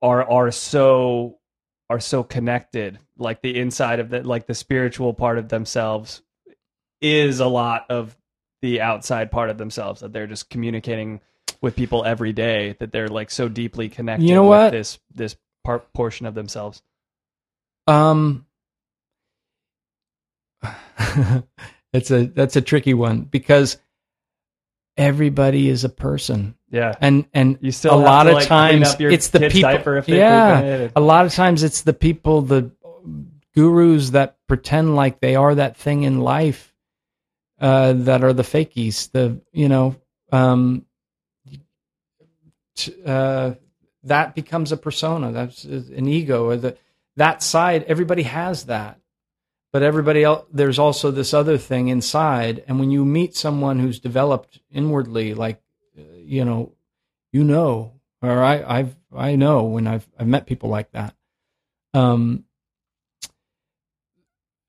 are 0.00 0.28
are 0.28 0.50
so 0.50 1.38
are 1.90 2.00
so 2.00 2.22
connected, 2.22 2.98
like 3.18 3.42
the 3.42 3.58
inside 3.58 4.00
of 4.00 4.10
the 4.10 4.22
like 4.22 4.46
the 4.46 4.54
spiritual 4.54 5.12
part 5.14 5.38
of 5.38 5.48
themselves 5.48 6.22
is 7.00 7.40
a 7.40 7.46
lot 7.46 7.86
of 7.90 8.16
the 8.62 8.80
outside 8.80 9.30
part 9.30 9.50
of 9.50 9.58
themselves 9.58 10.00
that 10.00 10.12
they're 10.12 10.28
just 10.28 10.48
communicating 10.48 11.20
with 11.60 11.74
people 11.76 12.04
every 12.04 12.32
day 12.32 12.76
that 12.78 12.92
they're 12.92 13.08
like 13.08 13.30
so 13.30 13.48
deeply 13.48 13.88
connected 13.88 14.28
You 14.28 14.34
know 14.34 14.42
with 14.42 14.48
what? 14.50 14.70
this 14.70 14.98
this 15.14 15.36
part 15.64 15.92
portion 15.92 16.26
of 16.26 16.34
themselves. 16.34 16.82
Um, 17.88 18.46
it's 21.92 22.10
a 22.10 22.26
that's 22.26 22.56
a 22.56 22.60
tricky 22.60 22.94
one 22.94 23.22
because 23.22 23.78
everybody 24.96 25.68
is 25.68 25.84
a 25.84 25.88
person, 25.88 26.54
Yeah. 26.70 26.94
and 27.00 27.26
and 27.32 27.58
You 27.60 27.72
still 27.72 27.94
a 27.94 27.96
have 27.98 28.04
lot 28.04 28.22
to, 28.24 28.28
of 28.30 28.34
like, 28.36 28.46
clean 28.48 28.58
times 28.58 28.88
up 28.90 29.00
your 29.00 29.10
it's 29.10 29.28
the 29.28 29.40
people. 29.40 29.60
diaper 29.62 29.96
if 29.96 30.06
they 30.06 30.18
yeah, 30.18 30.60
it. 30.60 30.92
a 30.96 31.00
lot 31.00 31.26
of 31.26 31.32
times 31.32 31.62
it's 31.62 31.82
the 31.82 31.92
people, 31.94 32.42
the 32.42 32.70
gurus 33.54 34.10
that 34.10 34.36
pretend 34.46 34.94
like 34.96 35.20
they 35.20 35.34
are 35.36 35.54
that 35.54 35.76
thing 35.76 36.02
in 36.04 36.20
life, 36.20 36.74
uh, 37.60 37.92
that 37.94 38.22
are 38.24 38.32
the 38.32 38.42
fakies. 38.42 39.10
The 39.12 39.40
you 39.52 39.68
know, 39.68 39.96
um, 40.30 40.84
t- 42.76 42.94
uh, 43.04 43.54
that 44.04 44.34
becomes 44.34 44.72
a 44.72 44.76
persona. 44.76 45.32
That's 45.32 45.64
an 45.64 46.08
ego. 46.08 46.46
Or 46.46 46.56
the 46.56 46.76
that 47.16 47.42
side. 47.42 47.84
Everybody 47.84 48.22
has 48.22 48.64
that, 48.64 48.98
but 49.72 49.82
everybody 49.82 50.22
else. 50.22 50.46
There's 50.52 50.78
also 50.78 51.10
this 51.10 51.32
other 51.32 51.58
thing 51.58 51.88
inside. 51.88 52.62
And 52.68 52.78
when 52.78 52.90
you 52.90 53.04
meet 53.04 53.34
someone 53.34 53.78
who's 53.78 53.98
developed 53.98 54.60
inwardly, 54.70 55.34
like 55.34 55.62
uh, 55.98 56.02
you 56.16 56.44
know, 56.44 56.72
you 57.32 57.42
know, 57.42 57.94
or 58.20 58.42
I, 58.42 58.62
I've 58.62 58.96
I 59.14 59.36
know 59.36 59.64
when 59.64 59.86
I've 59.86 60.06
I've 60.18 60.26
met 60.26 60.46
people 60.46 60.68
like 60.68 60.92
that. 60.92 61.14
Um, 61.94 62.44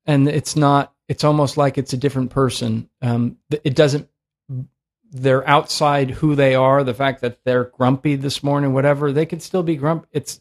and 0.06 0.28
it's 0.28 0.56
not. 0.56 0.92
It's 1.06 1.24
almost 1.24 1.56
like 1.56 1.76
it's 1.76 1.92
a 1.92 1.98
different 1.98 2.30
person. 2.30 2.88
Um, 3.02 3.36
it 3.50 3.74
doesn't. 3.74 4.08
They're 5.10 5.46
outside 5.48 6.10
who 6.10 6.34
they 6.34 6.54
are. 6.54 6.82
The 6.82 6.94
fact 6.94 7.20
that 7.20 7.44
they're 7.44 7.64
grumpy 7.64 8.16
this 8.16 8.42
morning, 8.42 8.72
whatever, 8.72 9.12
they 9.12 9.26
could 9.26 9.42
still 9.42 9.62
be 9.62 9.76
grumpy. 9.76 10.08
It's 10.12 10.40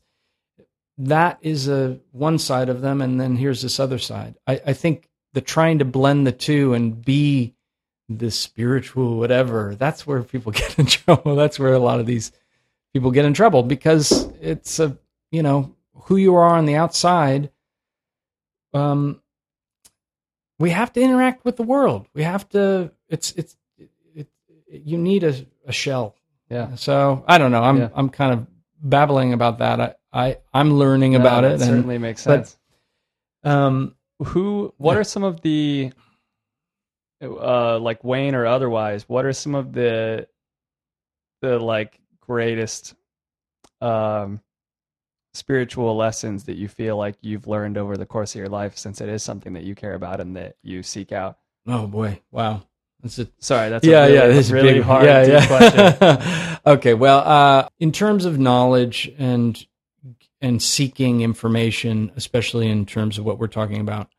that 0.97 1.39
is 1.41 1.67
a 1.67 1.99
one 2.11 2.37
side 2.37 2.69
of 2.69 2.81
them, 2.81 3.01
and 3.01 3.19
then 3.19 3.35
here's 3.35 3.61
this 3.61 3.79
other 3.79 3.97
side. 3.99 4.35
I, 4.47 4.61
I 4.67 4.73
think 4.73 5.09
the 5.33 5.41
trying 5.41 5.79
to 5.79 5.85
blend 5.85 6.27
the 6.27 6.31
two 6.31 6.73
and 6.73 7.03
be 7.03 7.55
this 8.09 8.37
spiritual 8.39 9.17
whatever. 9.17 9.75
That's 9.75 10.05
where 10.05 10.21
people 10.23 10.51
get 10.61 10.77
in 10.77 10.85
trouble. 10.85 11.35
That's 11.35 11.57
where 11.59 11.73
a 11.73 11.79
lot 11.79 11.99
of 11.99 12.05
these 12.05 12.31
people 12.93 13.11
get 13.11 13.25
in 13.25 13.33
trouble 13.33 13.63
because 13.63 14.29
it's 14.39 14.79
a 14.79 14.97
you 15.31 15.41
know 15.41 15.75
who 16.05 16.15
you 16.17 16.35
are 16.35 16.55
on 16.55 16.65
the 16.65 16.75
outside 16.75 17.49
um 18.73 19.19
we 20.59 20.69
have 20.69 20.93
to 20.93 21.01
interact 21.01 21.43
with 21.45 21.55
the 21.57 21.63
world 21.63 22.07
we 22.13 22.23
have 22.23 22.47
to 22.49 22.91
it's 23.09 23.31
it's 23.33 23.55
it, 23.77 23.89
it, 24.15 24.27
you 24.85 24.97
need 24.97 25.23
a, 25.23 25.45
a 25.65 25.71
shell 25.71 26.15
Yeah. 26.49 26.75
so 26.75 27.23
i 27.27 27.37
don't 27.37 27.51
know 27.51 27.63
i'm 27.63 27.77
Yeah. 27.77 27.89
i'm 27.95 28.09
kind 28.09 28.33
of 28.33 28.47
babbling 28.81 29.33
about 29.33 29.59
that 29.59 29.79
i, 29.81 29.95
I 30.13 30.37
i'm 30.53 30.73
learning 30.73 31.13
No, 31.13 31.19
about 31.19 31.43
it 31.43 31.53
and 31.53 31.61
certainly 31.61 31.97
makes 31.97 32.23
but- 32.25 32.47
sense. 32.47 32.57
um 33.43 33.95
who 34.23 34.73
what 34.77 34.93
Yeah. 34.93 34.99
are 34.99 35.03
some 35.03 35.23
of 35.23 35.41
the 35.41 35.91
uh 37.21 37.79
like 37.79 38.03
wayne 38.03 38.35
or 38.35 38.45
otherwise 38.45 39.07
what 39.07 39.25
are 39.25 39.33
some 39.33 39.55
of 39.55 39.73
the 39.73 40.27
the 41.41 41.57
like 41.59 41.99
greatest 42.21 42.95
um 43.81 44.39
spiritual 45.33 45.95
lessons 45.95 46.43
that 46.43 46.57
you 46.57 46.67
feel 46.67 46.95
like 46.95 47.15
you've 47.21 47.47
learned 47.47 47.77
over 47.77 47.97
the 47.97 48.05
course 48.05 48.35
of 48.35 48.39
your 48.39 48.49
life 48.49 48.77
since 48.77 49.01
it 49.01 49.09
is 49.09 49.23
something 49.23 49.53
that 49.53 49.63
you 49.63 49.73
care 49.73 49.95
about 49.95 50.19
and 50.19 50.35
that 50.35 50.55
you 50.61 50.83
seek 50.83 51.11
out 51.11 51.37
oh 51.67 51.87
boy 51.87 52.19
wow 52.31 52.61
that's 53.01 53.19
a 53.19 53.27
sorry 53.39 53.69
that's 53.69 53.85
yeah, 53.85 54.05
a 54.05 54.07
really, 54.07 54.15
yeah, 54.15 54.39
a 54.39 54.53
really 54.53 54.73
big, 54.75 54.83
hard 54.83 55.05
yeah, 55.05 55.25
yeah. 55.25 55.47
question 55.47 56.57
okay, 56.65 56.93
well, 56.93 57.19
uh, 57.19 57.67
in 57.81 57.91
terms 57.91 58.23
of 58.23 58.39
knowledge 58.39 59.11
and 59.17 59.65
and 60.43 60.61
seeking 60.61 61.21
information, 61.21 62.11
especially 62.17 62.69
in 62.69 62.85
terms 62.85 63.17
of 63.17 63.23
what 63.23 63.39
we're 63.39 63.47
talking 63.47 63.79
about, 63.79 64.09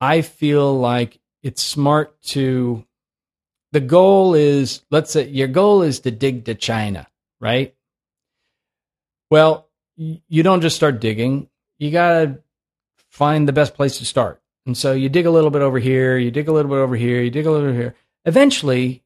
I 0.00 0.20
feel 0.20 0.78
like 0.78 1.20
it's 1.42 1.62
smart 1.62 2.20
to. 2.24 2.84
The 3.70 3.80
goal 3.80 4.34
is, 4.34 4.82
let's 4.90 5.12
say, 5.12 5.28
your 5.28 5.48
goal 5.48 5.80
is 5.80 6.00
to 6.00 6.10
dig 6.10 6.44
to 6.44 6.54
China, 6.54 7.06
right? 7.40 7.74
Well, 9.30 9.68
you 9.96 10.42
don't 10.42 10.60
just 10.60 10.76
start 10.76 11.00
digging. 11.00 11.48
You 11.78 11.90
gotta 11.90 12.40
find 13.08 13.48
the 13.48 13.52
best 13.52 13.74
place 13.74 13.96
to 13.98 14.04
start. 14.04 14.42
And 14.66 14.76
so 14.76 14.92
you 14.92 15.08
dig 15.08 15.24
a 15.24 15.30
little 15.30 15.50
bit 15.50 15.62
over 15.62 15.78
here, 15.78 16.18
you 16.18 16.30
dig 16.30 16.48
a 16.48 16.52
little 16.52 16.70
bit 16.70 16.78
over 16.78 16.96
here, 16.96 17.22
you 17.22 17.30
dig 17.30 17.46
a 17.46 17.50
little 17.50 17.66
bit 17.66 17.72
over 17.72 17.80
here. 17.80 17.94
Eventually, 18.24 19.02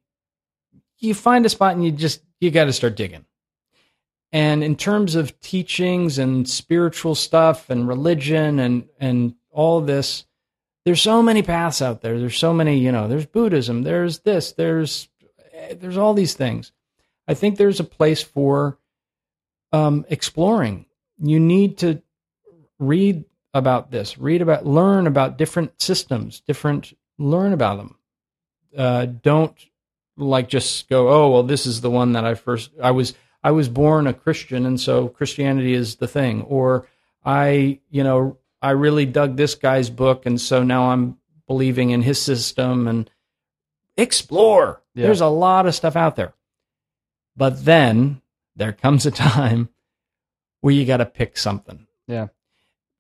you 0.99 1.15
find 1.15 1.47
a 1.47 1.49
spot 1.49 1.75
and 1.75 1.85
you 1.85 1.93
just 1.93 2.23
you 2.41 2.51
got 2.51 2.65
to 2.65 2.73
start 2.73 2.97
digging. 2.97 3.25
And 4.37 4.63
in 4.63 4.77
terms 4.77 5.15
of 5.15 5.41
teachings 5.41 6.19
and 6.19 6.47
spiritual 6.47 7.15
stuff 7.15 7.71
and 7.71 7.89
religion 7.89 8.59
and 8.59 8.87
and 9.01 9.35
all 9.51 9.81
this, 9.81 10.27
there's 10.85 11.01
so 11.01 11.23
many 11.23 11.41
paths 11.41 11.81
out 11.81 12.03
there. 12.03 12.19
There's 12.19 12.37
so 12.37 12.53
many, 12.53 12.77
you 12.77 12.93
know, 12.93 13.09
there's 13.09 13.25
Buddhism, 13.25 13.83
there's 13.83 14.19
this, 14.19 14.53
there's 14.53 15.09
there's 15.79 15.97
all 15.97 16.13
these 16.13 16.35
things. 16.35 16.71
I 17.27 17.33
think 17.33 17.57
there's 17.57 17.81
a 17.81 17.85
place 17.85 18.23
for 18.23 18.79
um, 19.73 20.05
exploring. 20.11 20.85
You 21.19 21.41
need 21.41 21.79
to 21.79 22.03
read 22.79 23.25
about 23.55 23.91
this, 23.91 24.19
read 24.19 24.43
about, 24.43 24.67
learn 24.67 25.07
about 25.07 25.39
different 25.39 25.81
systems, 25.81 26.41
different, 26.41 26.93
learn 27.17 27.55
about 27.55 27.79
them. 27.79 27.97
Uh, 28.77 29.07
don't 29.07 29.57
like 30.19 30.51
just 30.51 30.91
go, 30.91 31.09
oh 31.09 31.31
well, 31.31 31.43
this 31.43 31.65
is 31.65 31.81
the 31.81 31.91
one 31.91 32.13
that 32.13 32.27
I 32.27 32.35
first. 32.35 32.71
I 32.83 32.91
was 32.91 33.15
I 33.43 33.51
was 33.53 33.69
born 33.69 34.07
a 34.07 34.13
Christian, 34.15 34.67
and 34.67 34.81
so 34.81 35.09
Christianity 35.09 35.75
is 35.75 35.97
the 35.97 36.09
thing. 36.09 36.43
Or 36.43 36.87
I, 37.25 37.81
you 37.91 38.03
know, 38.05 38.39
I 38.63 38.71
really 38.71 39.07
dug 39.07 39.37
this 39.37 39.55
guy's 39.55 39.91
book, 39.91 40.27
and 40.27 40.41
so 40.41 40.63
now 40.63 40.91
I'm 40.91 41.19
believing 41.47 41.91
in 41.91 42.03
his 42.03 42.21
system 42.21 42.89
and 42.89 43.09
explore. 43.97 44.83
Yeah. 44.95 45.07
There's 45.07 45.21
a 45.21 45.27
lot 45.29 45.67
of 45.67 45.75
stuff 45.75 45.97
out 45.97 46.17
there, 46.17 46.35
but 47.37 47.65
then 47.65 48.21
there 48.57 48.73
comes 48.73 49.07
a 49.07 49.11
time 49.11 49.69
where 50.61 50.75
you 50.75 50.85
got 50.85 50.97
to 50.99 51.07
pick 51.07 51.37
something. 51.37 51.87
Yeah. 52.07 52.29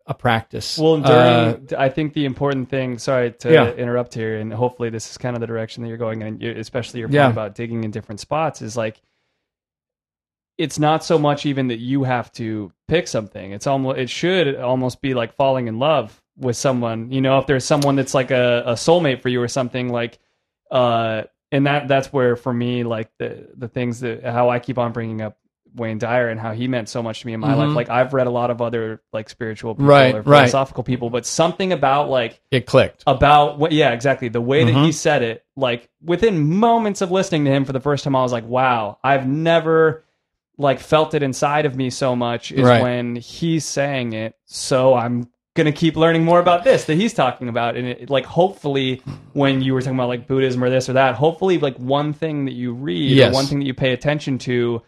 a 0.08 0.14
practice. 0.14 0.78
Well, 0.78 1.04
Uh, 1.04 1.56
I 1.76 1.88
think 1.88 2.12
the 2.12 2.26
important 2.26 2.68
thing. 2.70 2.96
Sorry 2.98 3.32
to 3.40 3.52
Yeah. 3.52 3.72
interrupt 3.72 4.14
here, 4.14 4.38
and 4.38 4.52
hopefully 4.52 4.88
this 4.88 5.10
is 5.10 5.18
kind 5.18 5.34
of 5.34 5.40
the 5.40 5.48
direction 5.48 5.82
that 5.82 5.88
you're 5.88 5.98
going 5.98 6.22
in, 6.22 6.38
you- 6.38 6.52
especially 6.56 7.00
your 7.00 7.08
point 7.08 7.14
Yeah. 7.16 7.28
about 7.28 7.56
digging 7.56 7.82
in 7.82 7.90
different 7.90 8.20
spots. 8.20 8.62
Is 8.62 8.76
like, 8.76 9.02
it's 10.58 10.78
not 10.78 11.04
so 11.04 11.18
much 11.18 11.44
even 11.46 11.68
that 11.68 11.78
you 11.78 12.04
have 12.04 12.32
to 12.32 12.72
pick 12.88 13.06
something. 13.08 13.52
It's 13.52 13.66
almost 13.66 13.98
it 13.98 14.08
should 14.10 14.56
almost 14.56 15.00
be 15.02 15.14
like 15.14 15.34
falling 15.34 15.68
in 15.68 15.78
love 15.78 16.20
with 16.38 16.56
someone. 16.56 17.10
You 17.12 17.20
know, 17.20 17.38
if 17.38 17.46
there's 17.46 17.64
someone 17.64 17.96
that's 17.96 18.14
like 18.14 18.30
a, 18.30 18.62
a 18.66 18.72
soulmate 18.72 19.20
for 19.22 19.28
you 19.28 19.42
or 19.42 19.48
something 19.48 19.90
like, 19.90 20.18
uh, 20.70 21.22
and 21.52 21.66
that 21.66 21.88
that's 21.88 22.12
where 22.12 22.36
for 22.36 22.52
me 22.52 22.84
like 22.84 23.10
the 23.18 23.48
the 23.56 23.68
things 23.68 24.00
that 24.00 24.24
how 24.24 24.48
I 24.50 24.58
keep 24.58 24.78
on 24.78 24.92
bringing 24.92 25.20
up 25.22 25.36
Wayne 25.74 25.98
Dyer 25.98 26.28
and 26.30 26.40
how 26.40 26.52
he 26.52 26.68
meant 26.68 26.88
so 26.88 27.02
much 27.02 27.20
to 27.20 27.26
me 27.26 27.34
in 27.34 27.40
my 27.40 27.52
Mhm. 27.52 27.58
life. 27.58 27.76
Like 27.76 27.90
I've 27.90 28.14
read 28.14 28.26
a 28.26 28.30
lot 28.30 28.50
of 28.50 28.62
other 28.62 29.02
like 29.12 29.28
spiritual 29.28 29.74
people 29.74 29.86
Right, 29.88 30.14
or 30.14 30.22
right. 30.22 30.24
philosophical 30.38 30.82
people, 30.84 31.10
but 31.10 31.26
something 31.26 31.70
about 31.72 32.08
like 32.08 32.40
it 32.50 32.64
clicked. 32.66 33.04
about 33.06 33.58
what 33.58 33.72
yeah 33.72 33.90
exactly 33.92 34.28
the 34.28 34.40
way 34.40 34.64
that 34.64 34.72
Mhm. 34.74 34.86
he 34.86 34.92
said 34.92 35.22
it 35.22 35.44
like 35.54 35.88
within 36.02 36.56
moments 36.56 37.02
of 37.02 37.10
listening 37.10 37.44
to 37.44 37.50
him 37.50 37.64
for 37.66 37.72
the 37.74 37.80
first 37.80 38.04
time 38.04 38.16
i 38.16 38.22
was 38.22 38.32
like 38.32 38.46
wow 38.46 38.98
i've 39.04 39.26
never 39.26 40.02
like 40.58 40.80
felt 40.80 41.14
it 41.14 41.22
inside 41.22 41.66
of 41.66 41.76
me 41.76 41.90
so 41.90 42.16
much 42.16 42.50
is 42.52 42.62
Right. 42.62 42.82
when 42.82 43.16
he's 43.16 43.64
saying 43.64 44.12
it 44.14 44.34
so 44.46 44.94
i'm 44.94 45.28
gonna 45.54 45.72
keep 45.72 45.96
learning 45.96 46.24
more 46.24 46.38
about 46.40 46.64
this 46.64 46.84
that 46.84 46.94
he's 46.96 47.14
talking 47.14 47.48
about 47.48 47.76
and 47.76 47.86
it, 47.86 48.10
like 48.10 48.26
hopefully 48.26 49.00
when 49.32 49.62
you 49.62 49.72
were 49.74 49.80
talking 49.80 49.96
about 49.98 50.08
like 50.08 50.26
buddhism 50.26 50.62
or 50.62 50.68
this 50.70 50.88
or 50.88 50.94
that 50.94 51.14
hopefully 51.14 51.58
like 51.58 51.76
one 51.78 52.12
thing 52.12 52.44
that 52.46 52.52
you 52.54 52.72
read 52.74 53.10
Yes. 53.12 53.30
or 53.32 53.34
one 53.34 53.46
thing 53.46 53.58
that 53.60 53.66
you 53.66 53.74
pay 53.74 53.92
attention 53.92 54.38
to 54.38 54.82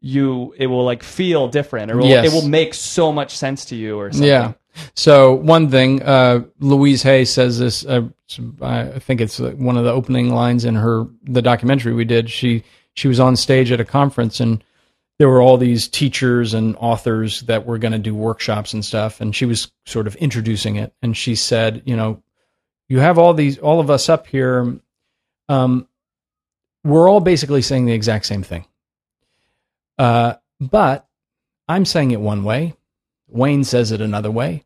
you 0.00 0.54
it 0.58 0.66
will 0.66 0.84
like 0.84 1.02
feel 1.02 1.48
different 1.48 1.90
or 1.90 1.94
it 1.98 2.02
will, 2.02 2.06
Yes. 2.08 2.26
it 2.26 2.32
will 2.32 2.48
make 2.48 2.74
so 2.74 3.12
much 3.12 3.36
sense 3.36 3.64
to 3.66 3.76
you 3.76 3.98
or 3.98 4.10
something 4.12 4.28
Yeah. 4.28 4.52
So 4.94 5.34
one 5.34 5.68
thing, 5.70 6.02
uh, 6.02 6.44
Louise 6.58 7.02
Hay 7.02 7.26
says 7.26 7.58
this. 7.58 7.84
Uh, 7.84 8.08
I 8.62 8.84
think 9.00 9.20
it's 9.20 9.38
uh, 9.38 9.50
one 9.58 9.76
of 9.76 9.84
the 9.84 9.92
opening 9.92 10.34
lines 10.34 10.64
in 10.64 10.76
her 10.76 11.06
the 11.24 11.42
documentary 11.42 11.92
we 11.92 12.06
did. 12.06 12.30
She 12.30 12.64
she 12.94 13.06
was 13.06 13.20
on 13.20 13.36
stage 13.36 13.70
at 13.70 13.80
a 13.80 13.84
conference 13.84 14.40
and 14.40 14.64
there 15.22 15.28
were 15.28 15.40
all 15.40 15.56
these 15.56 15.86
teachers 15.86 16.52
and 16.52 16.74
authors 16.80 17.42
that 17.42 17.64
were 17.64 17.78
going 17.78 17.92
to 17.92 17.98
do 18.00 18.12
workshops 18.12 18.72
and 18.72 18.84
stuff, 18.84 19.20
and 19.20 19.36
she 19.36 19.44
was 19.46 19.70
sort 19.86 20.08
of 20.08 20.16
introducing 20.16 20.74
it. 20.74 20.92
And 21.00 21.16
she 21.16 21.36
said, 21.36 21.80
you 21.84 21.94
know, 21.94 22.20
you 22.88 22.98
have 22.98 23.18
all 23.20 23.32
these 23.32 23.56
all 23.56 23.78
of 23.78 23.88
us 23.88 24.08
up 24.08 24.26
here. 24.26 24.80
Um, 25.48 25.86
we're 26.82 27.08
all 27.08 27.20
basically 27.20 27.62
saying 27.62 27.86
the 27.86 27.92
exact 27.92 28.26
same 28.26 28.42
thing. 28.42 28.66
Uh, 29.96 30.34
but 30.58 31.06
I'm 31.68 31.84
saying 31.84 32.10
it 32.10 32.20
one 32.20 32.42
way. 32.42 32.74
Wayne 33.28 33.62
says 33.62 33.92
it 33.92 34.00
another 34.00 34.32
way. 34.32 34.64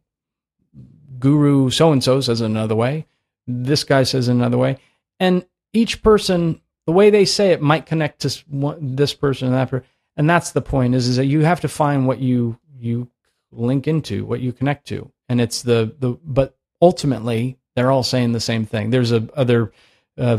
Guru 1.19 1.69
so 1.69 1.93
and 1.93 2.03
so 2.03 2.23
says 2.23 2.41
it 2.41 2.47
another 2.47 2.77
way. 2.77 3.05
This 3.47 3.85
guy 3.85 4.05
says 4.05 4.29
it 4.29 4.33
another 4.33 4.57
way. 4.57 4.79
And 5.21 5.45
each 5.75 6.03
person, 6.03 6.63
the 6.87 6.93
way 6.93 7.11
they 7.11 7.27
say 7.27 7.51
it 7.51 7.61
might 7.61 7.85
connect 7.85 8.23
to 8.23 8.43
this 8.81 9.13
person 9.13 9.49
and 9.49 9.57
that 9.59 9.69
person. 9.69 9.87
And 10.17 10.29
that's 10.29 10.53
the 10.53 10.63
point 10.63 10.95
is, 10.95 11.09
is 11.09 11.17
that 11.17 11.27
you 11.27 11.43
have 11.43 11.61
to 11.61 11.69
find 11.69 12.07
what 12.07 12.21
you, 12.21 12.59
you 12.79 13.09
link 13.53 13.87
into, 13.87 14.25
what 14.25 14.41
you 14.41 14.53
connect 14.53 14.87
to. 14.89 15.11
And 15.29 15.41
it's 15.41 15.63
the, 15.63 15.95
the, 15.99 16.19
but 16.25 16.57
ultimately 16.81 17.59
they're 17.75 17.91
all 17.91 18.03
saying 18.03 18.33
the 18.33 18.41
same 18.41 18.65
thing. 18.65 18.91
There's 18.91 19.13
a 19.13 19.29
other, 19.35 19.73
uh, 20.17 20.39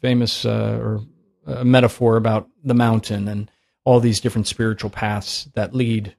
famous, 0.00 0.44
uh, 0.44 0.78
or 0.80 1.00
a 1.46 1.64
metaphor 1.64 2.16
about 2.16 2.48
the 2.64 2.74
mountain 2.74 3.28
and 3.28 3.50
all 3.84 4.00
these 4.00 4.20
different 4.20 4.48
spiritual 4.48 4.90
paths 4.90 5.48
that 5.54 5.74
lead 5.74 6.14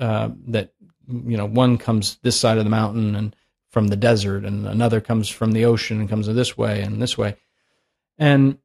uh, 0.00 0.30
that 0.46 0.72
you 1.08 1.36
know 1.36 1.46
one 1.46 1.76
comes 1.76 2.18
this 2.22 2.38
side 2.38 2.58
of 2.58 2.64
the 2.64 2.70
mountain 2.70 3.14
and 3.16 3.36
from 3.70 3.88
the 3.88 3.96
desert 3.96 4.44
and 4.44 4.66
another 4.66 5.00
comes 5.00 5.28
from 5.28 5.52
the 5.52 5.64
ocean 5.64 6.00
and 6.00 6.08
comes 6.08 6.26
this 6.26 6.56
way 6.56 6.80
and 6.80 7.02
this 7.02 7.18
way 7.18 7.36
and 8.18 8.58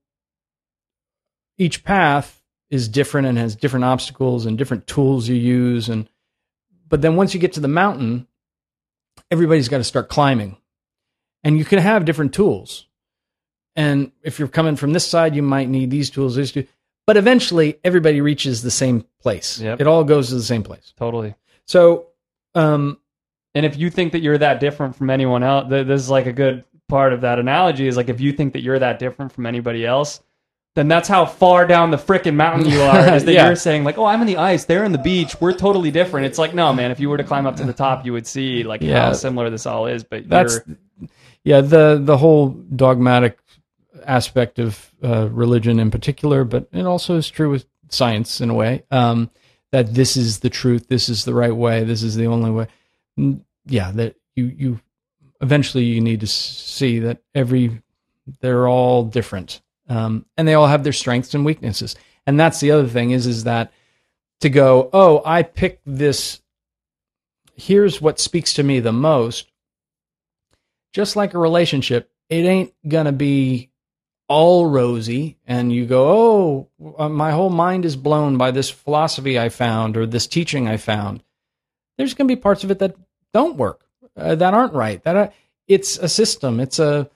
each 1.58 1.84
path 1.84 2.37
is 2.70 2.88
different 2.88 3.28
and 3.28 3.38
has 3.38 3.56
different 3.56 3.86
obstacles 3.86 4.46
and 4.46 4.58
different 4.58 4.88
tools 4.88 5.28
you 5.28 5.36
use. 5.36 5.90
And 5.90 6.10
but 6.88 7.02
then 7.02 7.16
once 7.16 7.34
you 7.34 7.40
get 7.40 7.54
to 7.54 7.60
the 7.60 7.68
mountain 7.68 8.28
everybody's 9.32 9.68
got 9.68 9.78
to 9.78 9.84
start 9.84 10.10
climbing. 10.10 10.58
And 11.44 11.58
you 11.58 11.66
can 11.66 11.80
have 11.80 12.06
different 12.06 12.34
tools. 12.34 12.88
And 13.76 14.12
if 14.24 14.40
you're 14.40 14.48
coming 14.48 14.76
from 14.76 14.94
this 14.94 15.08
side 15.08 15.36
you 15.36 15.44
might 15.44 15.70
need 15.70 15.90
these 15.92 16.10
tools 16.10 16.36
these 16.36 16.52
tools. 16.52 16.68
But 17.06 17.18
eventually 17.18 17.80
everybody 17.84 18.20
reaches 18.20 18.62
the 18.62 18.72
same 18.72 19.06
place. 19.22 19.60
Yep. 19.60 19.82
it 19.82 19.88
all 19.88 20.04
goes 20.04 20.30
to 20.30 20.36
the 20.36 20.44
same 20.44 20.64
place. 20.64 20.94
Totally. 20.98 21.36
so 21.66 22.08
um 22.56 23.00
And 23.56 23.66
if 23.66 23.78
you 23.78 23.90
think 23.90 24.12
that 24.12 24.22
you're 24.22 24.38
that 24.38 24.60
different 24.60 24.96
from 24.96 25.10
anyone 25.10 25.44
else, 25.44 25.70
th- 25.70 25.88
this 25.88 26.02
is 26.02 26.10
like 26.10 26.26
a 26.26 26.34
good 26.34 26.64
part 26.90 27.14
of 27.14 27.22
that 27.22 27.40
analogy 27.40 27.88
is 27.88 27.98
like 27.98 28.10
if 28.10 28.22
you 28.22 28.32
think 28.32 28.54
that 28.54 28.62
you're 28.62 28.80
that 28.80 29.00
different 29.00 29.32
from 29.32 29.46
anybody 29.46 29.86
else, 29.86 30.22
then 30.78 30.88
that's 30.88 31.08
how 31.10 31.26
far 31.26 31.66
down 31.68 31.92
the 31.92 31.98
frickin' 31.98 32.36
mountain 32.36 32.70
you 32.70 32.80
are. 32.82 33.16
Is 33.16 33.26
that 33.26 33.32
Yeah. 33.34 33.48
you're 33.48 33.56
saying 33.56 33.84
like, 33.84 33.98
oh, 33.98 34.06
I'm 34.06 34.22
in 34.22 34.28
the 34.28 34.38
ice, 34.38 34.66
they're 34.66 34.86
in 34.86 34.92
the 34.92 34.98
beach, 35.00 35.36
we're 35.42 35.54
totally 35.54 35.92
different. 35.92 36.28
It's 36.28 36.38
like, 36.38 36.54
no, 36.54 36.72
man. 36.72 36.92
If 36.92 37.00
you 37.00 37.10
were 37.10 37.18
to 37.18 37.24
climb 37.24 37.46
up 37.48 37.56
to 37.58 37.64
the 37.66 37.74
top, 37.74 38.06
you 38.06 38.14
would 38.14 38.28
see 38.28 38.64
like 38.64 38.82
Yeah. 38.82 39.08
how 39.08 39.14
similar 39.14 39.50
this 39.50 39.66
all 39.66 39.88
is. 39.88 40.04
But 40.04 40.30
that's 40.30 40.60
yeah 41.44 41.62
the 41.62 42.00
the 42.04 42.18
whole 42.18 42.50
dogmatic 42.50 43.40
aspect 44.06 44.60
of 44.60 44.92
uh, 45.04 45.28
religion 45.32 45.80
in 45.80 45.90
particular 45.92 46.44
but 46.44 46.68
it 46.72 46.86
also 46.86 47.16
is 47.16 47.30
true 47.30 47.50
with 47.50 47.66
science 47.90 48.40
in 48.42 48.50
a 48.50 48.54
way 48.54 48.84
um, 48.92 49.30
that 49.72 49.94
this 49.94 50.16
is 50.18 50.40
the 50.40 50.50
truth 50.50 50.88
this 50.88 51.10
is 51.10 51.26
the 51.26 51.34
right 51.34 51.56
way 51.56 51.84
this 51.84 52.04
is 52.04 52.16
the 52.16 52.26
only 52.28 52.52
way 52.52 52.68
yeah 53.66 53.92
that 53.92 54.16
you 54.36 54.46
you 54.46 54.80
eventually 55.42 55.84
you 55.84 56.00
need 56.02 56.20
to 56.20 56.28
see 56.28 57.00
that 57.00 57.22
every 57.36 57.82
they're 58.42 58.68
all 58.68 59.04
different 59.04 59.62
um, 59.90 60.26
and 60.38 60.48
they 60.48 60.54
all 60.54 60.68
have 60.68 60.84
their 60.84 60.94
strengths 60.94 61.34
and 61.34 61.46
weaknesses 61.46 61.96
and 62.26 62.40
that's 62.40 62.60
the 62.60 62.72
other 62.72 62.88
thing 62.88 63.12
is 63.12 63.26
is 63.26 63.44
that 63.46 63.72
to 64.42 64.50
go 64.50 64.90
oh 64.94 65.22
i 65.26 65.44
picked 65.44 65.82
this 65.86 66.42
here's 67.56 68.02
what 68.02 68.20
speaks 68.20 68.54
to 68.54 68.64
me 68.64 68.80
the 68.80 68.92
most 68.92 69.52
just 70.98 71.16
like 71.16 71.36
a 71.36 71.40
relationship, 71.40 72.10
it 72.28 72.44
ain't 72.46 72.74
gonna 72.88 73.12
be 73.12 73.70
all 74.28 74.66
rosy 74.66 75.38
and 75.46 75.72
you 75.72 75.86
go, 75.86 76.68
oh, 76.82 76.96
uh, 76.98 77.08
my 77.08 77.32
whole 77.32 77.52
mind 77.52 77.86
is 77.86 77.96
blown 77.96 78.36
by 78.38 78.50
this 78.50 78.72
philosophy 78.72 79.40
I 79.40 79.50
found 79.50 79.96
or 79.96 80.08
this 80.08 80.26
teaching 80.26 80.68
I 80.68 80.78
found. 80.78 81.24
There's 82.00 82.16
gonna 82.16 82.28
be 82.28 82.36
parts 82.36 82.64
of 82.64 82.72
it 82.72 82.80
that 82.80 82.96
don't 83.32 83.58
work, 83.58 83.86
uh, 84.16 84.34
that 84.36 84.56
aren't 84.56 84.74
right. 84.74 85.04
That 85.04 85.34
it's 85.68 86.00
a 86.00 86.10
system. 86.10 86.60
It's 86.60 86.80
a, 86.80 87.12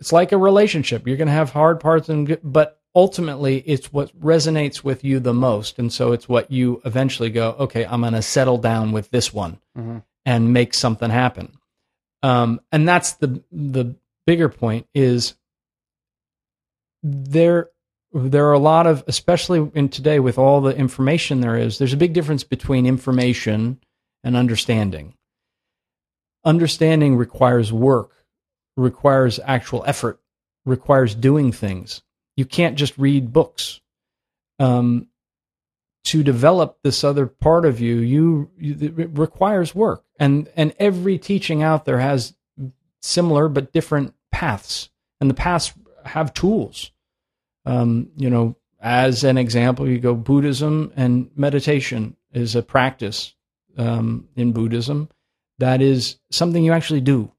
it's 0.00 0.12
like 0.12 0.32
a 0.32 0.38
relationship. 0.38 1.06
You're 1.06 1.16
gonna 1.16 1.30
have 1.32 1.50
hard 1.52 1.80
parts 1.80 2.08
and, 2.08 2.38
but 2.42 2.80
ultimately, 2.94 3.58
it's 3.66 3.92
what 3.92 4.18
resonates 4.20 4.82
with 4.82 5.04
you 5.04 5.20
the 5.20 5.34
most, 5.34 5.78
and 5.78 5.92
so 5.92 6.12
it's 6.12 6.28
what 6.28 6.50
you 6.50 6.80
eventually 6.84 7.30
go, 7.30 7.54
okay, 7.58 7.84
I'm 7.84 8.00
gonna 8.02 8.22
settle 8.22 8.58
down 8.58 8.92
with 8.92 9.10
this 9.10 9.32
one 9.32 9.58
Mhm. 9.76 10.02
and 10.24 10.52
make 10.52 10.74
something 10.74 11.10
happen 11.10 11.52
um, 12.22 12.60
and 12.72 12.88
that's 12.88 13.12
the 13.14 13.42
the 13.52 13.94
bigger 14.26 14.48
point 14.48 14.86
is 14.94 15.34
there 17.02 17.70
there 18.12 18.46
are 18.48 18.52
a 18.54 18.58
lot 18.58 18.86
of 18.86 19.04
especially 19.06 19.70
in 19.74 19.88
today 19.88 20.18
with 20.18 20.38
all 20.38 20.60
the 20.60 20.74
information 20.76 21.40
there 21.40 21.56
is 21.56 21.78
there's 21.78 21.92
a 21.92 21.96
big 21.98 22.12
difference 22.12 22.42
between 22.42 22.86
information 22.86 23.78
and 24.24 24.36
understanding 24.36 25.14
understanding 26.44 27.16
requires 27.16 27.72
work 27.72 28.17
requires 28.78 29.40
actual 29.44 29.84
effort 29.86 30.20
requires 30.64 31.14
doing 31.14 31.52
things. 31.52 32.02
You 32.36 32.44
can't 32.44 32.76
just 32.76 32.96
read 32.98 33.32
books. 33.32 33.80
Um, 34.58 35.08
to 36.04 36.22
develop 36.22 36.78
this 36.82 37.04
other 37.04 37.26
part 37.26 37.66
of 37.66 37.80
you, 37.80 37.98
you, 37.98 38.50
you 38.58 39.10
requires 39.12 39.74
work, 39.74 40.04
and 40.18 40.48
and 40.56 40.74
every 40.78 41.18
teaching 41.18 41.62
out 41.62 41.84
there 41.84 41.98
has 41.98 42.34
similar 43.02 43.48
but 43.48 43.72
different 43.72 44.14
paths, 44.32 44.88
and 45.20 45.28
the 45.28 45.34
paths 45.34 45.74
have 46.06 46.32
tools. 46.32 46.92
Um, 47.66 48.10
you 48.16 48.30
know, 48.30 48.56
as 48.80 49.22
an 49.22 49.36
example, 49.36 49.86
you 49.86 49.98
go 49.98 50.14
Buddhism 50.14 50.92
and 50.96 51.30
meditation 51.36 52.16
is 52.32 52.56
a 52.56 52.62
practice 52.62 53.34
um, 53.76 54.28
in 54.34 54.52
Buddhism. 54.52 55.10
That 55.58 55.82
is 55.82 56.18
something 56.30 56.64
you 56.64 56.72
actually 56.72 57.02
do. 57.02 57.32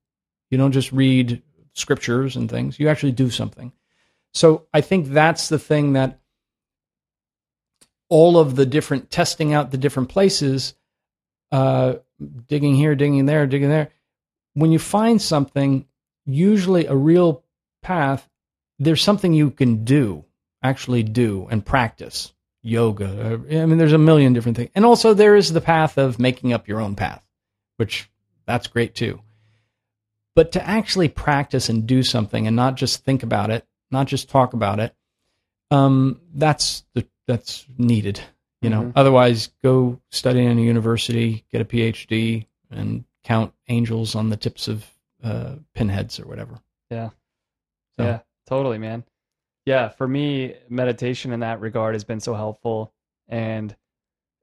You 0.49 0.57
don't 0.57 0.71
just 0.71 0.91
read 0.91 1.41
scriptures 1.73 2.35
and 2.35 2.49
things; 2.49 2.79
you 2.79 2.89
actually 2.89 3.11
do 3.11 3.29
something. 3.29 3.71
So 4.33 4.67
I 4.73 4.81
think 4.81 5.07
that's 5.07 5.49
the 5.49 5.59
thing 5.59 5.93
that 5.93 6.19
all 8.09 8.37
of 8.37 8.55
the 8.55 8.65
different 8.65 9.11
testing 9.11 9.53
out 9.53 9.71
the 9.71 9.77
different 9.77 10.09
places, 10.09 10.73
uh, 11.51 11.95
digging 12.47 12.75
here, 12.75 12.95
digging 12.95 13.25
there, 13.25 13.47
digging 13.47 13.69
there. 13.69 13.91
When 14.53 14.71
you 14.71 14.79
find 14.79 15.21
something, 15.21 15.85
usually 16.25 16.85
a 16.85 16.95
real 16.95 17.43
path, 17.81 18.27
there's 18.79 19.01
something 19.01 19.33
you 19.33 19.51
can 19.51 19.83
do, 19.83 20.25
actually 20.63 21.03
do, 21.03 21.47
and 21.49 21.65
practice 21.65 22.33
yoga. 22.61 23.05
uh, 23.05 23.61
I 23.61 23.65
mean, 23.65 23.77
there's 23.77 23.93
a 23.93 23.97
million 23.97 24.33
different 24.33 24.57
things. 24.57 24.71
And 24.75 24.85
also, 24.85 25.13
there 25.13 25.35
is 25.35 25.53
the 25.53 25.61
path 25.61 25.97
of 25.97 26.19
making 26.19 26.53
up 26.53 26.67
your 26.67 26.81
own 26.81 26.95
path, 26.95 27.23
which 27.77 28.09
that's 28.45 28.67
great 28.67 28.95
too. 28.95 29.21
But 30.39 30.53
to 30.53 30.65
actually 30.65 31.09
practice 31.09 31.67
and 31.67 31.85
do 31.85 32.01
something 32.01 32.47
and 32.47 32.55
not 32.55 32.75
just 32.77 33.03
think 33.03 33.23
about 33.23 33.49
it, 33.49 33.67
not 33.91 34.07
just 34.07 34.29
talk 34.29 34.53
about 34.53 34.79
it, 34.79 34.95
um, 35.69 36.21
that's 36.33 36.85
the 36.93 37.05
that's 37.27 37.65
needed. 37.77 38.21
You 38.61 38.69
know, 38.69 38.83
Mhm. 38.83 38.93
otherwise, 38.95 39.47
go 39.61 39.99
study 40.11 40.45
in 40.45 40.57
a 40.57 40.61
university, 40.61 41.43
get 41.51 41.59
a 41.59 41.65
PhD, 41.65 42.45
and 42.71 43.03
count 43.25 43.53
angels 43.67 44.15
on 44.15 44.29
the 44.29 44.37
tips 44.37 44.69
of 44.69 44.89
uh, 45.21 45.55
pinheads 45.73 46.21
or 46.21 46.25
whatever. 46.25 46.61
Yeah. 46.89 47.09
So- 47.97 48.05
Yeah, 48.05 48.19
totally, 48.47 48.77
man. 48.77 49.03
Yeah, 49.65 49.89
for 49.89 50.07
me, 50.07 50.55
meditation 50.69 51.33
in 51.33 51.41
that 51.41 51.59
regard 51.59 51.95
has 51.95 52.05
been 52.05 52.21
so 52.21 52.33
helpful. 52.33 52.93
And 53.27 53.75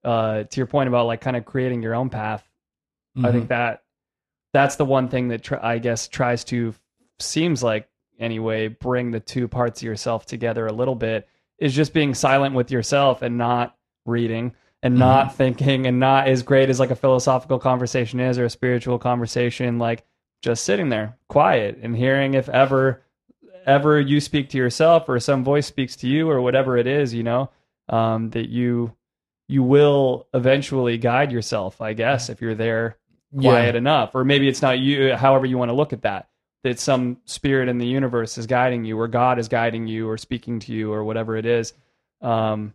uh, 0.04 0.42
to 0.42 0.56
your 0.60 0.66
point 0.66 0.88
about 0.88 1.06
like 1.06 1.22
kind 1.22 1.38
of 1.38 1.46
creating 1.46 1.82
your 1.82 1.94
own 1.94 2.10
path, 2.10 2.46
I 3.16 3.20
Mhm. 3.20 3.32
think 3.32 3.48
that 3.48 3.82
that's 4.56 4.76
the 4.76 4.86
one 4.86 5.08
thing 5.08 5.28
that 5.28 5.42
tr- 5.42 5.62
I 5.62 5.78
guess 5.78 6.08
tries 6.08 6.42
to 6.44 6.74
seems 7.20 7.62
like 7.62 7.90
anyway 8.18 8.68
bring 8.68 9.10
the 9.10 9.20
two 9.20 9.48
parts 9.48 9.80
of 9.80 9.84
yourself 9.84 10.24
together 10.24 10.66
a 10.66 10.72
little 10.72 10.94
bit 10.94 11.28
is 11.58 11.74
just 11.74 11.92
being 11.92 12.14
silent 12.14 12.54
with 12.54 12.70
yourself 12.70 13.20
and 13.20 13.36
not 13.36 13.76
reading 14.06 14.54
and 14.82 14.96
not 14.98 15.34
thinking 15.34 15.86
and 15.86 16.00
not 16.00 16.28
as 16.28 16.42
great 16.42 16.70
as 16.70 16.80
like 16.80 16.90
a 16.90 16.96
philosophical 16.96 17.58
conversation 17.58 18.18
is 18.18 18.38
or 18.38 18.46
a 18.46 18.50
spiritual 18.50 18.98
conversation 18.98 19.78
like 19.78 20.06
just 20.40 20.64
sitting 20.64 20.88
there 20.88 21.18
quiet 21.28 21.78
and 21.82 21.94
hearing 21.94 22.32
if 22.32 22.48
ever 22.48 23.02
ever 23.66 24.00
you 24.00 24.20
speak 24.20 24.48
to 24.48 24.56
yourself 24.56 25.06
or 25.06 25.20
some 25.20 25.44
voice 25.44 25.66
speaks 25.66 25.96
to 25.96 26.08
you 26.08 26.30
or 26.30 26.40
whatever 26.40 26.78
it 26.78 26.86
is 26.86 27.12
you 27.12 27.22
know 27.22 27.50
um, 27.90 28.30
that 28.30 28.48
you 28.48 28.94
you 29.48 29.62
will 29.62 30.26
eventually 30.32 30.96
guide 30.96 31.30
yourself 31.30 31.82
i 31.82 31.92
guess 31.92 32.30
if 32.30 32.40
you're 32.40 32.54
there 32.54 32.96
quiet 33.40 33.74
Yeah. 33.74 33.78
enough, 33.78 34.14
or 34.14 34.24
maybe 34.24 34.48
it's 34.48 34.62
not 34.62 34.78
you. 34.78 35.14
However, 35.14 35.46
you 35.46 35.58
want 35.58 35.70
to 35.70 35.74
look 35.74 35.92
at 35.92 36.02
that. 36.02 36.28
That 36.64 36.80
some 36.80 37.18
spirit 37.26 37.68
in 37.68 37.78
the 37.78 37.86
universe 37.86 38.38
is 38.38 38.46
guiding 38.46 38.84
you, 38.84 38.98
or 38.98 39.06
God 39.08 39.38
is 39.38 39.48
guiding 39.48 39.86
you, 39.86 40.08
or 40.08 40.18
speaking 40.18 40.58
to 40.60 40.72
you, 40.72 40.92
or 40.92 41.04
whatever 41.04 41.36
it 41.36 41.46
is. 41.46 41.72
Um, 42.20 42.74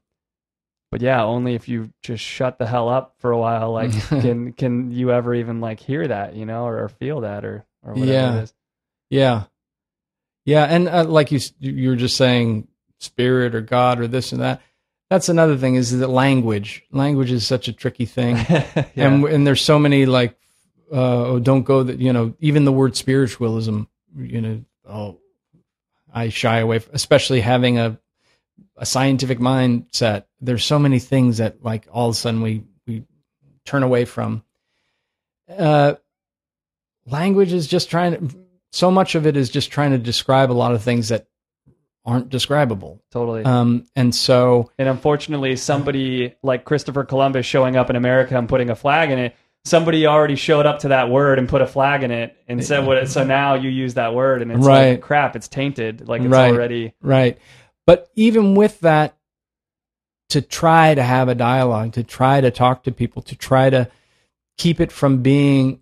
but 0.91 1.01
yeah, 1.01 1.23
only 1.23 1.55
if 1.55 1.67
you 1.67 1.91
just 2.03 2.23
shut 2.23 2.57
the 2.57 2.67
hell 2.67 2.87
up 2.89 3.15
for 3.19 3.31
a 3.31 3.37
while, 3.37 3.71
like 3.73 3.91
can 4.09 4.53
can 4.53 4.91
you 4.91 5.11
ever 5.11 5.33
even 5.35 5.59
like 5.61 5.79
hear 5.79 6.07
that, 6.07 6.35
you 6.35 6.45
know, 6.45 6.63
or, 6.65 6.83
or 6.83 6.89
feel 6.89 7.21
that, 7.21 7.43
or 7.43 7.65
or 7.83 7.93
whatever 7.93 8.11
Yeah. 8.11 8.37
it 8.37 8.43
is. 8.43 8.53
Yeah, 9.09 9.43
yeah, 10.45 10.63
and 10.65 10.87
uh, 10.87 11.03
like 11.03 11.31
you 11.31 11.39
you 11.59 11.89
were 11.89 11.95
just 11.97 12.15
saying, 12.17 12.67
spirit 12.99 13.55
or 13.55 13.61
God 13.61 13.99
or 13.99 14.07
this 14.07 14.31
and 14.31 14.41
that. 14.41 14.61
That's 15.09 15.27
another 15.27 15.57
thing 15.57 15.75
is 15.75 15.97
that 15.99 16.07
language. 16.07 16.83
Language 16.91 17.31
is 17.31 17.45
such 17.45 17.67
a 17.67 17.73
tricky 17.73 18.05
thing, 18.05 18.37
yeah. 18.49 18.85
and 18.95 19.23
and 19.25 19.45
there's 19.45 19.61
so 19.61 19.77
many 19.77 20.05
like, 20.05 20.37
uh, 20.91 21.25
oh, 21.25 21.39
don't 21.39 21.63
go 21.63 21.83
that 21.83 21.99
you 21.99 22.13
know 22.13 22.35
even 22.39 22.65
the 22.65 22.71
word 22.71 22.95
spiritualism. 22.95 23.83
You 24.15 24.41
know, 24.41 24.65
oh, 24.87 25.19
I 26.13 26.29
shy 26.29 26.59
away, 26.59 26.77
f- 26.77 26.89
especially 26.91 27.41
having 27.41 27.77
a 27.77 27.99
a 28.77 28.85
scientific 28.85 29.39
mindset. 29.39 30.25
There's 30.39 30.65
so 30.65 30.79
many 30.79 30.99
things 30.99 31.37
that 31.37 31.63
like 31.63 31.87
all 31.91 32.09
of 32.09 32.15
a 32.15 32.17
sudden 32.17 32.41
we 32.41 32.63
we 32.87 33.03
turn 33.65 33.83
away 33.83 34.05
from. 34.05 34.43
Uh, 35.49 35.95
language 37.05 37.53
is 37.53 37.67
just 37.67 37.89
trying 37.89 38.13
to. 38.29 38.37
So 38.73 38.89
much 38.89 39.15
of 39.15 39.27
it 39.27 39.35
is 39.35 39.49
just 39.49 39.69
trying 39.69 39.91
to 39.91 39.97
describe 39.97 40.49
a 40.49 40.53
lot 40.53 40.73
of 40.73 40.81
things 40.81 41.09
that 41.09 41.27
aren't 42.05 42.29
describable. 42.29 43.01
totally. 43.11 43.43
Um, 43.43 43.85
and 43.95 44.13
so 44.15 44.71
And 44.77 44.89
unfortunately, 44.89 45.55
somebody 45.55 46.33
like 46.41 46.65
Christopher 46.65 47.03
Columbus 47.03 47.45
showing 47.45 47.75
up 47.75 47.89
in 47.89 47.95
America 47.95 48.37
and 48.37 48.49
putting 48.49 48.69
a 48.69 48.75
flag 48.75 49.11
in 49.11 49.19
it, 49.19 49.35
somebody 49.65 50.07
already 50.07 50.35
showed 50.35 50.65
up 50.65 50.79
to 50.79 50.87
that 50.89 51.09
word 51.09 51.37
and 51.39 51.47
put 51.47 51.61
a 51.61 51.67
flag 51.67 52.03
in 52.03 52.11
it 52.11 52.35
and 52.47 52.63
said 52.63 52.85
what 52.85 52.97
it, 52.97 53.07
so 53.09 53.23
now 53.23 53.53
you 53.53 53.69
use 53.69 53.93
that 53.93 54.13
word 54.15 54.41
and 54.41 54.51
it's 54.51 54.65
Right. 54.65 54.91
like 54.91 55.01
crap, 55.01 55.35
it's 55.35 55.47
tainted. 55.47 56.07
Like 56.07 56.21
it's 56.21 56.31
Right. 56.31 56.51
already 56.53 56.93
Right. 57.01 57.37
But 57.85 58.09
even 58.15 58.55
with 58.55 58.79
that, 58.81 59.15
to 60.29 60.41
try 60.41 60.95
to 60.95 61.03
have 61.03 61.27
a 61.27 61.35
dialogue, 61.35 61.91
to 61.93 62.03
try 62.03 62.39
to 62.39 62.49
talk 62.51 62.83
to 62.83 62.91
people, 62.91 63.21
to 63.23 63.35
try 63.35 63.69
to 63.69 63.89
keep 64.57 64.79
it 64.79 64.91
from 64.91 65.21
being 65.21 65.81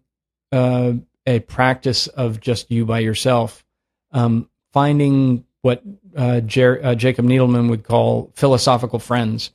uh, 0.52 0.94
a 1.28 1.40
practice 1.42 2.08
of 2.08 2.40
just 2.42 2.72
you 2.72 2.84
by 2.86 2.98
yourself, 3.00 3.64
um, 4.12 4.50
finding 4.74 5.46
what 5.62 5.84
uh, 6.16 6.40
Jer- 6.42 6.80
uh, 6.84 6.96
Jacob 6.96 7.26
Needleman 7.26 7.70
would 7.70 7.84
call 7.84 8.32
philosophical 8.36 8.98
friends 8.98 9.52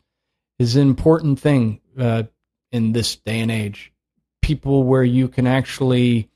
is 0.61 0.77
an 0.77 0.83
important 0.83 1.41
thing 1.41 1.81
uh, 1.99 2.23
in 2.71 2.93
this 2.93 3.17
day 3.17 3.41
and 3.41 3.51
age. 3.51 3.93
People 4.45 4.85
where 4.85 5.03
you 5.03 5.29
can 5.29 5.47
actually 5.47 6.29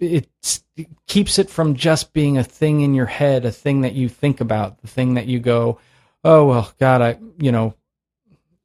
it 0.00 0.28
keeps 1.06 1.38
it 1.38 1.50
from 1.50 1.76
just 1.76 2.12
being 2.12 2.38
a 2.38 2.44
thing 2.44 2.80
in 2.80 2.94
your 2.94 3.06
head, 3.06 3.44
a 3.44 3.52
thing 3.52 3.82
that 3.82 3.94
you 3.94 4.08
think 4.08 4.40
about, 4.40 4.80
the 4.80 4.88
thing 4.88 5.14
that 5.14 5.26
you 5.26 5.38
go, 5.38 5.78
oh 6.24 6.46
well, 6.46 6.72
God, 6.78 7.00
I 7.00 7.18
you 7.38 7.52
know, 7.52 7.74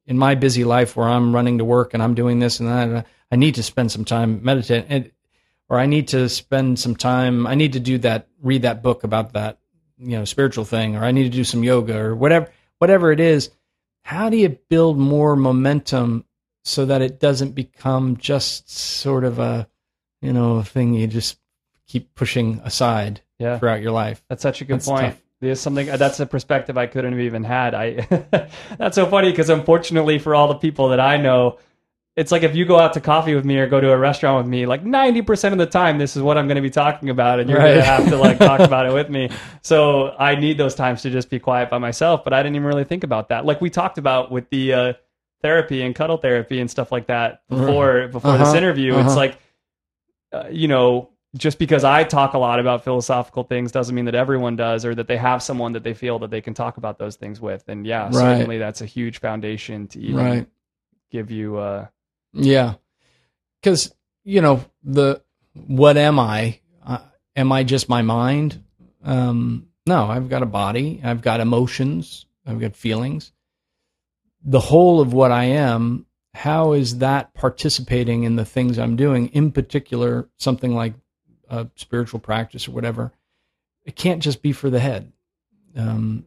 in 0.07 0.17
my 0.17 0.35
busy 0.35 0.63
life 0.63 0.95
where 0.95 1.07
I'm 1.07 1.35
running 1.35 1.59
to 1.59 1.65
work 1.65 1.93
and 1.93 2.01
I'm 2.01 2.15
doing 2.15 2.39
this 2.39 2.59
and 2.59 2.69
that, 2.69 3.05
I 3.31 3.35
need 3.35 3.55
to 3.55 3.63
spend 3.63 3.91
some 3.91 4.05
time 4.05 4.39
meditating, 4.43 4.89
and, 4.89 5.11
or 5.69 5.77
I 5.77 5.85
need 5.85 6.07
to 6.09 6.29
spend 6.29 6.79
some 6.79 6.95
time. 6.95 7.45
I 7.45 7.55
need 7.55 7.73
to 7.73 7.79
do 7.79 7.97
that, 7.99 8.27
read 8.41 8.61
that 8.61 8.81
book 8.81 9.03
about 9.03 9.33
that, 9.33 9.59
you 9.97 10.17
know, 10.17 10.25
spiritual 10.25 10.65
thing, 10.65 10.95
or 10.95 11.03
I 11.03 11.11
need 11.11 11.23
to 11.23 11.37
do 11.37 11.43
some 11.43 11.63
yoga 11.63 11.97
or 11.97 12.15
whatever, 12.15 12.49
whatever 12.79 13.11
it 13.11 13.19
is. 13.19 13.51
How 14.03 14.29
do 14.29 14.37
you 14.37 14.57
build 14.69 14.97
more 14.97 15.35
momentum 15.35 16.23
so 16.67 16.85
that 16.85 17.01
it 17.01 17.19
doesn't 17.19 17.51
become 17.51 18.17
just 18.17 18.69
sort 18.69 19.23
of 19.23 19.39
a 19.39 19.67
you 20.21 20.33
know, 20.33 20.57
a 20.57 20.63
thing 20.63 20.93
you 20.93 21.07
just 21.07 21.39
keep 21.87 22.13
pushing 22.15 22.59
aside 22.63 23.21
yeah. 23.39 23.59
throughout 23.59 23.81
your 23.81 23.91
life. 23.91 24.23
That's 24.29 24.41
such 24.41 24.61
a 24.61 24.65
good 24.65 24.77
That's 24.77 24.87
point. 24.87 25.13
tough. 25.13 25.21
There's 25.39 25.59
something 25.59 25.85
that's 25.85 26.19
a 26.19 26.25
perspective 26.25 26.79
I 26.79 26.87
couldn't 26.87 27.11
have 27.11 27.21
even 27.21 27.43
had. 27.43 27.75
I 27.75 28.49
that's 28.77 28.95
so 28.95 29.05
funny 29.05 29.29
because 29.29 29.51
unfortunately 29.51 30.17
for 30.17 30.33
all 30.33 30.47
the 30.47 30.55
people 30.55 30.89
that 30.89 30.99
I 30.99 31.17
know, 31.17 31.59
it's 32.15 32.31
like 32.31 32.41
if 32.41 32.55
you 32.55 32.65
go 32.65 32.79
out 32.79 32.93
to 32.93 33.01
coffee 33.01 33.35
with 33.35 33.45
me 33.45 33.59
or 33.59 33.67
go 33.67 33.79
to 33.79 33.91
a 33.91 33.97
restaurant 33.97 34.43
with 34.43 34.49
me, 34.49 34.65
like 34.65 34.83
90% 34.83 35.51
of 35.51 35.59
the 35.59 35.67
time 35.67 35.99
this 35.99 36.17
is 36.17 36.23
what 36.23 36.39
I'm 36.39 36.47
going 36.47 36.55
to 36.55 36.63
be 36.63 36.71
talking 36.71 37.11
about 37.11 37.39
and 37.39 37.47
you're 37.47 37.59
going 37.59 37.75
to 37.75 37.83
have 37.83 38.09
to 38.09 38.17
like 38.17 38.39
talk 38.39 38.61
about 38.61 38.87
it 38.87 38.93
with 38.93 39.09
me. 39.09 39.29
So 39.61 40.15
I 40.17 40.35
need 40.35 40.57
those 40.57 40.75
times 40.75 41.01
to 41.01 41.09
just 41.09 41.29
be 41.29 41.39
quiet 41.39 41.69
by 41.69 41.77
myself, 41.77 42.23
but 42.23 42.31
I 42.31 42.41
didn't 42.41 42.55
even 42.55 42.67
really 42.69 42.85
think 42.85 43.03
about 43.03 43.27
that. 43.29 43.45
Like 43.45 43.59
we 43.59 43.69
talked 43.69 43.97
about 43.97 44.31
with 44.31 44.49
the 44.49 44.73
uh, 44.73 44.93
therapy 45.41 45.81
and 45.83 45.93
cuddle 45.95 46.17
therapy 46.17 46.59
and 46.59 46.69
stuff 46.69 46.91
like 46.91 47.07
that 47.07 47.41
before 47.49 48.07
before 48.07 48.37
this 48.37 48.49
Uh-huh. 48.49 48.57
interview. 48.57 48.93
It's 48.97 49.07
Uh-huh. 49.07 49.15
like 49.15 49.39
uh, 50.33 50.43
you 50.51 50.67
know, 50.67 51.09
just 51.37 51.57
because 51.57 51.83
I 51.85 52.03
talk 52.03 52.33
a 52.33 52.37
lot 52.37 52.59
about 52.59 52.83
philosophical 52.83 53.43
things 53.43 53.71
doesn't 53.71 53.95
mean 53.95 54.05
that 54.05 54.15
everyone 54.15 54.55
does, 54.57 54.83
or 54.85 54.93
that 54.95 55.07
they 55.07 55.15
have 55.17 55.41
someone 55.41 55.71
that 55.73 55.83
they 55.83 55.93
feel 55.93 56.19
that 56.19 56.31
they 56.31 56.41
can 56.41 56.53
talk 56.53 56.75
about 56.77 56.99
those 56.99 57.15
things 57.15 57.39
with. 57.39 57.63
And 57.69 57.85
yeah, 57.87 58.05
Right. 58.05 58.13
certainly 58.35 58.57
that's 58.57 58.81
a 58.81 58.85
huge 58.85 59.19
foundation 59.19 59.87
to 59.89 59.99
even 60.01 60.17
Right. 60.25 60.47
give 61.11 61.31
you. 61.31 61.57
Uh, 61.57 61.87
Yeah. 62.33 62.73
Cuz 63.63 63.93
you 64.25 64.41
know, 64.41 64.61
the 64.83 65.21
what 65.53 65.95
am 65.97 66.19
I? 66.19 66.59
Uh, 66.85 66.99
am 67.35 67.51
I 67.51 67.63
just 67.63 67.87
my 67.89 68.01
mind? 68.01 68.61
Um 69.03 69.67
no, 69.85 70.07
I've 70.07 70.27
got 70.27 70.43
a 70.43 70.45
body, 70.47 70.99
I've 71.03 71.21
got 71.21 71.39
emotions, 71.39 72.25
I've 72.45 72.59
got 72.59 72.75
feelings. 72.75 73.31
The 74.47 74.59
whole 74.59 75.01
of 75.01 75.13
what 75.13 75.31
I 75.31 75.43
am, 75.43 76.05
how 76.33 76.71
is 76.71 76.99
that 76.99 77.33
participating 77.33 78.23
in 78.23 78.37
the 78.37 78.45
things 78.45 78.79
I'm 78.79 78.95
doing, 78.95 79.27
in 79.27 79.51
particular 79.51 80.29
something 80.37 80.73
like 80.73 80.93
a 81.49 81.67
spiritual 81.75 82.21
practice 82.21 82.67
or 82.67 82.71
whatever? 82.71 83.11
It 83.85 83.95
can't 83.95 84.23
just 84.23 84.41
be 84.41 84.53
for 84.53 84.69
the 84.69 84.79
head. 84.79 85.11
Um, 85.75 86.25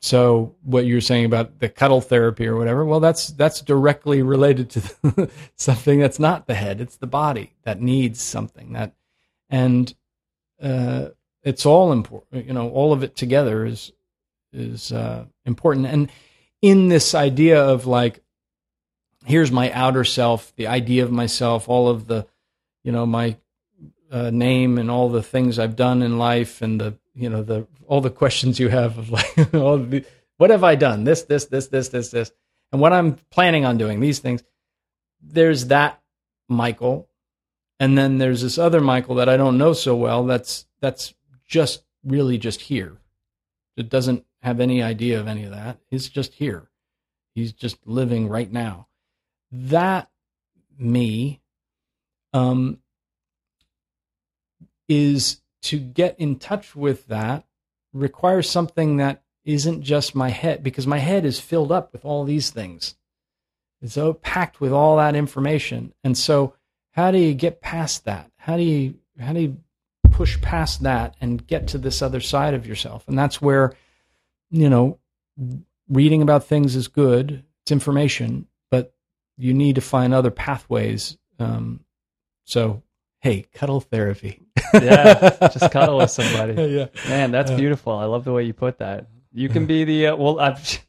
so 0.00 0.54
what 0.62 0.84
you're 0.84 1.00
saying 1.00 1.24
about 1.24 1.58
the 1.58 1.68
cuddle 1.68 2.02
therapy 2.02 2.46
or 2.46 2.56
whatever, 2.56 2.84
well, 2.84 3.00
that's 3.00 3.28
that's 3.28 3.62
directly 3.62 4.22
related 4.22 4.70
to 4.70 5.30
something 5.56 5.98
that's 5.98 6.18
not 6.18 6.46
the 6.46 6.54
head; 6.54 6.80
it's 6.80 6.96
the 6.96 7.06
body 7.06 7.54
that 7.62 7.80
needs 7.80 8.20
something 8.20 8.74
that, 8.74 8.94
and 9.48 9.94
uh, 10.62 11.08
it's 11.42 11.64
all 11.64 11.92
important. 11.92 12.46
You 12.46 12.52
know, 12.52 12.68
all 12.68 12.92
of 12.92 13.02
it 13.02 13.16
together 13.16 13.64
is 13.64 13.92
is 14.52 14.92
uh, 14.92 15.24
important. 15.46 15.86
And 15.86 16.12
in 16.62 16.88
this 16.88 17.14
idea 17.14 17.62
of 17.62 17.86
like, 17.86 18.22
here's 19.24 19.52
my 19.52 19.70
outer 19.72 20.04
self, 20.04 20.54
the 20.56 20.66
idea 20.66 21.04
of 21.04 21.12
myself, 21.12 21.68
all 21.68 21.88
of 21.88 22.06
the, 22.06 22.26
you 22.82 22.92
know, 22.92 23.06
my 23.06 23.36
uh, 24.10 24.30
name 24.30 24.78
and 24.78 24.90
all 24.90 25.08
the 25.08 25.22
things 25.22 25.58
I've 25.58 25.76
done 25.76 26.02
in 26.02 26.18
life, 26.18 26.62
and 26.62 26.80
the 26.80 26.94
you 27.14 27.28
know 27.28 27.42
the 27.42 27.66
all 27.86 28.00
the 28.00 28.10
questions 28.10 28.58
you 28.58 28.68
have 28.68 28.98
of 28.98 29.10
like, 29.10 29.34
the, 29.34 30.04
what 30.36 30.50
have 30.50 30.64
I 30.64 30.76
done? 30.76 31.04
This, 31.04 31.22
this, 31.22 31.46
this, 31.46 31.66
this, 31.66 31.88
this, 31.88 32.10
this, 32.10 32.32
and 32.72 32.80
what 32.80 32.92
I'm 32.92 33.14
planning 33.30 33.64
on 33.64 33.76
doing. 33.76 34.00
These 34.00 34.20
things. 34.20 34.42
There's 35.20 35.66
that 35.66 36.00
Michael, 36.48 37.08
and 37.80 37.98
then 37.98 38.18
there's 38.18 38.42
this 38.42 38.56
other 38.56 38.80
Michael 38.80 39.16
that 39.16 39.28
I 39.28 39.36
don't 39.36 39.58
know 39.58 39.72
so 39.72 39.96
well. 39.96 40.24
That's 40.24 40.66
that's 40.80 41.12
just 41.46 41.82
really 42.04 42.38
just 42.38 42.62
here. 42.62 42.98
It 43.76 43.88
doesn't 43.88 44.24
have 44.42 44.60
any 44.60 44.82
idea 44.82 45.18
of 45.20 45.26
any 45.26 45.44
of 45.44 45.50
that. 45.50 45.78
He's 45.88 46.08
just 46.08 46.34
here. 46.34 46.70
He's 47.34 47.52
just 47.52 47.86
living 47.86 48.28
right 48.28 48.50
now. 48.50 48.88
That 49.50 50.10
me 50.78 51.40
um, 52.32 52.78
is 54.88 55.40
to 55.62 55.78
get 55.78 56.18
in 56.18 56.38
touch 56.38 56.76
with 56.76 57.06
that 57.06 57.44
requires 57.92 58.48
something 58.48 58.98
that 58.98 59.22
isn't 59.44 59.82
just 59.82 60.14
my 60.14 60.28
head 60.28 60.62
because 60.62 60.86
my 60.86 60.98
head 60.98 61.24
is 61.24 61.40
filled 61.40 61.72
up 61.72 61.92
with 61.92 62.04
all 62.04 62.24
these 62.24 62.50
things. 62.50 62.94
It's 63.80 63.94
so 63.94 64.12
packed 64.14 64.60
with 64.60 64.72
all 64.72 64.96
that 64.96 65.14
information. 65.14 65.94
And 66.04 66.16
so 66.18 66.54
how 66.92 67.10
do 67.10 67.18
you 67.18 67.34
get 67.34 67.60
past 67.60 68.04
that? 68.04 68.30
How 68.36 68.56
do 68.56 68.62
you 68.62 68.94
how 69.18 69.32
do 69.32 69.40
you 69.40 69.56
push 70.10 70.40
past 70.40 70.82
that 70.82 71.14
and 71.20 71.46
get 71.46 71.68
to 71.68 71.78
this 71.78 72.02
other 72.02 72.20
side 72.20 72.54
of 72.54 72.66
yourself? 72.66 73.04
And 73.08 73.18
that's 73.18 73.40
where 73.40 73.74
you 74.50 74.68
know 74.68 74.98
reading 75.88 76.22
about 76.22 76.44
things 76.44 76.76
is 76.76 76.88
good. 76.88 77.44
It's 77.62 77.72
information, 77.72 78.46
but 78.70 78.94
you 79.36 79.54
need 79.54 79.76
to 79.76 79.80
find 79.80 80.12
other 80.12 80.30
pathways. 80.30 81.16
Um, 81.38 81.80
so 82.44 82.82
hey, 83.20 83.46
cuddle 83.52 83.80
therapy. 83.80 84.40
yeah, 84.74 85.36
just 85.52 85.70
cuddle 85.70 85.98
with 85.98 86.10
somebody. 86.10 86.54
yeah. 86.70 86.86
Man, 87.08 87.30
that's 87.30 87.50
beautiful. 87.50 87.92
I 87.92 88.04
love 88.04 88.24
the 88.24 88.32
way 88.32 88.44
you 88.44 88.52
put 88.52 88.78
that. 88.78 89.06
You 89.32 89.48
can 89.48 89.66
be 89.66 89.84
the 89.84 90.08
uh, 90.08 90.16
well. 90.16 90.40
I've, 90.40 90.86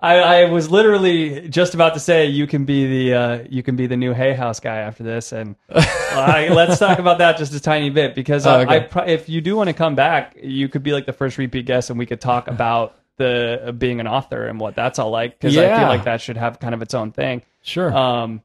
I 0.00 0.16
I 0.18 0.44
was 0.50 0.70
literally 0.70 1.48
just 1.48 1.74
about 1.74 1.94
to 1.94 2.00
say 2.00 2.26
you 2.26 2.46
can 2.46 2.64
be 2.64 2.86
the 2.86 3.14
uh, 3.14 3.44
you 3.48 3.62
can 3.62 3.76
be 3.76 3.86
the 3.86 3.96
new 3.96 4.12
Hay 4.12 4.34
House 4.34 4.60
guy 4.60 4.76
after 4.78 5.02
this, 5.02 5.32
and 5.32 5.56
I, 5.70 6.48
let's 6.52 6.78
talk 6.78 6.98
about 6.98 7.18
that 7.18 7.38
just 7.38 7.54
a 7.54 7.60
tiny 7.60 7.90
bit 7.90 8.14
because 8.14 8.46
Oh, 8.46 8.60
uh, 8.60 8.62
okay. 8.64 8.88
I 8.92 9.04
if 9.06 9.28
you 9.28 9.40
do 9.40 9.56
want 9.56 9.68
to 9.68 9.74
come 9.74 9.94
back, 9.94 10.36
you 10.42 10.68
could 10.68 10.82
be 10.82 10.92
like 10.92 11.06
the 11.06 11.12
first 11.12 11.38
repeat 11.38 11.66
guest, 11.66 11.90
and 11.90 11.98
we 11.98 12.06
could 12.06 12.20
talk 12.20 12.48
about 12.56 12.96
the 13.18 13.68
uh, 13.68 13.72
being 13.72 14.00
an 14.00 14.06
author 14.06 14.46
and 14.46 14.60
what 14.60 14.74
that's 14.74 14.98
all 14.98 15.10
like 15.10 15.38
because 15.38 15.56
I 15.56 15.78
feel 15.78 15.88
like 15.88 16.04
that 16.04 16.20
should 16.20 16.36
have 16.36 16.58
kind 16.60 16.74
of 16.74 16.82
its 16.82 16.94
own 16.94 17.12
thing. 17.12 17.42
Sure. 17.62 17.94
Um, 17.94 18.42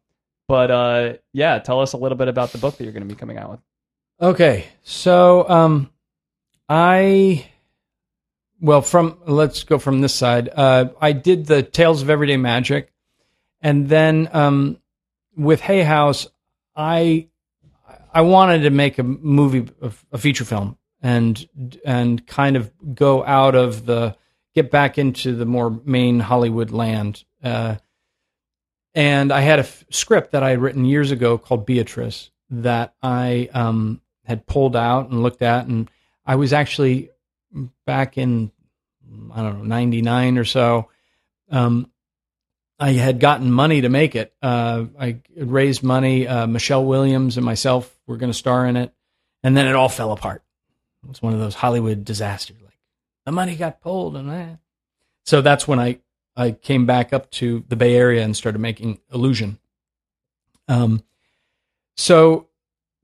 But 0.48 0.72
uh, 0.72 1.14
yeah, 1.34 1.60
tell 1.60 1.80
us 1.82 1.94
a 1.94 1.98
little 1.98 2.18
bit 2.18 2.28
about 2.28 2.52
the 2.52 2.58
book 2.58 2.78
that 2.78 2.84
you're 2.84 2.94
going 2.94 3.08
to 3.08 3.14
be 3.14 3.20
coming 3.20 3.38
out 3.38 3.52
with. 3.52 3.60
Okay, 4.22 4.66
so 4.84 5.48
um, 5.50 5.90
I 6.70 7.46
well 8.62 8.82
from 8.82 9.18
let's 9.26 9.64
go 9.64 9.80
from 9.80 10.02
this 10.02 10.14
side. 10.14 10.50
Uh, 10.56 10.90
I 11.02 11.12
did 11.12 11.48
the 11.48 11.64
Tales 11.64 12.02
of 12.02 12.10
Everyday 12.10 12.38
Magic, 12.38 12.94
and 13.62 13.90
then 13.90 14.30
um, 14.32 14.78
with 15.36 15.62
Hay 15.62 15.84
House, 15.84 16.28
I 16.76 17.28
I 18.14 18.22
wanted 18.22 18.64
to 18.64 18.70
make 18.70 19.00
a 19.00 19.04
movie, 19.04 19.68
a, 20.12 20.18
feature 20.18 20.46
film, 20.46 20.78
and 21.02 21.48
and 21.84 22.26
kind 22.28 22.56
of 22.56 22.72
go 22.94 23.26
out 23.26 23.56
of 23.56 23.86
the 23.86 24.16
get 24.54 24.70
back 24.70 24.98
into 24.98 25.36
the 25.36 25.46
more 25.46 25.82
main 25.86 26.20
Hollywood 26.20 26.72
land. 26.72 27.24
Uh, 27.44 27.76
and 28.94 29.32
I 29.32 29.42
had 29.42 29.60
a 29.60 29.64
f- 29.64 29.86
script 29.90 30.32
that 30.32 30.44
I 30.44 30.50
had 30.50 30.60
written 30.60 30.84
years 30.84 31.12
ago 31.12 31.38
called 31.38 31.66
Beatrice 31.66 32.30
that 32.50 32.94
I 33.02 33.50
um, 33.54 34.02
had 34.26 34.46
pulled 34.46 34.76
out 34.76 35.10
and 35.10 35.24
looked 35.24 35.42
at, 35.42 35.68
and 35.68 35.90
I 36.26 36.36
was 36.36 36.52
actually 36.52 37.11
back 37.86 38.18
in 38.18 38.52
I 39.34 39.42
don't 39.42 39.60
know 39.60 39.66
ninety 39.66 40.02
nine 40.02 40.38
or 40.38 40.46
so. 40.46 40.90
Um, 41.50 41.92
I 42.80 42.94
had 42.94 43.20
gotten 43.20 43.52
money 43.52 43.82
to 43.82 43.90
make 43.90 44.16
it. 44.16 44.34
Uh, 44.42 44.86
I 45.00 45.18
raised 45.36 45.84
money. 45.84 46.28
Uh, 46.28 46.48
Michelle 46.48 46.84
Williams 46.84 47.38
and 47.38 47.46
myself 47.46 47.96
were 48.08 48.18
going 48.18 48.32
to 48.32 48.38
star 48.38 48.66
in 48.66 48.76
it, 48.76 48.92
and 49.44 49.56
then 49.56 49.68
it 49.68 49.76
all 49.76 49.90
fell 49.90 50.12
apart. 50.12 50.44
It 51.04 51.10
was 51.10 51.22
one 51.22 51.34
of 51.34 51.40
those 51.40 51.54
Hollywood 51.54 52.04
disasters. 52.04 52.58
Like 52.64 52.80
the 53.26 53.32
money 53.32 53.56
got 53.56 53.82
pulled, 53.82 54.16
and 54.16 54.30
that. 54.30 54.60
So 55.26 55.42
that's 55.42 55.68
when 55.68 55.80
I 55.80 56.00
I 56.36 56.52
came 56.52 56.86
back 56.86 57.14
up 57.14 57.30
to 57.32 57.64
the 57.68 57.76
Bay 57.76 57.96
Area 57.96 58.24
and 58.24 58.36
started 58.36 58.60
making 58.60 59.00
Illusion. 59.14 59.60
Um, 60.68 61.04
so 61.98 62.48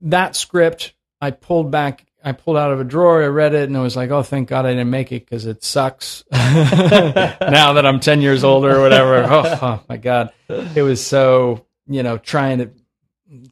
that 0.00 0.34
script 0.34 0.94
I 1.20 1.30
pulled 1.30 1.70
back. 1.70 2.06
I 2.24 2.32
pulled 2.32 2.56
out 2.56 2.72
of 2.72 2.80
a 2.80 2.84
drawer. 2.84 3.22
I 3.22 3.26
read 3.26 3.54
it 3.54 3.68
and 3.68 3.76
I 3.76 3.80
was 3.80 3.96
like, 3.96 4.10
"Oh, 4.10 4.22
thank 4.22 4.48
God 4.48 4.66
I 4.66 4.70
didn't 4.70 4.90
make 4.90 5.12
it 5.12 5.24
because 5.24 5.46
it 5.46 5.62
sucks." 5.62 6.24
now 6.32 7.72
that 7.72 7.86
I'm 7.86 8.00
ten 8.00 8.20
years 8.20 8.44
older 8.44 8.76
or 8.76 8.82
whatever. 8.82 9.22
Oh, 9.28 9.58
oh 9.62 9.82
my 9.88 9.96
God, 9.96 10.32
it 10.48 10.82
was 10.82 11.04
so 11.04 11.66
you 11.86 12.02
know 12.02 12.18
trying 12.18 12.58
to 12.58 12.70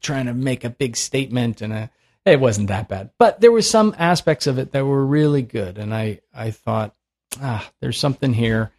trying 0.01 0.27
to 0.27 0.35
make 0.35 0.65
a 0.65 0.71
big 0.71 0.97
statement 0.97 1.61
and 1.61 1.73
a, 1.73 1.91
it 2.25 2.41
wasn't 2.41 2.69
that 2.69 2.89
bad, 2.89 3.11
but 3.19 3.41
there 3.41 3.53
were 3.53 3.63
some 3.63 3.95
aspects 3.99 4.47
of 4.47 4.59
it 4.59 4.73
that 4.73 4.85
were 4.85 5.05
really 5.05 5.43
good, 5.43 5.79
and 5.79 5.95
I 5.95 6.21
I 6.35 6.51
thought, 6.51 6.95
ah, 7.41 7.71
there's 7.81 7.99
something 7.99 8.33
here. 8.33 8.73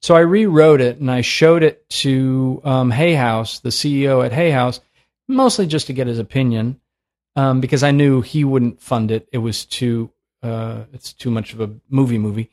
So 0.00 0.16
I 0.16 0.20
rewrote 0.20 0.80
it 0.80 0.98
and 0.98 1.08
I 1.08 1.20
showed 1.20 1.62
it 1.62 1.88
to 1.90 2.60
um, 2.64 2.90
Hay 2.90 3.14
House, 3.14 3.60
the 3.60 3.68
CEO 3.68 4.26
at 4.26 4.32
Hay 4.32 4.50
House, 4.50 4.80
mostly 5.28 5.66
just 5.66 5.86
to 5.86 5.92
get 5.92 6.08
his 6.08 6.18
opinion, 6.18 6.80
um, 7.36 7.60
because 7.60 7.82
I 7.82 7.90
knew 7.90 8.20
he 8.20 8.44
wouldn't 8.44 8.80
fund 8.80 9.10
it. 9.10 9.28
It 9.32 9.38
was 9.38 9.64
too 9.64 10.10
uh, 10.42 10.84
it's 10.92 11.12
too 11.12 11.30
much 11.30 11.52
of 11.52 11.60
a 11.60 11.70
movie 11.88 12.18
movie. 12.18 12.50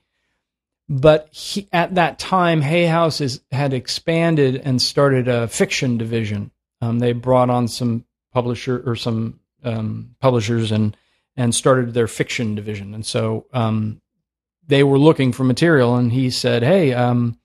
But 0.87 1.29
he, 1.31 1.67
at 1.71 1.95
that 1.95 2.17
time, 2.17 2.61
Hay 2.61 2.85
House 2.85 3.21
is, 3.21 3.41
had 3.51 3.73
expanded 3.73 4.55
and 4.55 4.81
started 4.81 5.27
a 5.27 5.47
fiction 5.47 5.97
division. 5.97 6.51
Um, 6.81 6.97
they 6.97 7.13
brought 7.13 7.51
on 7.51 7.67
some 7.67 8.05
publisher 8.33 8.81
or 8.85 8.95
some 8.95 9.39
um, 9.63 10.15
publishers 10.19 10.71
and 10.71 10.95
and 11.35 11.55
started 11.55 11.93
their 11.93 12.07
fiction 12.07 12.55
division. 12.55 12.93
And 12.93 13.05
so 13.05 13.45
um, 13.53 14.01
they 14.67 14.83
were 14.83 14.99
looking 14.99 15.31
for 15.31 15.43
material, 15.43 15.95
and 15.95 16.11
he 16.11 16.29
said, 16.29 16.63
"Hey, 16.63 16.93
um, 16.93 17.39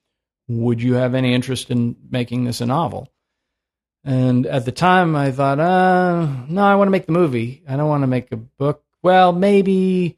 would 0.48 0.82
you 0.82 0.94
have 0.94 1.14
any 1.14 1.34
interest 1.34 1.70
in 1.70 1.96
making 2.10 2.44
this 2.44 2.60
a 2.60 2.66
novel?" 2.66 3.12
And 4.04 4.46
at 4.46 4.66
the 4.66 4.72
time, 4.72 5.16
I 5.16 5.32
thought, 5.32 5.58
uh, 5.58 6.26
"No, 6.48 6.62
I 6.62 6.74
want 6.74 6.88
to 6.88 6.92
make 6.92 7.06
the 7.06 7.12
movie. 7.12 7.62
I 7.66 7.76
don't 7.76 7.88
want 7.88 8.02
to 8.02 8.06
make 8.06 8.30
a 8.32 8.36
book. 8.36 8.82
Well, 9.02 9.32
maybe." 9.32 10.16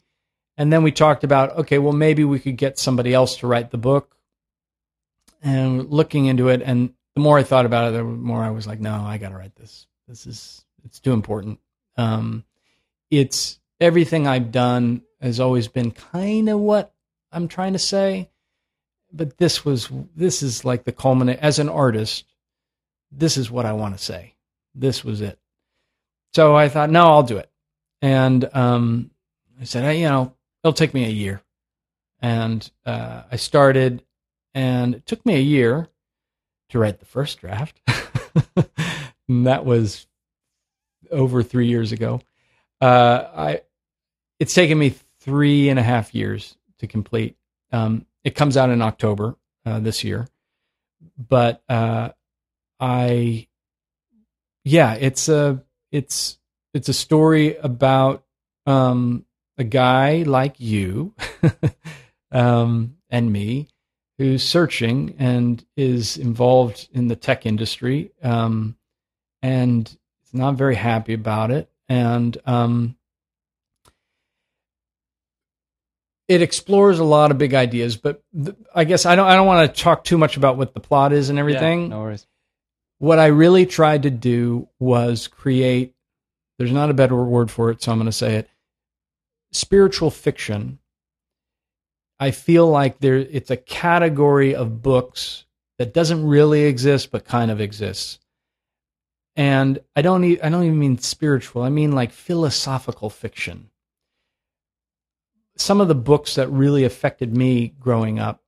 And 0.56 0.72
then 0.72 0.82
we 0.82 0.90
talked 0.90 1.22
about, 1.22 1.56
okay, 1.58 1.78
well, 1.78 1.92
maybe 1.92 2.24
we 2.24 2.40
could 2.40 2.56
get 2.56 2.78
somebody 2.78 3.12
else 3.12 3.36
to 3.38 3.46
write 3.46 3.70
the 3.70 3.78
book. 3.78 4.16
And 5.42 5.90
looking 5.90 6.26
into 6.26 6.48
it, 6.48 6.62
and 6.62 6.94
the 7.14 7.20
more 7.20 7.38
I 7.38 7.42
thought 7.42 7.66
about 7.66 7.92
it, 7.92 7.96
the 7.96 8.04
more 8.04 8.42
I 8.42 8.50
was 8.50 8.66
like, 8.66 8.80
"No, 8.80 8.94
I 8.94 9.18
got 9.18 9.28
to 9.28 9.36
write 9.36 9.54
this. 9.54 9.86
This 10.08 10.26
is 10.26 10.64
it's 10.84 10.98
too 10.98 11.12
important." 11.12 11.60
Um, 11.96 12.44
it's 13.10 13.60
everything 13.80 14.26
I've 14.26 14.50
done 14.50 15.02
has 15.20 15.40
always 15.40 15.68
been 15.68 15.92
kind 15.92 16.48
of 16.48 16.58
what 16.58 16.92
I'm 17.30 17.48
trying 17.48 17.74
to 17.74 17.78
say, 17.78 18.30
but 19.12 19.38
this 19.38 19.64
was 19.64 19.90
this 20.14 20.42
is 20.42 20.64
like 20.64 20.84
the 20.84 20.92
culminate 20.92 21.38
as 21.38 21.58
an 21.58 21.68
artist. 21.68 22.24
This 23.10 23.36
is 23.36 23.50
what 23.50 23.66
I 23.66 23.72
want 23.72 23.96
to 23.96 24.02
say. 24.02 24.34
This 24.74 25.04
was 25.04 25.20
it. 25.20 25.38
So 26.34 26.54
I 26.54 26.68
thought, 26.68 26.90
no, 26.90 27.06
I'll 27.06 27.22
do 27.22 27.38
it. 27.38 27.50
And 28.02 28.48
um, 28.54 29.10
I 29.60 29.64
said, 29.64 29.84
hey, 29.84 30.00
you 30.00 30.08
know, 30.08 30.34
it'll 30.62 30.72
take 30.72 30.94
me 30.94 31.04
a 31.06 31.10
year. 31.10 31.42
And 32.20 32.68
uh, 32.84 33.22
I 33.30 33.36
started, 33.36 34.02
and 34.54 34.94
it 34.94 35.06
took 35.06 35.24
me 35.24 35.36
a 35.36 35.40
year 35.40 35.88
to 36.70 36.78
write 36.78 36.98
the 36.98 37.06
first 37.06 37.38
draft. 37.40 37.80
and 39.28 39.46
that 39.46 39.64
was 39.64 40.06
over 41.10 41.42
three 41.42 41.68
years 41.68 41.92
ago. 41.92 42.20
Uh, 42.80 43.24
I 43.34 43.60
it's 44.38 44.54
taken 44.54 44.78
me 44.78 44.94
three 45.20 45.68
and 45.68 45.78
a 45.78 45.82
half 45.82 46.14
years 46.14 46.56
to 46.78 46.86
complete. 46.86 47.36
Um, 47.72 48.06
it 48.24 48.34
comes 48.34 48.56
out 48.56 48.70
in 48.70 48.82
October 48.82 49.36
uh, 49.64 49.80
this 49.80 50.04
year, 50.04 50.26
but 51.16 51.62
uh, 51.68 52.10
I, 52.80 53.48
yeah, 54.64 54.94
it's 54.94 55.28
a 55.28 55.62
it's 55.92 56.38
it's 56.74 56.88
a 56.88 56.94
story 56.94 57.56
about 57.56 58.24
um, 58.66 59.24
a 59.58 59.64
guy 59.64 60.22
like 60.22 60.60
you 60.60 61.14
um, 62.32 62.96
and 63.08 63.32
me 63.32 63.68
who's 64.18 64.42
searching 64.42 65.14
and 65.18 65.64
is 65.76 66.16
involved 66.16 66.88
in 66.92 67.08
the 67.08 67.16
tech 67.16 67.46
industry 67.46 68.10
um, 68.22 68.76
and 69.42 69.86
is 70.24 70.34
not 70.34 70.54
very 70.54 70.74
happy 70.74 71.14
about 71.14 71.50
it 71.50 71.70
and 71.88 72.36
um, 72.46 72.96
it 76.28 76.42
explores 76.42 76.98
a 76.98 77.04
lot 77.04 77.30
of 77.30 77.38
big 77.38 77.54
ideas. 77.54 77.96
But 77.96 78.22
th- 78.34 78.56
I 78.74 78.84
guess 78.84 79.06
I 79.06 79.14
don't 79.16 79.26
I 79.26 79.34
don't 79.34 79.46
want 79.46 79.74
to 79.74 79.82
talk 79.82 80.04
too 80.04 80.18
much 80.18 80.36
about 80.36 80.56
what 80.56 80.74
the 80.74 80.80
plot 80.80 81.12
is 81.12 81.30
and 81.30 81.38
everything. 81.38 81.88
no 81.90 82.00
worries. 82.00 82.26
What 82.98 83.18
I 83.18 83.26
really 83.26 83.66
tried 83.66 84.04
to 84.04 84.10
do 84.10 84.68
was 84.78 85.28
create. 85.28 85.94
There's 86.58 86.72
not 86.72 86.90
a 86.90 86.94
better 86.94 87.16
word 87.22 87.50
for 87.50 87.70
it, 87.70 87.82
so 87.82 87.92
I'm 87.92 87.98
going 87.98 88.06
to 88.06 88.12
say 88.12 88.36
it. 88.36 88.48
Spiritual 89.52 90.10
fiction. 90.10 90.78
I 92.18 92.30
feel 92.30 92.68
like 92.68 92.98
there 92.98 93.16
it's 93.16 93.50
a 93.50 93.56
category 93.56 94.54
of 94.54 94.82
books 94.82 95.44
that 95.78 95.92
doesn't 95.92 96.26
really 96.26 96.64
exist 96.64 97.10
but 97.10 97.26
kind 97.26 97.50
of 97.50 97.60
exists. 97.60 98.18
And 99.36 99.78
I 99.94 100.00
don't 100.00 100.24
e- 100.24 100.40
I 100.40 100.48
don't 100.48 100.64
even 100.64 100.78
mean 100.78 100.98
spiritual. 100.98 101.62
I 101.62 101.68
mean 101.68 101.92
like 101.92 102.10
philosophical 102.10 103.10
fiction. 103.10 103.68
Some 105.56 105.82
of 105.82 105.88
the 105.88 105.94
books 105.94 106.36
that 106.36 106.48
really 106.48 106.84
affected 106.84 107.36
me 107.36 107.74
growing 107.78 108.18
up, 108.18 108.42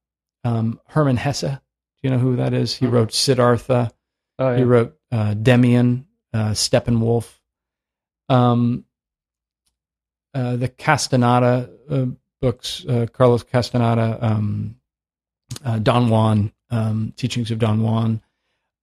um, 0.44 0.80
Hermann 0.88 1.18
Hesse. 1.18 1.42
Do 1.42 1.58
you 2.02 2.10
know 2.10 2.18
who 2.18 2.36
that 2.36 2.54
is? 2.54 2.74
He 2.74 2.86
wrote 2.86 3.12
Siddhartha. 3.12 3.92
Oh, 4.38 4.54
He 4.54 4.62
wrote 4.62 4.96
uh, 5.10 5.34
Demian, 5.34 6.04
uh, 6.32 6.50
Steppenwolf, 6.50 7.38
um, 8.28 8.84
uh, 10.34 10.56
the 10.56 10.68
Castaneda 10.68 11.70
uh, 11.90 12.06
books, 12.40 12.84
uh, 12.86 13.06
Carlos 13.12 13.42
Castaneda, 13.42 14.18
um, 14.20 14.76
uh, 15.64 15.78
Don 15.78 16.08
Juan, 16.10 16.52
um, 16.70 17.12
Teachings 17.16 17.50
of 17.50 17.58
Don 17.58 17.82
Juan. 17.82 18.22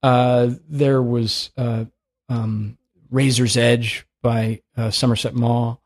Uh, 0.03 0.51
there 0.67 1.01
was 1.01 1.51
uh, 1.57 1.85
um, 2.29 2.77
Razor's 3.09 3.57
Edge 3.57 4.05
by 4.21 4.61
uh, 4.75 4.91
Somerset 4.91 5.35
Maugham, 5.35 5.77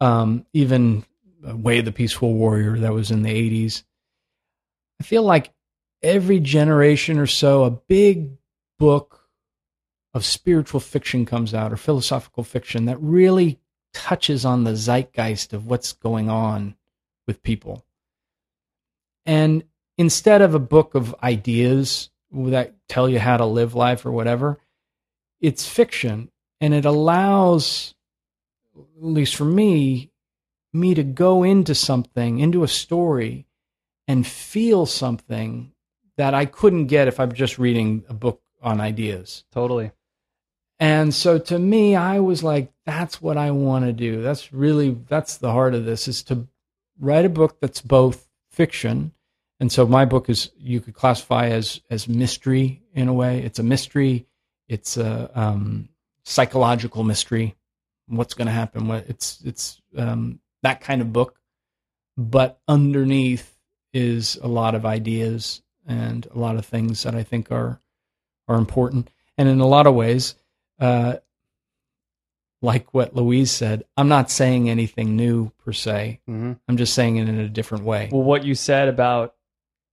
um, 0.00 0.46
even 0.52 1.04
Way 1.42 1.78
of 1.78 1.84
the 1.84 1.92
Peaceful 1.92 2.34
Warrior 2.34 2.78
that 2.78 2.92
was 2.92 3.10
in 3.10 3.22
the 3.22 3.30
80s. 3.30 3.84
I 5.00 5.04
feel 5.04 5.22
like 5.22 5.52
every 6.02 6.40
generation 6.40 7.18
or 7.18 7.26
so, 7.26 7.64
a 7.64 7.70
big 7.70 8.37
book 8.78 9.28
of 10.14 10.24
spiritual 10.24 10.80
fiction 10.80 11.26
comes 11.26 11.52
out 11.54 11.72
or 11.72 11.76
philosophical 11.76 12.44
fiction 12.44 12.86
that 12.86 13.00
really 13.00 13.58
touches 13.92 14.44
on 14.44 14.64
the 14.64 14.76
zeitgeist 14.76 15.52
of 15.52 15.66
what's 15.66 15.92
going 15.92 16.30
on 16.30 16.74
with 17.26 17.42
people. 17.42 17.84
And 19.26 19.64
instead 19.96 20.40
of 20.40 20.54
a 20.54 20.60
book 20.60 20.94
of 20.94 21.14
ideas 21.22 22.10
that 22.32 22.74
tell 22.88 23.08
you 23.08 23.18
how 23.18 23.36
to 23.36 23.44
live 23.44 23.74
life 23.74 24.06
or 24.06 24.12
whatever, 24.12 24.58
it's 25.40 25.68
fiction 25.68 26.30
and 26.60 26.74
it 26.74 26.84
allows, 26.84 27.94
at 28.76 29.04
least 29.04 29.36
for 29.36 29.44
me, 29.44 30.10
me 30.72 30.94
to 30.94 31.02
go 31.02 31.42
into 31.42 31.74
something, 31.74 32.38
into 32.38 32.62
a 32.62 32.68
story, 32.68 33.46
and 34.06 34.26
feel 34.26 34.86
something 34.86 35.72
that 36.16 36.34
I 36.34 36.46
couldn't 36.46 36.86
get 36.86 37.08
if 37.08 37.20
I'm 37.20 37.32
just 37.32 37.58
reading 37.58 38.04
a 38.08 38.14
book 38.14 38.42
on 38.62 38.80
ideas. 38.80 39.44
Totally. 39.52 39.92
And 40.80 41.12
so 41.12 41.38
to 41.38 41.58
me, 41.58 41.96
I 41.96 42.20
was 42.20 42.42
like, 42.42 42.72
that's 42.86 43.20
what 43.20 43.36
I 43.36 43.50
want 43.50 43.84
to 43.84 43.92
do. 43.92 44.22
That's 44.22 44.52
really 44.52 44.96
that's 45.08 45.38
the 45.38 45.52
heart 45.52 45.74
of 45.74 45.84
this 45.84 46.06
is 46.06 46.22
to 46.24 46.46
write 47.00 47.24
a 47.24 47.30
book 47.30 47.60
that's 47.60 47.80
both 47.80 48.28
fiction. 48.50 49.12
And 49.60 49.72
so 49.72 49.86
my 49.86 50.04
book 50.04 50.30
is 50.30 50.50
you 50.56 50.80
could 50.80 50.94
classify 50.94 51.48
as 51.48 51.80
as 51.90 52.08
mystery 52.08 52.82
in 52.94 53.08
a 53.08 53.12
way. 53.12 53.40
It's 53.40 53.58
a 53.58 53.64
mystery. 53.64 54.26
It's 54.68 54.96
a 54.96 55.30
um, 55.34 55.88
psychological 56.24 57.02
mystery. 57.02 57.56
What's 58.06 58.34
going 58.34 58.46
to 58.46 58.52
happen? 58.52 58.86
What 58.86 59.06
it's 59.08 59.40
it's 59.44 59.80
um, 59.96 60.38
that 60.62 60.80
kind 60.80 61.02
of 61.02 61.12
book. 61.12 61.40
But 62.16 62.60
underneath 62.68 63.56
is 63.92 64.36
a 64.42 64.48
lot 64.48 64.74
of 64.74 64.86
ideas 64.86 65.62
and 65.86 66.26
a 66.26 66.38
lot 66.38 66.56
of 66.56 66.66
things 66.66 67.02
that 67.02 67.14
I 67.14 67.22
think 67.22 67.50
are 67.50 67.80
are 68.48 68.56
important. 68.56 69.08
And 69.36 69.48
in 69.48 69.60
a 69.60 69.66
lot 69.66 69.86
of 69.86 69.94
ways, 69.94 70.34
uh, 70.80 71.16
like 72.60 72.92
what 72.92 73.14
Louise 73.14 73.50
said, 73.52 73.84
I'm 73.96 74.08
not 74.08 74.30
saying 74.30 74.68
anything 74.68 75.14
new 75.14 75.50
per 75.64 75.72
se. 75.72 76.20
Mm-hmm. 76.28 76.52
I'm 76.68 76.76
just 76.76 76.94
saying 76.94 77.16
it 77.16 77.28
in 77.28 77.38
a 77.38 77.48
different 77.48 77.84
way. 77.84 78.08
Well, 78.10 78.22
what 78.24 78.44
you 78.44 78.54
said 78.54 78.88
about 78.88 79.34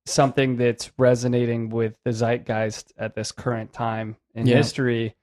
something 0.07 0.57
that's 0.57 0.91
resonating 0.97 1.69
with 1.69 1.97
the 2.03 2.11
zeitgeist 2.11 2.93
at 2.97 3.15
this 3.15 3.31
current 3.31 3.73
time 3.73 4.15
in 4.33 4.47
Yeah. 4.47 4.57
history 4.57 5.15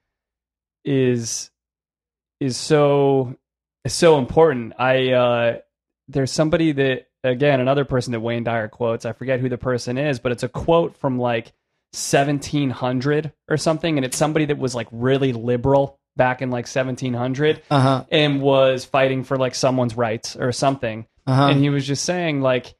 is 0.85 1.49
is 2.39 2.57
so 2.57 3.35
is 3.85 3.93
so 3.93 4.17
important. 4.19 4.73
I 4.77 5.11
uh, 5.11 5.57
there's 6.07 6.31
somebody 6.31 6.71
that 6.73 7.07
again 7.23 7.59
another 7.61 7.85
person 7.85 8.11
that 8.11 8.19
Wayne 8.19 8.43
Dyer 8.43 8.67
quotes. 8.67 9.05
I 9.05 9.13
forget 9.13 9.39
who 9.39 9.49
the 9.49 9.57
person 9.57 9.97
is, 9.97 10.19
but 10.19 10.31
it's 10.31 10.43
a 10.43 10.49
quote 10.49 10.97
from 10.97 11.17
like 11.19 11.53
1700 11.93 13.31
or 13.49 13.57
something, 13.57 13.97
and 13.97 14.05
it's 14.05 14.17
somebody 14.17 14.45
that 14.45 14.57
was 14.57 14.75
like 14.75 14.87
really 14.91 15.33
liberal 15.33 15.99
back 16.15 16.41
in 16.41 16.49
like 16.51 16.65
1700 16.67 17.61
Uh 17.71 17.79
huh. 17.79 18.05
and 18.11 18.41
was 18.41 18.85
fighting 18.85 19.23
for 19.23 19.37
like 19.37 19.55
someone's 19.55 19.95
rights 19.97 20.35
or 20.35 20.51
something 20.51 21.07
Uh 21.25 21.33
huh. 21.35 21.47
and 21.47 21.59
he 21.59 21.69
was 21.71 21.87
just 21.87 22.05
saying 22.05 22.41
like 22.41 22.75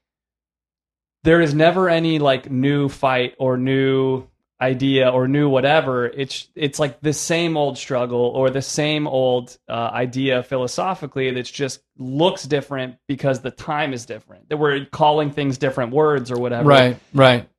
there 1.24 1.42
is 1.42 1.54
never 1.56 1.90
any 1.90 2.20
like 2.20 2.52
new 2.52 2.90
fight 2.90 3.34
or 3.40 3.58
new 3.58 4.28
idea 4.62 5.10
or 5.10 5.28
new 5.28 5.50
whatever 5.50 6.06
it's 6.06 6.48
it's 6.56 6.78
like 6.80 7.02
the 7.02 7.12
same 7.12 7.58
old 7.58 7.76
struggle 7.78 8.22
or 8.22 8.50
the 8.52 8.62
same 8.62 9.08
old 9.08 9.58
uh, 9.68 9.74
idea 9.74 10.44
philosophically 10.44 11.32
that's 11.32 11.50
just 11.52 11.82
looks 11.98 12.44
different 12.44 12.96
because 13.08 13.42
the 13.42 13.52
time 13.52 13.94
is 13.94 14.06
different 14.06 14.48
that 14.50 14.58
we're 14.58 14.86
calling 14.86 15.32
things 15.32 15.58
different 15.58 15.92
words 15.92 16.30
or 16.32 16.38
whatever 16.38 16.70
Right. 16.70 16.98
Right. 17.16 17.50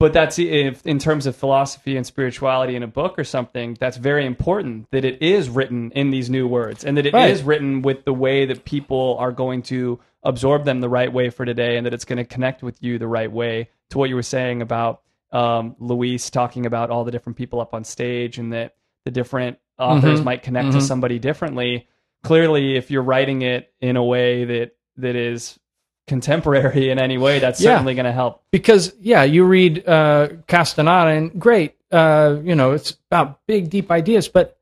But 0.00 0.12
that's 0.12 0.38
if 0.38 0.86
in 0.86 0.98
terms 1.00 1.26
of 1.26 1.34
philosophy 1.34 1.96
and 1.96 2.06
spirituality 2.06 2.76
in 2.76 2.84
a 2.84 2.86
book 2.86 3.18
or 3.18 3.24
something 3.24 3.76
that's 3.80 3.96
very 3.96 4.24
important 4.26 4.88
that 4.92 5.04
it 5.04 5.20
is 5.22 5.48
written 5.48 5.90
in 5.90 6.10
these 6.10 6.30
new 6.30 6.46
words 6.46 6.84
and 6.84 6.96
that 6.96 7.06
it 7.06 7.14
is 7.14 7.40
Right. 7.42 7.44
written 7.46 7.82
with 7.82 8.04
the 8.04 8.12
way 8.12 8.46
that 8.46 8.64
people 8.64 9.16
are 9.18 9.32
going 9.32 9.62
to 9.62 9.98
absorb 10.22 10.64
them 10.64 10.80
the 10.80 10.88
right 10.88 11.12
way 11.12 11.30
for 11.30 11.44
today 11.44 11.76
and 11.76 11.84
that 11.86 11.94
it's 11.94 12.04
going 12.04 12.18
to 12.18 12.24
connect 12.24 12.62
with 12.62 12.80
you 12.82 12.98
the 12.98 13.08
right 13.08 13.30
way 13.30 13.70
to 13.90 13.98
what 13.98 14.08
you 14.08 14.14
were 14.14 14.22
saying 14.22 14.62
about 14.62 15.02
um, 15.32 15.74
Louise 15.78 16.30
talking 16.30 16.64
about 16.64 16.90
all 16.90 17.04
the 17.04 17.10
different 17.10 17.36
people 17.36 17.60
up 17.60 17.74
on 17.74 17.84
stage 17.84 18.38
and 18.38 18.52
that 18.52 18.76
the 19.04 19.10
different 19.10 19.58
authors 19.78 20.20
Mhm. 20.20 20.24
might 20.24 20.42
connect 20.42 20.72
to 20.72 20.78
Mhm. 20.78 20.82
somebody 20.82 21.18
differently 21.18 21.86
clearly 22.22 22.76
if 22.76 22.90
you're 22.90 23.02
writing 23.02 23.42
it 23.42 23.72
in 23.80 23.96
a 23.96 24.02
way 24.04 24.44
that 24.44 24.72
that 24.96 25.14
is 25.16 25.58
contemporary 26.08 26.90
in 26.90 26.98
any 26.98 27.18
way 27.18 27.38
that's 27.38 27.60
Yeah. 27.60 27.72
certainly 27.74 27.94
going 27.94 28.06
to 28.06 28.12
help 28.12 28.42
because 28.50 28.94
yeah, 29.00 29.22
you 29.22 29.44
read 29.44 29.86
uh, 29.88 30.28
Castaneda 30.48 31.10
and 31.10 31.38
great, 31.40 31.76
uh, 31.92 32.36
you 32.42 32.54
know, 32.54 32.72
it's 32.72 32.96
about 33.10 33.40
big, 33.46 33.70
deep 33.70 33.90
ideas, 33.90 34.28
but 34.28 34.56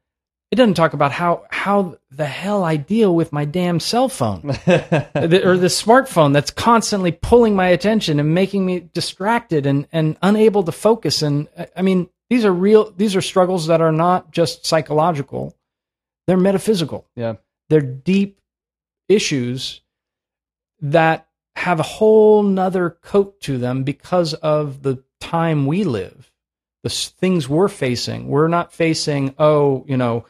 it 0.53 0.57
doesn't 0.57 0.75
talk 0.75 0.93
about 0.93 1.11
how 1.13 1.43
how 1.51 1.97
the 2.11 2.27
hell 2.27 2.63
I 2.65 2.77
deal 2.77 3.15
with 3.15 3.33
my 3.33 3.45
damn 3.45 3.81
cell 3.81 4.09
phone 4.09 4.43
The- 4.67 5.43
or 5.45 5.57
the 5.57 5.67
smartphone 5.67 6.33
that's 6.33 6.51
constantly 6.53 7.11
pulling 7.13 7.57
my 7.57 7.69
attention 7.69 8.21
and 8.21 8.33
making 8.35 8.65
me 8.67 8.89
distracted 8.95 9.67
and 9.67 9.89
and 9.93 10.17
unable 10.23 10.63
to 10.63 10.73
focus. 10.73 11.23
And 11.23 11.49
I- 11.59 11.69
I 11.79 11.83
mean, 11.83 12.09
these 12.31 12.45
are 12.45 12.53
real. 12.53 12.93
These 12.97 13.17
are 13.17 13.23
struggles 13.23 13.67
that 13.67 13.81
are 13.81 13.93
not 13.93 14.31
just 14.31 14.65
psychological; 14.67 15.55
they're 16.27 16.37
metaphysical 16.37 17.07
yeah 17.17 17.35
they're 17.69 17.81
deep 17.81 18.39
issues 19.09 19.81
that 20.81 21.26
have 21.57 21.81
a 21.81 21.85
whole 21.85 22.43
nother 22.43 22.91
coat 22.91 23.41
to 23.41 23.57
them 23.57 23.83
because 23.83 24.35
of 24.35 24.83
the 24.83 25.03
time 25.21 25.67
we 25.67 25.85
live. 25.85 26.31
The 26.83 26.91
things 26.91 27.49
we're 27.49 27.69
facing. 27.69 28.29
We're 28.29 28.49
not 28.49 28.73
facing 28.73 29.35
oh 29.39 29.85
you 29.89 29.97
know 29.97 30.27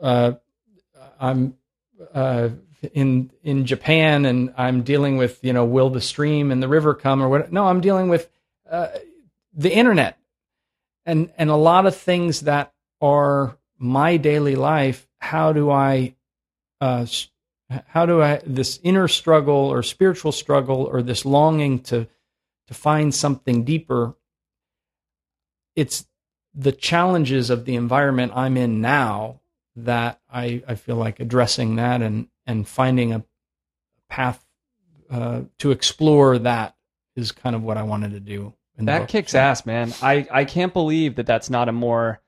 uh, 0.00 0.32
i'm 1.20 1.56
uh, 2.14 2.50
in 2.92 3.30
in 3.42 3.64
japan 3.64 4.26
and 4.26 4.52
i'm 4.56 4.82
dealing 4.82 5.16
with 5.16 5.42
you 5.42 5.52
know 5.52 5.64
will 5.64 5.90
the 5.90 6.00
stream 6.00 6.52
and 6.52 6.62
the 6.62 6.68
river 6.68 6.94
come 6.94 7.22
or 7.22 7.28
what? 7.28 7.52
No 7.52 7.66
i'm 7.66 7.80
dealing 7.80 8.08
with 8.08 8.28
uh, 8.70 8.88
the 9.52 9.74
internet. 9.74 10.18
And 11.04 11.32
and 11.36 11.50
a 11.50 11.56
lot 11.56 11.86
of 11.86 11.96
things 11.96 12.42
that 12.42 12.72
are 13.00 13.56
my 13.78 14.16
daily 14.16 14.54
life 14.54 15.06
how 15.18 15.52
do 15.52 15.70
i 15.70 16.14
uh, 16.80 17.04
how 17.88 18.06
do 18.06 18.22
I 18.22 18.40
this 18.46 18.78
inner 18.82 19.08
struggle 19.08 19.54
or 19.54 19.82
spiritual 19.82 20.32
struggle 20.32 20.84
or 20.84 21.02
this 21.02 21.24
longing 21.24 21.80
to 21.84 22.06
to 22.68 22.74
find 22.74 23.14
something 23.14 23.64
deeper? 23.64 24.14
It's 25.74 26.06
the 26.54 26.72
challenges 26.72 27.50
of 27.50 27.64
the 27.64 27.74
environment 27.76 28.32
I'm 28.34 28.56
in 28.56 28.80
now 28.80 29.40
that 29.76 30.20
I, 30.30 30.62
I 30.66 30.74
feel 30.74 30.96
like 30.96 31.20
addressing 31.20 31.76
that 31.76 32.00
and 32.02 32.28
and 32.46 32.66
finding 32.66 33.12
a 33.12 33.24
path 34.08 34.44
uh, 35.10 35.42
to 35.58 35.70
explore 35.72 36.38
that 36.38 36.76
is 37.14 37.32
kind 37.32 37.54
of 37.56 37.62
what 37.62 37.76
I 37.76 37.82
wanted 37.82 38.12
to 38.12 38.20
do. 38.20 38.54
That 38.78 39.00
book. 39.00 39.08
kicks 39.08 39.32
So- 39.32 39.38
ass, 39.38 39.64
man. 39.66 39.92
I, 40.02 40.26
I 40.30 40.44
can't 40.44 40.72
believe 40.72 41.16
that 41.16 41.26
that's 41.26 41.48
not 41.50 41.68
a 41.68 41.72
more. 41.72 42.20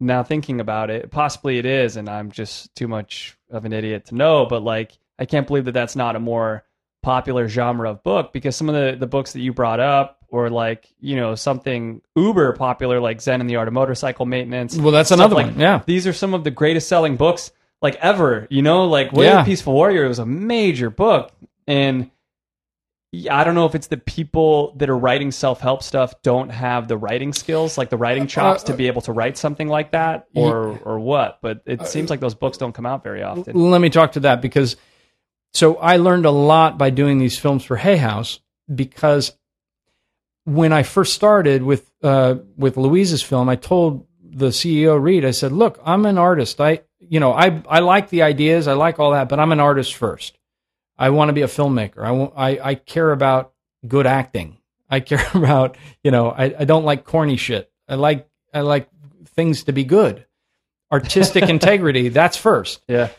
Now 0.00 0.22
thinking 0.22 0.60
about 0.60 0.90
it, 0.90 1.10
possibly 1.10 1.58
it 1.58 1.66
is, 1.66 1.96
and 1.96 2.08
I'm 2.08 2.30
just 2.30 2.74
too 2.74 2.88
much 2.88 3.38
of 3.50 3.64
an 3.64 3.72
idiot 3.72 4.06
to 4.06 4.14
know. 4.14 4.44
But 4.46 4.62
like, 4.62 4.92
I 5.18 5.24
can't 5.24 5.46
believe 5.46 5.64
that 5.66 5.72
that's 5.72 5.96
not 5.96 6.16
a 6.16 6.20
more 6.20 6.64
popular 7.02 7.48
genre 7.48 7.90
of 7.90 8.02
book 8.02 8.32
because 8.32 8.56
some 8.56 8.68
of 8.68 8.74
the 8.74 8.96
the 8.98 9.06
books 9.06 9.32
that 9.34 9.40
you 9.40 9.52
brought 9.52 9.78
up, 9.80 10.18
or 10.28 10.50
like 10.50 10.88
you 11.00 11.16
know 11.16 11.34
something 11.36 12.00
uber 12.16 12.52
popular 12.54 12.98
like 13.00 13.20
Zen 13.20 13.40
and 13.40 13.48
the 13.48 13.56
Art 13.56 13.68
of 13.68 13.74
Motorcycle 13.74 14.26
Maintenance. 14.26 14.76
Well, 14.76 14.90
that's 14.92 15.10
another 15.12 15.36
like- 15.36 15.46
one. 15.46 15.60
Yeah. 15.60 15.82
these 15.86 16.06
are 16.06 16.12
some 16.12 16.34
of 16.34 16.42
the 16.44 16.50
greatest 16.50 16.88
selling 16.88 17.16
books 17.16 17.52
like 17.80 17.94
ever. 17.96 18.46
You 18.50 18.62
know, 18.62 18.86
like 18.86 19.12
of 19.12 19.18
Yeah. 19.22 19.44
Peaceful 19.44 19.74
Warrior 19.74 20.08
was 20.08 20.18
a 20.18 20.26
major 20.26 20.90
book, 20.90 21.30
and 21.66 22.10
I 23.30 23.44
don't 23.44 23.54
know 23.54 23.66
if 23.66 23.74
it's 23.74 23.86
the 23.88 23.96
people 23.96 24.74
that 24.76 24.88
are 24.88 24.96
writing 24.96 25.30
self 25.30 25.60
help 25.60 25.82
stuff 25.82 26.14
don't 26.22 26.50
have 26.50 26.88
the 26.88 26.96
writing 26.96 27.32
skills, 27.32 27.76
like 27.78 27.90
the 27.90 27.96
writing 27.96 28.24
uh, 28.24 28.26
chops, 28.26 28.64
to 28.64 28.72
uh, 28.72 28.76
be 28.76 28.86
able 28.86 29.02
to 29.02 29.12
write 29.12 29.36
something 29.36 29.68
like 29.68 29.92
that, 29.92 30.26
or 30.34 30.78
or 30.84 30.98
what. 30.98 31.38
But 31.42 31.62
it 31.66 31.80
uh, 31.80 31.84
seems 31.84 32.10
like 32.10 32.20
those 32.20 32.34
books 32.34 32.58
don't 32.58 32.72
come 32.72 32.86
out 32.86 33.02
very 33.02 33.22
often. 33.22 33.70
Let 33.70 33.80
me 33.80 33.90
talk 33.90 34.12
to 34.12 34.20
that 34.20 34.42
because 34.42 34.76
so 35.52 35.76
I 35.76 35.96
learned 35.96 36.26
a 36.26 36.30
lot 36.30 36.78
by 36.78 36.90
doing 36.90 37.18
these 37.18 37.38
films 37.38 37.64
for 37.64 37.76
Hay 37.76 37.96
House 37.96 38.40
because 38.72 39.32
when 40.44 40.72
I 40.72 40.82
first 40.82 41.14
started 41.14 41.62
with 41.62 41.90
uh, 42.02 42.36
with 42.56 42.76
Louise's 42.76 43.22
film, 43.22 43.48
I 43.48 43.56
told 43.56 44.06
the 44.22 44.48
CEO 44.48 45.00
Reid, 45.00 45.24
I 45.24 45.30
said, 45.30 45.52
"Look, 45.52 45.80
I'm 45.84 46.06
an 46.06 46.18
artist. 46.18 46.60
I 46.60 46.80
you 46.98 47.20
know 47.20 47.32
I 47.32 47.62
I 47.68 47.80
like 47.80 48.10
the 48.10 48.22
ideas, 48.22 48.68
I 48.68 48.74
like 48.74 48.98
all 48.98 49.12
that, 49.12 49.28
but 49.28 49.40
I'm 49.40 49.52
an 49.52 49.60
artist 49.60 49.94
first. 49.94 50.38
I 50.96 51.10
want 51.10 51.28
to 51.28 51.32
be 51.32 51.42
a 51.42 51.46
filmmaker. 51.46 52.04
I 52.04 52.10
want, 52.12 52.34
I 52.36 52.58
I 52.62 52.74
care 52.74 53.10
about 53.10 53.52
good 53.86 54.06
acting. 54.06 54.58
I 54.88 55.00
care 55.00 55.26
about 55.34 55.76
you 56.02 56.10
know 56.10 56.30
I, 56.30 56.54
I 56.60 56.64
don't 56.64 56.84
like 56.84 57.04
corny 57.04 57.36
shit. 57.36 57.70
I 57.88 57.96
like 57.96 58.28
I 58.52 58.60
like 58.60 58.88
things 59.26 59.64
to 59.64 59.72
be 59.72 59.84
good, 59.84 60.26
artistic 60.92 61.44
integrity. 61.48 62.08
That's 62.08 62.36
first. 62.36 62.82
Yeah, 62.88 63.10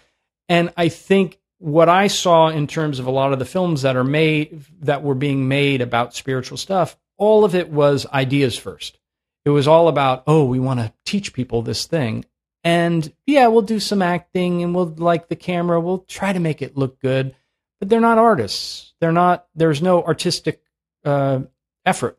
And 0.48 0.72
I 0.78 0.90
think 0.90 1.40
what 1.60 1.90
I 1.90 2.08
saw 2.08 2.48
in 2.50 2.68
terms 2.68 3.00
of 3.00 3.08
a 3.08 3.12
lot 3.12 3.34
of 3.34 3.40
the 3.40 3.46
films 3.46 3.82
that 3.84 3.96
are 3.96 4.04
made 4.04 4.64
that 4.82 5.04
were 5.04 5.16
being 5.16 5.48
made 5.48 5.82
about 5.82 6.16
spiritual 6.16 6.58
stuff, 6.58 6.98
all 7.18 7.46
of 7.46 7.56
it 7.56 7.70
was 7.70 8.06
ideas 8.08 8.58
first. 8.58 9.00
It 9.46 9.52
was 9.52 9.68
all 9.68 9.88
about, 9.88 10.24
oh, 10.28 10.46
we 10.46 10.60
want 10.60 10.80
to 10.80 10.92
teach 11.06 11.34
people 11.34 11.62
this 11.62 11.86
thing. 11.86 12.26
And 12.64 13.12
yeah, 13.28 13.48
we'll 13.48 13.62
do 13.62 13.80
some 13.80 14.02
acting 14.02 14.64
and 14.64 14.74
we'll 14.74 14.94
like 14.98 15.28
the 15.28 15.36
camera, 15.36 15.80
we'll 15.80 16.00
try 16.00 16.34
to 16.34 16.40
make 16.40 16.62
it 16.62 16.76
look 16.76 17.00
good, 17.00 17.36
but 17.80 17.90
they're 17.90 18.00
not 18.00 18.18
artists. 18.18 18.94
They're 19.00 19.12
not 19.12 19.48
there's 19.56 19.82
no 19.82 20.04
artistic 20.04 20.62
uh, 21.04 21.42
effort. 21.86 22.18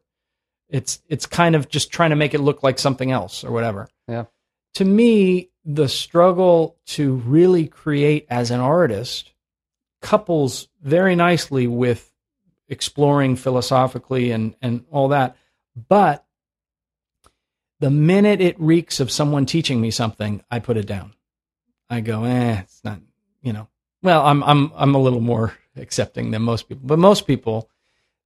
It's 0.69 1.01
it's 1.09 1.27
kind 1.27 1.55
of 1.55 1.69
just 1.69 1.91
trying 1.93 2.11
to 2.11 2.17
make 2.17 2.35
it 2.35 2.41
look 2.41 2.63
like 2.63 2.79
something 2.79 3.11
else 3.13 3.45
or 3.45 3.53
whatever 3.53 3.89
yeah, 4.09 4.25
to 4.75 4.85
me, 4.85 5.51
the 5.65 5.89
struggle 5.89 6.77
to 6.87 7.15
really 7.15 7.67
create 7.67 8.27
as 8.29 8.51
an 8.51 8.61
artist 8.61 9.33
couples 10.03 10.69
very 10.83 11.17
nicely 11.17 11.67
with 11.67 12.13
exploring 12.69 13.37
philosophically 13.37 14.31
and, 14.31 14.55
and 14.61 14.85
all 14.91 15.09
that. 15.09 15.37
But 15.89 16.25
The 17.81 17.91
minute 17.91 18.41
it 18.41 18.59
reeks 18.59 19.01
of 19.01 19.11
someone 19.11 19.45
teaching 19.45 19.81
me 19.81 19.91
something, 19.91 20.43
I 20.51 20.61
put 20.61 20.77
it 20.77 20.87
down. 20.87 21.13
I 21.91 22.01
go, 22.01 22.25
eh, 22.25 22.61
it's 22.61 22.83
not, 22.83 23.01
you 23.43 23.53
know. 23.53 23.69
Well, 24.07 24.25
I'm 24.25 24.45
I'm 24.45 24.71
I'm 24.77 24.95
a 24.95 24.99
little 25.01 25.21
more 25.21 25.53
accepting 25.77 26.31
than 26.31 26.43
most 26.43 26.69
people, 26.69 26.87
but 26.87 26.99
most 27.01 27.27
people, 27.27 27.69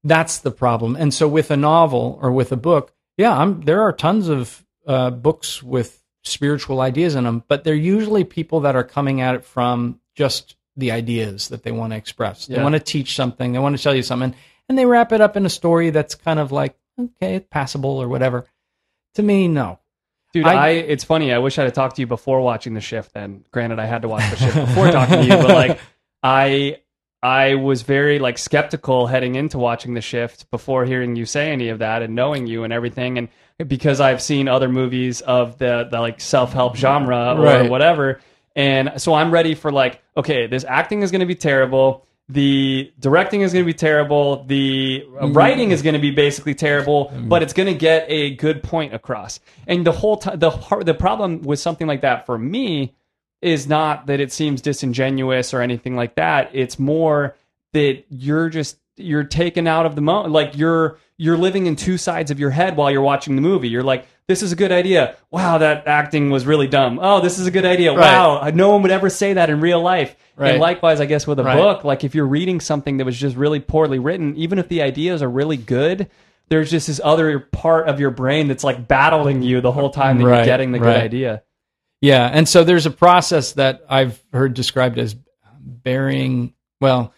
that's 0.04 0.36
the 0.38 0.50
problem. 0.50 0.94
And 0.94 1.12
so 1.14 1.26
with 1.26 1.50
a 1.50 1.56
novel 1.56 2.18
or 2.20 2.30
with 2.30 2.52
a 2.52 2.56
book, 2.56 2.92
yeah, 3.16 3.34
I'm 3.34 3.62
there 3.62 3.80
are 3.80 3.90
tons 3.90 4.28
of 4.28 4.62
uh, 4.86 5.08
books 5.08 5.62
with 5.62 6.04
spiritual 6.22 6.82
ideas 6.82 7.14
in 7.14 7.24
them, 7.24 7.44
but 7.48 7.64
they're 7.64 7.74
usually 7.74 8.24
people 8.24 8.60
that 8.60 8.76
are 8.76 8.84
coming 8.84 9.22
at 9.22 9.34
it 9.34 9.42
from 9.46 9.98
just 10.14 10.54
the 10.76 10.90
ideas 10.90 11.48
that 11.48 11.62
they 11.62 11.72
want 11.72 11.94
to 11.94 11.96
express. 11.96 12.44
They 12.46 12.56
Yeah. 12.56 12.62
want 12.62 12.74
to 12.74 12.80
teach 12.80 13.16
something, 13.16 13.52
they 13.52 13.58
want 13.58 13.74
to 13.74 13.82
tell 13.82 13.94
you 13.94 14.02
something, 14.02 14.34
and 14.68 14.76
they 14.76 14.84
wrap 14.84 15.12
it 15.12 15.22
up 15.22 15.34
in 15.34 15.46
a 15.46 15.50
story 15.50 15.88
that's 15.88 16.14
kind 16.14 16.38
of 16.38 16.52
like 16.52 16.76
okay, 17.00 17.36
it's 17.36 17.48
passable 17.50 17.96
or 18.02 18.06
whatever. 18.06 18.44
To 19.14 19.22
me, 19.22 19.48
no. 19.48 19.78
Dude, 20.32 20.46
I- 20.46 20.54
I, 20.54 20.68
it's 20.70 21.04
funny. 21.04 21.32
I 21.32 21.38
wish 21.38 21.58
I'd 21.58 21.64
have 21.64 21.72
talked 21.72 21.96
to 21.96 22.02
you 22.02 22.06
before 22.06 22.40
watching 22.40 22.74
the 22.74 22.80
shift. 22.80 23.12
Then, 23.14 23.44
granted, 23.50 23.78
I 23.78 23.86
had 23.86 24.02
to 24.02 24.08
watch 24.08 24.28
the 24.30 24.36
shift 24.36 24.54
before 24.56 24.90
talking 24.92 25.16
to 25.16 25.24
you, 25.24 25.30
but 25.42 25.48
like, 25.50 25.78
I 26.22 26.78
I 27.22 27.56
was 27.56 27.82
very 27.82 28.18
like 28.18 28.38
skeptical 28.38 29.06
heading 29.06 29.34
into 29.34 29.58
watching 29.58 29.94
the 29.94 30.00
shift 30.00 30.50
before 30.50 30.84
hearing 30.84 31.16
you 31.16 31.26
say 31.26 31.50
any 31.50 31.68
of 31.68 31.80
that 31.80 32.02
and 32.02 32.14
knowing 32.14 32.46
you 32.46 32.64
and 32.64 32.72
everything, 32.72 33.18
and 33.18 33.28
because 33.68 34.00
I've 34.00 34.22
seen 34.22 34.48
other 34.48 34.68
movies 34.68 35.20
of 35.20 35.58
the 35.58 35.88
the 35.90 36.00
like 36.00 36.20
self 36.20 36.52
help 36.52 36.76
genre 36.76 37.34
or 37.36 37.42
Right. 37.42 37.70
whatever, 37.70 38.20
and 38.56 38.92
so 38.98 39.14
I'm 39.14 39.30
ready 39.32 39.54
for 39.54 39.70
like, 39.72 40.00
okay, 40.16 40.46
this 40.46 40.64
acting 40.64 41.02
is 41.02 41.10
going 41.10 41.20
to 41.20 41.26
be 41.26 41.34
terrible. 41.34 42.06
The 42.32 42.92
directing 43.00 43.40
is 43.40 43.52
going 43.52 43.64
to 43.64 43.66
be 43.66 43.76
terrible. 43.76 44.44
The 44.44 45.04
uh, 45.20 45.28
writing 45.28 45.72
is 45.72 45.82
going 45.82 45.94
to 45.94 46.00
be 46.00 46.10
basically 46.10 46.54
terrible, 46.54 47.12
but 47.28 47.42
it's 47.42 47.52
going 47.52 47.66
to 47.66 47.78
get 47.78 48.06
a 48.08 48.36
good 48.36 48.62
point 48.62 48.94
across. 48.94 49.40
And 49.66 49.86
the 49.86 49.92
whole 49.92 50.18
time, 50.18 50.38
the 50.38 50.50
the 50.84 50.94
problem 50.94 51.42
with 51.42 51.58
something 51.58 51.86
like 51.86 52.02
that 52.02 52.26
for 52.26 52.38
me 52.38 52.94
is 53.42 53.66
not 53.66 54.06
that 54.06 54.20
it 54.20 54.32
seems 54.32 54.60
disingenuous 54.60 55.54
or 55.54 55.60
anything 55.60 55.96
like 55.96 56.14
that. 56.16 56.50
It's 56.52 56.78
more 56.78 57.36
that 57.72 58.04
you're 58.10 58.48
just 58.48 58.78
you're 58.96 59.24
taken 59.24 59.66
out 59.66 59.86
of 59.86 59.94
the 59.94 60.02
moment. 60.02 60.32
Like 60.32 60.56
you're 60.56 60.98
you're 61.16 61.36
living 61.36 61.66
in 61.66 61.76
two 61.76 61.98
sides 61.98 62.30
of 62.30 62.38
your 62.38 62.50
head 62.50 62.76
while 62.76 62.90
you're 62.90 63.02
watching 63.02 63.36
the 63.36 63.42
movie. 63.42 63.68
You're 63.68 63.82
like, 63.82 64.06
this 64.30 64.44
is 64.44 64.52
a 64.52 64.56
good 64.56 64.70
idea. 64.70 65.16
Wow, 65.32 65.58
that 65.58 65.88
acting 65.88 66.30
was 66.30 66.46
really 66.46 66.68
dumb. 66.68 67.00
Oh, 67.02 67.20
this 67.20 67.40
is 67.40 67.48
a 67.48 67.50
good 67.50 67.64
idea. 67.64 67.90
Right. 67.90 67.98
Wow, 67.98 68.48
no 68.54 68.70
one 68.70 68.82
would 68.82 68.92
ever 68.92 69.10
say 69.10 69.32
that 69.32 69.50
in 69.50 69.60
real 69.60 69.82
life. 69.82 70.14
Right. 70.36 70.52
And 70.52 70.60
likewise, 70.60 71.00
I 71.00 71.06
guess 71.06 71.26
with 71.26 71.40
a 71.40 71.44
Right. 71.44 71.56
book, 71.56 71.82
like 71.82 72.04
if 72.04 72.14
you're 72.14 72.28
reading 72.28 72.60
something 72.60 72.98
that 72.98 73.04
was 73.04 73.18
just 73.18 73.36
really 73.36 73.58
poorly 73.58 73.98
written, 73.98 74.36
even 74.36 74.60
if 74.60 74.68
the 74.68 74.82
ideas 74.82 75.20
are 75.20 75.28
really 75.28 75.56
good, 75.56 76.08
there's 76.48 76.70
just 76.70 76.86
this 76.86 77.00
other 77.02 77.40
part 77.40 77.88
of 77.88 77.98
your 77.98 78.10
brain 78.10 78.46
that's 78.46 78.62
like 78.62 78.86
battling 78.86 79.42
you 79.42 79.60
the 79.60 79.72
whole 79.72 79.90
time 79.90 80.18
that 80.18 80.24
Right, 80.24 80.36
you're 80.36 80.44
getting 80.46 80.70
the 80.70 80.78
good 80.78 80.96
idea. 80.96 81.42
Yeah, 82.00 82.30
and 82.32 82.48
so 82.48 82.62
there's 82.62 82.86
a 82.86 82.90
process 82.90 83.52
that 83.54 83.82
I've 83.88 84.22
heard 84.32 84.54
described 84.54 84.96
as 84.98 85.16
burying. 85.60 86.54
Well, 86.80 87.12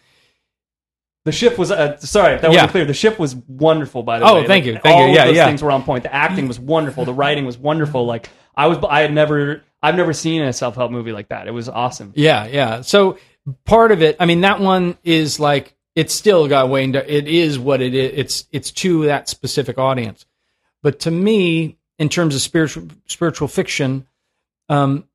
The 1.25 1.31
shift 1.31 1.57
was 1.57 1.71
uh, 1.71 1.97
sorry, 1.99 2.37
that 2.37 2.49
wasn't 2.49 2.71
clear. 2.71 2.85
The 2.85 2.93
shift 2.93 3.17
was 3.17 3.35
wonderful, 3.47 4.03
by 4.03 4.19
the 4.19 4.25
Oh, 4.25 4.41
way. 4.41 4.47
thank 4.47 4.65
you, 4.65 4.73
thank 4.73 4.85
all 4.87 5.03
you. 5.05 5.09
of 5.11 5.15
Yeah, 5.15 5.25
those 5.25 5.35
yeah. 5.37 5.45
things 5.45 5.63
were 5.63 5.71
on 5.71 5.83
point. 5.83 6.03
The 6.03 6.13
acting 6.13 6.47
was 6.49 6.59
wonderful. 6.59 7.05
The 7.05 7.13
writing 7.13 7.45
was 7.45 7.57
wonderful. 7.57 8.05
Like 8.05 8.29
I 8.55 8.67
was, 8.67 8.77
I 8.89 8.99
had 9.01 9.13
never, 9.13 9.63
I've 9.81 9.95
never 9.95 10.11
seen 10.11 10.41
a 10.41 10.51
self 10.51 10.75
help 10.75 10.91
movie 10.91 11.13
like 11.13 11.29
that. 11.29 11.47
It 11.47 11.51
was 11.51 11.69
awesome. 11.69 12.11
yeah, 12.15 12.45
yeah. 12.47 12.81
So 12.81 13.17
part 13.65 13.91
of 13.93 14.01
it, 14.01 14.17
I 14.19 14.25
mean, 14.25 14.41
that 14.41 14.59
one 14.59 14.97
is 15.03 15.39
like 15.39 15.75
it's 15.95 16.13
still 16.13 16.47
got 16.49 16.67
Wayne. 16.69 16.91
Dar- 16.91 17.03
It 17.07 17.27
is 17.29 17.57
what 17.57 17.79
it 17.81 17.93
is. 17.93 18.11
It's 18.15 18.45
it's 18.51 18.71
to 18.71 19.05
that 19.05 19.29
specific 19.29 19.77
audience. 19.77 20.25
But 20.81 20.99
to 21.01 21.11
me, 21.11 21.77
in 21.99 22.09
terms 22.09 22.35
of 22.35 22.41
spiritual 22.41 22.87
spiritual 23.05 23.47
fiction, 23.47 24.07
um, 24.67 25.05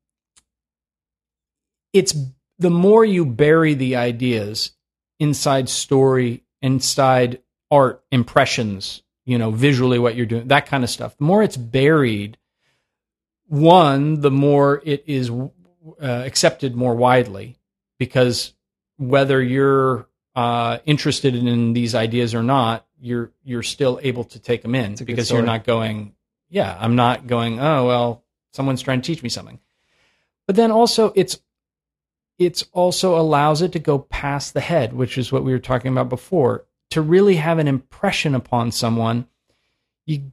it's 1.93 2.15
the 2.57 2.69
more 2.69 3.05
you 3.05 3.25
bury 3.25 3.73
the 3.75 3.95
ideas 3.95 4.71
inside 5.19 5.69
story, 5.69 6.43
inside 6.61 7.41
art, 7.69 8.03
impressions, 8.11 9.03
you 9.25 9.37
know, 9.37 9.51
visually 9.51 9.99
what 9.99 10.15
you're 10.15 10.25
doing, 10.25 10.47
that 10.47 10.65
kind 10.65 10.83
of 10.83 10.89
stuff. 10.89 11.17
The 11.17 11.23
more 11.23 11.43
it's 11.43 11.57
buried, 11.57 12.37
one, 13.47 14.21
the 14.21 14.31
more 14.31 14.81
it 14.85 15.03
is 15.07 15.29
uh, 15.29 15.45
accepted 16.01 16.75
more 16.75 16.95
widely 16.95 17.57
because 17.97 18.53
whether 18.97 19.41
you're 19.41 20.07
uh, 20.35 20.79
interested 20.85 21.35
in 21.35 21.73
these 21.73 21.95
ideas 21.95 22.33
or 22.33 22.43
not, 22.43 22.85
you're 23.01 23.31
you're 23.43 23.63
still 23.63 23.99
able 24.03 24.23
to 24.25 24.39
take 24.39 24.61
them 24.61 24.75
in 24.75 24.95
because 24.95 25.31
you're 25.31 25.41
not 25.41 25.63
going. 25.63 26.13
Yeah, 26.49 26.75
I'm 26.79 26.95
not 26.95 27.27
going. 27.27 27.59
Oh 27.59 27.85
well, 27.85 28.23
someone's 28.53 28.81
trying 28.81 29.01
to 29.01 29.05
teach 29.05 29.23
me 29.23 29.29
something. 29.29 29.59
But 30.47 30.55
then 30.55 30.71
also, 30.71 31.13
it's 31.15 31.39
it's 32.39 32.63
also 32.71 33.19
allows 33.19 33.61
it 33.61 33.73
to 33.73 33.79
go 33.79 33.99
past 33.99 34.53
the 34.53 34.61
head, 34.61 34.93
which 34.93 35.17
is 35.17 35.31
what 35.31 35.43
we 35.43 35.51
were 35.51 35.59
talking 35.59 35.91
about 35.91 36.09
before. 36.09 36.65
To 36.91 37.01
really 37.01 37.35
have 37.35 37.59
an 37.59 37.67
impression 37.67 38.33
upon 38.33 38.71
someone, 38.71 39.27
you 40.07 40.31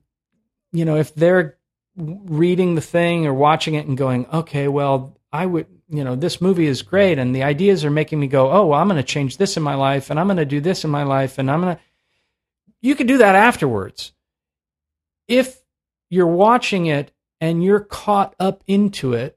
you 0.73 0.85
know, 0.85 0.97
if 0.97 1.15
they're 1.15 1.59
reading 1.97 2.75
the 2.75 2.81
thing 2.81 3.27
or 3.27 3.35
watching 3.35 3.75
it 3.75 3.87
and 3.87 3.97
going, 3.97 4.27
okay, 4.33 4.69
well, 4.69 5.19
I 5.33 5.47
would, 5.47 5.67
you 5.89 6.05
know, 6.05 6.15
this 6.15 6.41
movie 6.41 6.67
is 6.67 6.83
great, 6.83 7.19
and 7.19 7.35
the 7.35 7.43
ideas 7.43 7.85
are 7.85 7.91
making 7.91 8.21
me 8.21 8.27
go, 8.27 8.51
oh, 8.51 8.67
well, 8.67 8.81
I'm 8.81 8.89
going 8.89 8.97
to 8.97 9.03
change 9.03 9.37
this 9.37 9.57
in 9.57 9.63
my 9.63 9.75
life, 9.75 10.11
and 10.11 10.19
I'm 10.19 10.27
going 10.27 10.37
to 10.39 10.45
do 10.45 10.61
this 10.61 10.85
in 10.85 10.91
my 10.91 11.03
life, 11.03 11.39
and 11.39 11.51
I'm 11.51 11.61
going 11.61 11.77
to. 11.77 11.83
You 12.81 12.95
could 12.95 13.09
do 13.09 13.19
that 13.19 13.35
afterwards. 13.35 14.13
If 15.29 15.61
you're 16.09 16.27
watching 16.27 16.87
it 16.87 17.11
and 17.41 17.65
you're 17.65 17.81
caught 17.81 18.35
up 18.39 18.63
into 18.67 19.15
it, 19.15 19.36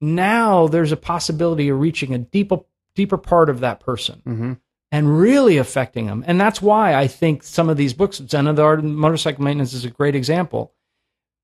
now 0.00 0.66
there's 0.66 0.92
a 0.92 0.96
possibility 0.96 1.68
of 1.68 1.78
reaching 1.80 2.14
a 2.14 2.18
deeper, 2.18 2.60
deeper 2.94 3.16
part 3.18 3.48
of 3.50 3.60
that 3.60 3.80
person 3.80 4.22
Mm-hmm. 4.26 4.52
and 4.92 5.18
really 5.20 5.56
affecting 5.58 6.06
them. 6.06 6.24
And 6.26 6.40
that's 6.40 6.60
why 6.62 6.94
I 6.94 7.06
think 7.06 7.42
some 7.42 7.68
of 7.68 7.76
these 7.76 7.92
books, 7.94 8.16
Zen 8.26 8.46
of 8.46 8.56
the 8.56 8.62
Art 8.62 8.78
of 8.80 8.84
Motorcycle 8.84 9.44
Maintenance 9.44 9.72
is 9.72 9.84
a 9.84 9.90
great 9.90 10.14
example. 10.14 10.72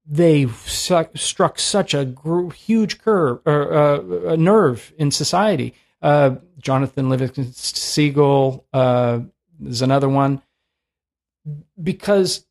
They 0.09 0.47
su- 0.67 1.09
struck 1.15 1.59
such 1.59 1.93
a 1.95 2.05
gr- 2.05 2.51
huge 2.51 2.99
curve 3.01 3.41
or 3.45 3.73
uh, 3.73 4.01
a 4.33 4.37
nerve 4.37 4.93
in 4.99 5.11
society. 5.11 5.75
Uh, 6.01 6.37
Jonathan 6.59 7.09
Livingston 7.09 7.53
Seagull 7.53 8.65
uh, 8.73 9.21
is 9.65 9.83
another 9.83 10.09
one 10.09 10.43
because 11.83 12.45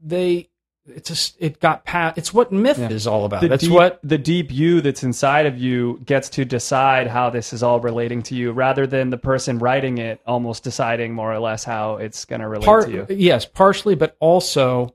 they 0.00 0.48
it's 0.86 1.08
just 1.08 1.36
it 1.38 1.60
got 1.60 1.84
past. 1.84 2.18
It's 2.18 2.34
what 2.34 2.52
myth 2.52 2.78
Yeah. 2.78 2.90
is 2.90 3.06
all 3.06 3.24
about. 3.24 3.40
The 3.40 3.48
That's 3.48 3.62
deep, 3.64 3.72
what 3.72 4.00
the 4.02 4.18
deep 4.18 4.52
you 4.52 4.80
that's 4.82 5.02
inside 5.02 5.46
of 5.46 5.56
you 5.56 6.00
gets 6.04 6.28
to 6.30 6.44
decide 6.44 7.06
how 7.06 7.30
this 7.30 7.52
is 7.52 7.62
all 7.62 7.80
relating 7.80 8.22
to 8.24 8.34
you, 8.34 8.52
rather 8.52 8.86
than 8.86 9.10
the 9.10 9.16
person 9.18 9.58
writing 9.58 9.98
it 9.98 10.20
almost 10.26 10.62
deciding 10.62 11.14
more 11.14 11.32
or 11.32 11.38
less 11.38 11.64
how 11.64 11.96
it's 11.96 12.24
going 12.26 12.40
to 12.40 12.48
relate 12.48 12.66
part 12.66 12.86
to 12.86 12.92
you. 12.92 13.06
yes 13.08 13.46
partially 13.46 13.94
but 13.94 14.16
also 14.20 14.94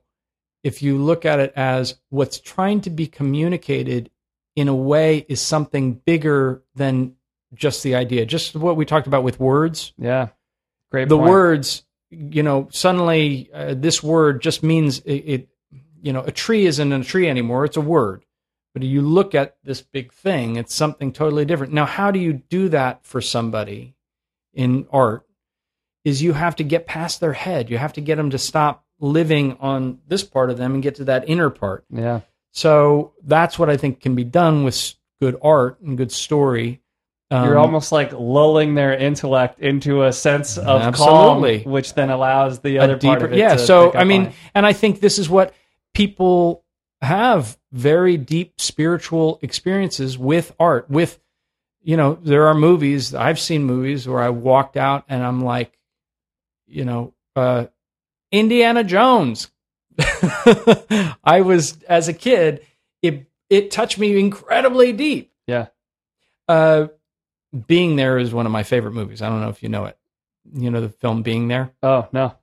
if 0.62 0.82
you 0.82 0.98
look 0.98 1.24
at 1.24 1.40
it 1.40 1.52
as 1.56 1.96
what's 2.10 2.38
trying 2.38 2.80
to 2.82 2.90
be 2.90 3.06
communicated 3.06 4.10
in 4.56 4.68
a 4.68 4.74
way 4.74 5.24
is 5.28 5.40
something 5.40 5.94
bigger 5.94 6.62
than 6.74 7.14
just 7.54 7.82
the 7.82 7.94
idea 7.96 8.24
just 8.26 8.54
what 8.54 8.76
we 8.76 8.84
talked 8.84 9.06
about 9.08 9.24
with 9.24 9.40
words 9.40 9.92
Yeah, 9.98 10.28
great. 10.90 11.08
the 11.08 11.16
point. 11.16 11.30
words 11.30 11.82
you 12.10 12.42
know 12.44 12.68
suddenly 12.70 13.50
uh, 13.52 13.74
this 13.76 14.02
word 14.02 14.40
just 14.42 14.62
means 14.62 14.98
it, 15.00 15.12
it 15.14 15.48
you 16.02 16.12
know 16.12 16.22
a 16.22 16.30
tree 16.32 16.66
isn't 16.66 16.92
a 16.92 17.04
tree 17.04 17.28
anymore 17.28 17.64
it's 17.64 17.76
a 17.76 17.80
word 17.80 18.24
but 18.74 18.82
you 18.82 19.02
look 19.02 19.34
at 19.34 19.56
this 19.64 19.82
big 19.82 20.12
thing 20.12 20.56
it's 20.56 20.74
something 20.74 21.12
totally 21.12 21.44
different 21.44 21.72
now 21.72 21.84
how 21.86 22.10
do 22.10 22.18
you 22.18 22.32
do 22.32 22.68
that 22.68 23.04
for 23.04 23.20
somebody 23.20 23.94
in 24.54 24.86
art 24.92 25.26
is 26.04 26.22
you 26.22 26.32
have 26.32 26.56
to 26.56 26.64
get 26.64 26.86
past 26.86 27.20
their 27.20 27.32
head 27.32 27.70
you 27.70 27.78
have 27.78 27.92
to 27.92 28.00
get 28.00 28.16
them 28.16 28.30
to 28.30 28.38
stop 28.38 28.84
living 28.98 29.56
on 29.60 29.98
this 30.08 30.22
part 30.24 30.50
of 30.50 30.58
them 30.58 30.74
and 30.74 30.82
get 30.82 30.94
to 30.96 31.04
that 31.04 31.28
inner 31.28 31.50
part 31.50 31.84
Yeah, 31.90 32.20
so 32.52 33.12
that's 33.24 33.58
what 33.58 33.70
i 33.70 33.76
think 33.76 34.00
can 34.00 34.14
be 34.14 34.24
done 34.24 34.64
with 34.64 34.94
good 35.20 35.36
art 35.42 35.80
and 35.80 35.96
good 35.96 36.12
story 36.12 36.80
you're 37.32 37.56
Um, 37.58 37.64
almost 37.66 37.92
like 37.92 38.10
lulling 38.12 38.74
their 38.74 38.92
intellect 38.92 39.60
into 39.60 40.02
a 40.02 40.12
sense 40.12 40.58
of 40.58 40.82
Absolutely. 40.82 41.60
calm, 41.60 41.72
which 41.72 41.94
then 41.94 42.10
allows 42.10 42.58
the 42.58 42.78
a 42.78 42.82
other 42.82 42.96
part 42.98 43.20
deeper 43.20 43.26
of 43.26 43.32
it. 43.32 43.38
yeah 43.38 43.54
to 43.54 43.58
so 43.58 43.92
i 43.94 44.02
mean 44.04 44.22
it. 44.26 44.32
and 44.54 44.66
i 44.66 44.72
think 44.72 44.98
this 45.00 45.16
is 45.18 45.28
what 45.30 45.54
people 46.00 46.64
have 47.02 47.58
very 47.72 48.16
deep 48.16 48.58
spiritual 48.58 49.38
experiences 49.42 50.16
with 50.16 50.54
art 50.58 50.88
with 50.90 51.18
you 51.82 51.96
know 51.96 52.14
there 52.22 52.46
are 52.46 52.54
movies 52.54 53.14
i've 53.14 53.38
seen 53.38 53.64
movies 53.64 54.08
where 54.08 54.20
i 54.20 54.30
walked 54.30 54.78
out 54.78 55.04
and 55.08 55.22
i'm 55.22 55.42
like 55.42 55.78
you 56.66 56.84
know 56.84 57.12
uh 57.36 57.66
indiana 58.32 58.82
jones. 58.84 59.50
I 61.24 61.42
was 61.44 61.82
as 61.82 62.08
a 62.08 62.14
kid 62.14 62.64
it 63.02 63.26
it 63.50 63.70
touched 63.70 63.98
me 63.98 64.18
incredibly 64.18 64.92
deep. 64.92 65.32
Yeah, 65.46 65.66
uh 66.48 66.86
being 67.66 67.96
there 67.96 68.16
is 68.18 68.32
one 68.32 68.46
of 68.46 68.52
my 68.52 68.62
favorite 68.62 68.92
movies. 68.92 69.20
I 69.20 69.28
don't 69.28 69.42
know 69.42 69.50
if 69.50 69.62
you 69.62 69.68
know 69.68 69.84
it. 69.86 69.98
You 70.54 70.70
know 70.70 70.80
the 70.80 70.88
film 70.88 71.22
being 71.22 71.48
there? 71.48 71.72
Oh 71.82 72.08
no, 72.12 72.34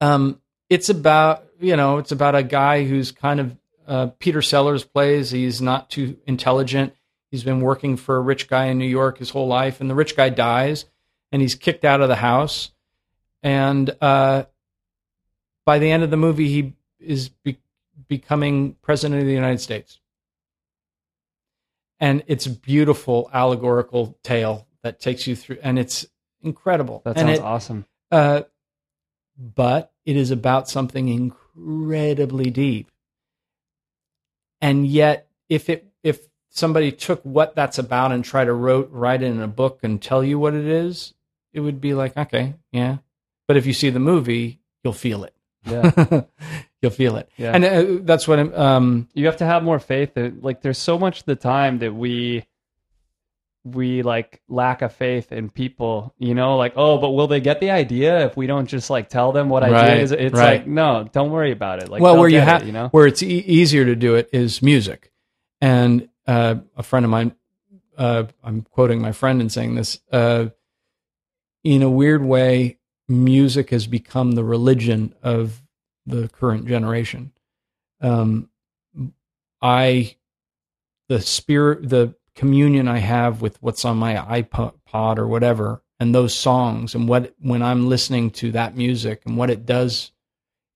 um, 0.00 0.40
it's 0.68 0.88
about 0.88 1.44
you 1.60 1.76
know 1.76 1.98
it's 1.98 2.12
about 2.12 2.34
a 2.34 2.42
guy 2.42 2.84
who's 2.84 3.12
kind 3.12 3.40
of 3.40 3.56
uh, 3.86 4.06
Peter 4.18 4.42
Sellers 4.42 4.84
plays. 4.84 5.30
He's 5.30 5.60
not 5.60 5.90
too 5.90 6.16
intelligent. 6.26 6.94
He's 7.30 7.44
been 7.44 7.60
working 7.60 7.96
for 7.96 8.16
a 8.16 8.20
rich 8.20 8.48
guy 8.48 8.66
in 8.66 8.78
New 8.78 8.86
York 8.86 9.18
his 9.18 9.30
whole 9.30 9.46
life, 9.46 9.80
and 9.80 9.88
the 9.88 9.94
rich 9.94 10.16
guy 10.16 10.30
dies, 10.30 10.84
and 11.30 11.40
he's 11.40 11.54
kicked 11.54 11.84
out 11.84 12.00
of 12.00 12.08
the 12.08 12.16
house. 12.16 12.72
And 13.42 13.90
uh, 14.00 14.44
by 15.64 15.78
the 15.78 15.90
end 15.90 16.02
of 16.02 16.10
the 16.10 16.16
movie, 16.16 16.48
he 16.48 16.74
is 16.98 17.28
be- 17.28 17.60
becoming 18.08 18.74
president 18.82 19.20
of 19.20 19.26
the 19.26 19.32
United 19.32 19.60
States. 19.60 20.00
And 21.98 22.22
it's 22.26 22.46
a 22.46 22.50
beautiful 22.50 23.30
allegorical 23.32 24.18
tale 24.22 24.66
that 24.82 25.00
takes 25.00 25.26
you 25.26 25.36
through, 25.36 25.58
and 25.62 25.78
it's 25.78 26.06
incredible. 26.42 27.02
That 27.04 27.18
sounds 27.18 27.38
it- 27.38 27.42
awesome. 27.42 27.86
uh, 28.10 28.42
but 29.38 29.92
it 30.04 30.16
is 30.16 30.30
about 30.30 30.68
something 30.68 31.08
incredibly 31.56 32.50
deep. 32.50 32.90
And 34.60 34.86
yet, 34.86 35.28
if 35.48 35.68
it 35.68 35.90
if 36.02 36.20
somebody 36.50 36.92
took 36.92 37.22
what 37.22 37.54
that's 37.54 37.78
about 37.78 38.12
and 38.12 38.24
tried 38.24 38.46
to 38.46 38.52
wrote, 38.52 38.90
write 38.90 39.22
it 39.22 39.26
in 39.26 39.40
a 39.40 39.48
book 39.48 39.80
and 39.82 40.02
tell 40.02 40.22
you 40.22 40.38
what 40.38 40.54
it 40.54 40.66
is, 40.66 41.14
it 41.52 41.60
would 41.60 41.80
be 41.80 41.94
like, 41.94 42.16
okay, 42.16 42.54
yeah. 42.72 42.98
But 43.48 43.56
if 43.56 43.66
you 43.66 43.72
see 43.72 43.90
the 43.90 44.00
movie, 44.00 44.60
you'll 44.84 44.92
feel 44.92 45.24
it. 45.24 45.34
Yeah. 45.64 46.22
you'll 46.82 46.90
feel 46.92 47.16
it. 47.16 47.28
Yeah. 47.36 47.52
And 47.52 47.64
uh, 47.64 47.84
that's 48.02 48.26
what 48.28 48.38
I'm, 48.38 48.54
um, 48.54 49.08
you 49.12 49.26
have 49.26 49.38
to 49.38 49.46
have 49.46 49.62
more 49.62 49.78
faith 49.78 50.14
that 50.14 50.42
like 50.42 50.62
there's 50.62 50.78
so 50.78 50.98
much 50.98 51.20
of 51.20 51.26
the 51.26 51.36
time 51.36 51.78
that 51.80 51.94
we 51.94 52.44
we 53.64 54.02
like 54.02 54.40
lack 54.48 54.80
a 54.80 54.88
faith 54.88 55.32
in 55.32 55.50
people 55.50 56.14
you 56.18 56.34
know 56.34 56.56
like 56.56 56.72
oh 56.76 56.96
but 56.96 57.10
will 57.10 57.26
they 57.26 57.40
get 57.40 57.60
the 57.60 57.70
idea 57.70 58.24
if 58.24 58.34
we 58.34 58.46
don't 58.46 58.66
just 58.66 58.88
like 58.88 59.10
tell 59.10 59.32
them 59.32 59.50
what 59.50 59.62
idea 59.62 59.96
is 59.96 60.12
it's 60.12 60.34
right. 60.34 60.60
like 60.60 60.66
no 60.66 61.06
don't 61.12 61.30
worry 61.30 61.52
about 61.52 61.82
it 61.82 61.90
like 61.90 62.00
well, 62.00 62.16
where 62.16 62.28
you 62.28 62.40
have, 62.40 62.64
you 62.64 62.72
know 62.72 62.88
where 62.88 63.06
it's 63.06 63.22
e- 63.22 63.44
easier 63.46 63.84
to 63.84 63.94
do 63.94 64.14
it 64.14 64.30
is 64.32 64.62
music. 64.62 65.12
And 65.60 66.08
uh, 66.26 66.56
a 66.76 66.82
friend 66.82 67.04
of 67.04 67.10
mine, 67.10 67.34
uh, 67.96 68.24
I'm 68.42 68.62
quoting 68.62 69.00
my 69.00 69.12
friend 69.12 69.40
and 69.40 69.52
saying 69.52 69.74
this. 69.74 70.00
Uh, 70.10 70.48
in 71.62 71.82
a 71.82 71.90
weird 71.90 72.24
way, 72.24 72.78
music 73.08 73.70
has 73.70 73.86
become 73.86 74.32
the 74.32 74.44
religion 74.44 75.14
of 75.22 75.62
the 76.06 76.28
current 76.28 76.66
generation. 76.66 77.32
Um, 78.00 78.48
I, 79.60 80.16
the 81.08 81.20
spirit, 81.20 81.88
the 81.88 82.14
communion 82.40 82.88
I 82.88 82.98
have 82.98 83.42
with 83.42 83.62
what's 83.62 83.84
on 83.84 83.98
my 83.98 84.14
iPod 84.14 85.18
or 85.18 85.26
whatever, 85.26 85.82
and 85.98 86.14
those 86.14 86.34
songs, 86.34 86.94
and 86.94 87.08
what 87.08 87.34
when 87.38 87.62
I'm 87.62 87.88
listening 87.88 88.30
to 88.32 88.52
that 88.52 88.76
music 88.76 89.22
and 89.26 89.36
what 89.36 89.50
it 89.50 89.66
does 89.66 90.12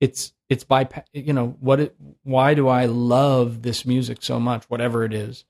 it's 0.05 0.35
it's 0.51 0.65
by 0.65 0.87
you 1.15 1.33
know 1.33 1.57
what 1.61 1.81
it 1.81 1.97
why 2.23 2.53
do 2.53 2.69
i 2.69 2.85
love 2.85 3.63
this 3.63 3.87
music 3.87 4.19
so 4.21 4.39
much 4.39 4.65
whatever 4.65 5.05
it 5.05 5.15
is? 5.15 5.45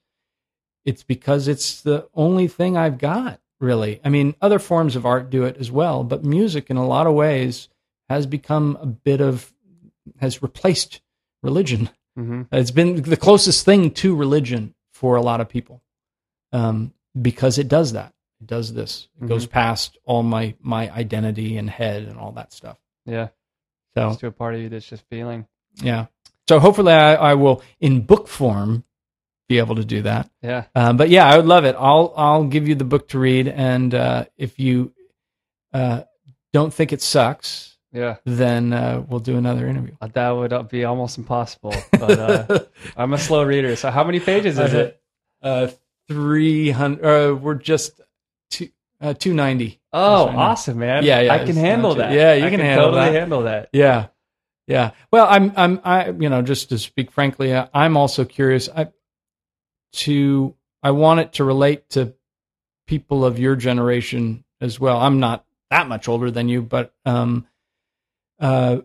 It's 0.85 1.03
because 1.03 1.49
it's 1.49 1.81
the 1.81 2.09
only 2.15 2.47
thing 2.47 2.77
i've 2.77 2.99
got 2.99 3.41
really. 3.59 4.01
I 4.05 4.11
mean 4.11 4.37
other 4.41 4.61
forms 4.61 4.95
of 4.95 5.05
art 5.07 5.31
do 5.31 5.43
it 5.45 5.57
as 5.57 5.73
well 5.73 6.05
but 6.05 6.25
music 6.25 6.71
in 6.71 6.77
a 6.77 6.87
lot 6.87 7.09
of 7.09 7.15
ways 7.15 7.69
has 8.09 8.27
become 8.27 8.79
a 8.81 8.87
bit 8.87 9.21
of 9.21 9.53
has 10.21 10.43
replaced 10.43 11.01
religion. 11.43 11.91
Hmm 12.17 12.43
it's 12.53 12.71
been 12.71 13.03
the 13.03 13.17
closest 13.17 13.65
thing 13.65 13.91
to 13.91 14.15
religion 14.15 14.75
for 14.93 15.17
a 15.17 15.23
lot 15.23 15.41
of 15.41 15.49
people 15.49 15.83
um, 16.55 16.95
because 17.21 17.59
it 17.59 17.69
does 17.69 17.93
that. 17.93 18.15
It 18.41 18.47
does 18.47 18.73
this. 18.73 19.09
It 19.21 19.27
goes 19.27 19.47
past 19.47 19.99
all 20.05 20.23
my 20.23 20.55
my 20.61 20.91
identity 20.91 21.57
and 21.57 21.69
head 21.69 22.05
and 22.05 22.19
all 22.19 22.33
that 22.33 22.53
stuff. 22.53 22.79
Yeah. 23.05 23.29
So 23.95 24.11
it's 24.11 24.21
to 24.21 24.29
a 24.29 24.33
part 24.33 24.55
of 24.55 24.61
you 24.61 24.69
that's 24.69 24.89
just 24.89 25.05
feeling. 25.09 25.47
Yeah. 25.83 26.07
So 26.49 26.59
hopefully 26.59 26.93
I, 26.93 27.15
I 27.15 27.35
will 27.35 27.63
in 27.81 28.03
book 28.03 28.29
form 28.29 28.85
be 29.49 29.59
able 29.59 29.77
to 29.77 29.85
do 29.85 30.03
that. 30.03 30.31
yeah. 30.43 30.65
Um, 30.75 30.97
but 30.97 31.11
yeah, 31.11 31.27
I 31.27 31.37
would 31.37 31.47
love 31.47 31.65
it. 31.65 31.77
I'll 31.79 32.15
I'll 32.17 32.45
give 32.45 32.69
you 32.69 32.75
the 32.75 32.85
book 32.85 33.09
to 33.09 33.19
read, 33.19 33.49
and 33.49 33.95
uh, 33.95 34.25
if 34.37 34.59
you 34.59 34.93
uh, 35.73 36.03
don't 36.53 36.73
think 36.73 36.93
it 36.93 37.03
sucks, 37.03 37.77
yeah. 37.93 38.17
then 38.25 38.73
uh, 38.73 39.03
we'll 39.07 39.21
do 39.21 39.37
another 39.37 39.67
interview. 39.67 39.97
Uh, 40.01 40.09
that 40.09 40.31
would 40.31 40.69
be 40.69 40.85
almost 40.85 41.19
impossible 41.19 41.75
but 41.93 42.19
uh 42.19 42.59
i'm 42.97 43.13
a 43.13 43.19
slow 43.19 43.43
reader 43.43 43.77
so 43.77 43.91
how 43.91 44.05
many 44.05 44.21
pages 44.21 44.59
is 44.59 44.75
it? 44.75 45.01
Uh, 45.43 45.69
three 46.09 46.71
hundred. 46.71 47.05
Uh, 47.05 47.35
we're 47.35 47.55
just 47.55 48.01
two 48.51 48.69
uh, 49.01 49.15
two 49.15 49.35
ninety. 49.35 49.81
oh 49.93 50.27
awesome 50.29 50.79
man 50.79 51.05
Yeah, 51.05 51.21
yeah, 51.21 51.35
i 51.35 51.45
can 51.45 51.57
handle 51.57 51.95
that 51.97 52.13
yeah, 52.13 52.35
you 52.35 52.47
I 52.47 52.51
can 52.51 52.61
handle 52.61 52.87
totally 52.87 53.05
that. 53.13 53.13
handle 53.21 53.43
that 53.43 53.69
Yeah, 53.73 54.07
yeah. 54.67 54.91
Well, 55.13 55.27
I'm, 55.29 55.53
I'm, 55.57 55.81
I, 55.85 56.11
you 56.11 56.29
know, 56.29 56.43
just 56.43 56.71
to 56.71 56.79
speak 56.79 57.11
frankly, 57.11 57.55
I, 57.55 57.69
I'm 57.75 57.97
also 57.97 58.25
curious. 58.25 58.69
I, 58.75 58.89
to, 59.93 60.55
I 60.83 60.91
want 60.91 61.21
it 61.21 61.33
to 61.35 61.45
relate 61.45 61.89
to 61.91 62.15
people 62.87 63.25
of 63.25 63.39
your 63.39 63.55
generation 63.57 64.45
as 64.61 64.81
well. 64.81 64.99
I'm 64.99 65.21
not 65.21 65.45
that 65.71 65.87
much 65.87 66.09
older 66.09 66.31
than 66.31 66.49
you, 66.49 66.63
but, 66.63 66.93
um, 67.05 67.47
uh, 68.41 68.79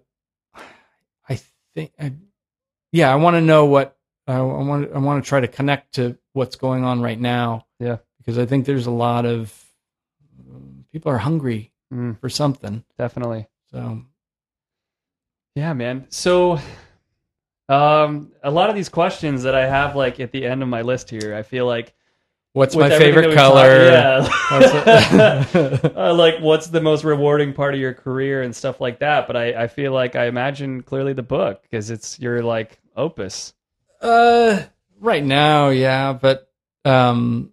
I 1.28 1.40
think, 1.74 1.94
I, 2.00 2.14
yeah, 2.92 3.12
I 3.12 3.16
want 3.16 3.36
to 3.36 3.42
know 3.42 3.66
what 3.66 3.98
I, 4.28 4.36
I 4.36 4.42
want. 4.42 4.92
I 4.94 5.00
want 5.00 5.24
to 5.24 5.28
try 5.28 5.40
to 5.40 5.48
connect 5.48 5.96
to 5.96 6.18
what's 6.34 6.56
going 6.56 6.84
on 6.84 7.02
right 7.02 7.20
now. 7.20 7.66
Yeah. 7.80 7.98
because 8.20 8.38
I 8.38 8.46
think 8.46 8.66
there's 8.66 8.86
a 8.88 8.92
lot 8.92 9.26
of 9.26 9.54
um, 10.50 10.86
people 10.92 11.12
are 11.12 11.18
hungry 11.18 11.72
Mm. 11.94 12.20
for 12.20 12.30
something. 12.30 12.84
definitely 13.00 13.48
So 13.72 14.04
Yeah, 15.56 15.74
man. 15.74 16.06
So, 16.10 16.60
um, 17.68 18.32
a 18.44 18.52
lot 18.52 18.70
of 18.70 18.76
these 18.76 18.90
questions 18.90 19.44
that 19.44 19.56
I 19.56 19.66
have, 19.68 19.96
like 19.96 20.20
at 20.20 20.32
the 20.32 20.46
end 20.46 20.62
of 20.64 20.70
my 20.70 20.82
list 20.84 21.10
here, 21.10 21.34
I 21.36 21.42
feel 21.44 21.66
like 21.66 21.94
What's 22.54 22.76
my 22.76 22.90
favorite 22.90 23.34
color? 23.36 23.90
talked- 23.92 24.34
yeah. 25.54 25.90
uh, 25.96 26.14
like, 26.14 26.40
what's 26.42 26.68
the 26.68 26.82
most 26.82 27.04
rewarding 27.04 27.54
part 27.54 27.76
of 27.76 27.80
your 27.80 27.94
career 27.94 28.42
and 28.42 28.56
stuff 28.56 28.82
like 28.82 29.00
that. 29.00 29.28
But 29.28 29.36
I, 29.36 29.64
I 29.64 29.68
feel 29.68 29.92
like 29.92 30.16
I 30.16 30.26
imagine 30.26 30.82
clearly 30.82 31.14
the 31.14 31.22
book 31.24 31.62
because 31.62 31.90
it's 31.92 32.20
your 32.20 32.42
like 32.42 32.80
opus. 32.96 33.54
Uh, 34.02 34.62
right 35.00 35.24
now, 35.24 35.70
yeah, 35.70 36.14
but 36.14 36.50
um, 36.86 37.52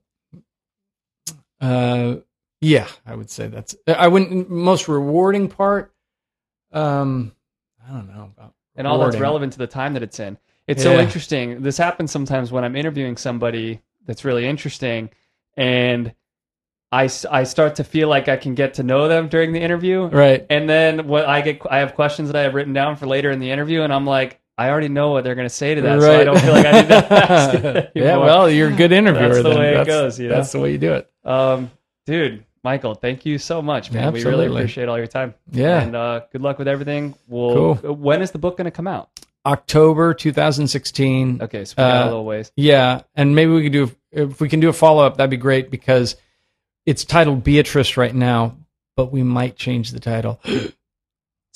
uh, 1.61 2.17
yeah, 2.61 2.89
I 3.07 3.15
would 3.15 3.31
say 3.31 3.49
that's. 3.49 3.77
I 3.87 4.09
wouldn't 4.09 4.51
most 4.51 4.89
rewarding 4.89 5.49
part. 5.49 5.95
Um, 6.73 7.33
I 7.87 7.93
don't 7.93 8.09
know 8.09 8.31
about 8.37 8.55
and 8.75 8.87
all 8.87 8.99
that's 8.99 9.17
relevant 9.19 9.55
to 9.55 9.59
the 9.59 9.67
time 9.67 9.95
that 9.95 10.03
it's 10.03 10.21
in. 10.21 10.37
It's 10.67 10.83
so 10.83 10.99
interesting. 10.99 11.63
This 11.63 11.79
happens 11.79 12.11
sometimes 12.11 12.51
when 12.51 12.65
I'm 12.65 12.75
interviewing 12.77 13.17
somebody 13.17 13.81
that's 14.05 14.25
really 14.25 14.47
interesting, 14.47 15.11
and 15.57 16.13
I, 16.93 17.09
I 17.31 17.45
start 17.45 17.77
to 17.77 17.85
feel 17.85 18.09
like 18.09 18.29
I 18.29 18.37
can 18.37 18.55
get 18.55 18.75
to 18.75 18.83
know 18.83 19.09
them 19.09 19.29
during 19.29 19.53
the 19.53 19.61
interview, 19.61 20.07
Right. 20.07 20.45
and 20.51 20.69
then 20.69 21.07
what 21.09 21.25
I 21.27 21.41
get, 21.41 21.61
I 21.71 21.79
have 21.79 21.95
questions 21.95 22.29
that 22.31 22.37
I 22.37 22.43
have 22.43 22.55
written 22.55 22.73
down 22.73 22.97
for 22.97 23.07
later 23.07 23.31
in 23.31 23.39
the 23.39 23.51
interview, 23.51 23.83
and 23.83 23.93
I'm 23.93 24.07
like, 24.07 24.41
I 24.59 24.71
already 24.71 24.89
know 24.89 25.11
what 25.11 25.25
they're 25.25 25.35
going 25.35 25.49
to 25.49 25.55
say 25.55 25.75
to 25.75 25.83
that, 25.83 26.01
so 26.01 26.21
I 26.21 26.25
don't 26.25 26.41
feel 26.41 26.53
like 26.53 26.67
I 26.67 26.81
need 26.81 26.89
to 26.89 26.95
ask 27.13 27.89
yeah, 27.95 28.17
well, 28.19 28.49
you're 28.49 28.71
a 28.71 28.73
good 28.73 28.93
interviewer. 28.93 29.29
That's 29.29 29.43
the 29.43 29.51
then. 29.51 29.59
way 29.59 29.77
it 29.77 29.87
goes, 29.87 30.19
you 30.19 30.29
know? 30.29 30.37
That's 30.37 30.53
the 30.53 30.61
way 30.61 30.73
you 30.73 30.79
do 30.79 30.95
it. 30.95 31.11
um, 31.25 31.71
dude, 32.07 32.45
Michael, 32.65 32.95
thank 32.95 33.27
you 33.27 33.39
so 33.39 33.61
much, 33.61 33.93
man. 33.93 34.13
We 34.13 34.25
really 34.25 34.47
appreciate 34.47 34.89
all 34.89 34.99
your 34.99 35.07
time. 35.07 35.35
Yeah. 35.51 35.83
and 35.83 35.95
uh, 35.95 36.23
good 36.33 36.41
luck 36.41 36.59
with 36.59 36.69
everything. 36.69 37.15
We'll, 37.29 37.77
Cool. 37.77 37.95
When 37.95 38.23
is 38.23 38.31
the 38.31 38.39
book 38.39 38.57
going 38.57 38.65
to 38.65 38.71
come 38.71 38.87
out? 38.89 39.11
October 39.45 40.15
2016. 40.15 41.43
Okay, 41.43 41.65
so 41.65 41.75
we 41.77 41.83
got 41.83 41.97
a 41.97 42.01
Uh, 42.01 42.05
little 42.07 42.25
ways. 42.25 42.51
Yeah, 42.57 43.03
and 43.15 43.37
maybe 43.37 43.53
we 43.53 43.63
could 43.63 43.73
do 43.73 43.95
if 44.11 44.41
we 44.41 44.49
can 44.49 44.61
do 44.61 44.69
a 44.69 44.73
follow 44.73 45.05
up. 45.05 45.19
That'd 45.19 45.31
be 45.31 45.37
great 45.37 45.71
because 45.71 46.17
it's 46.87 47.05
titled 47.05 47.45
Beatrice 47.45 47.97
right 47.97 48.15
now, 48.15 48.57
but 48.97 49.13
we 49.13 49.23
might 49.23 49.57
change 49.57 49.93
the 49.93 50.01
title. 50.01 50.41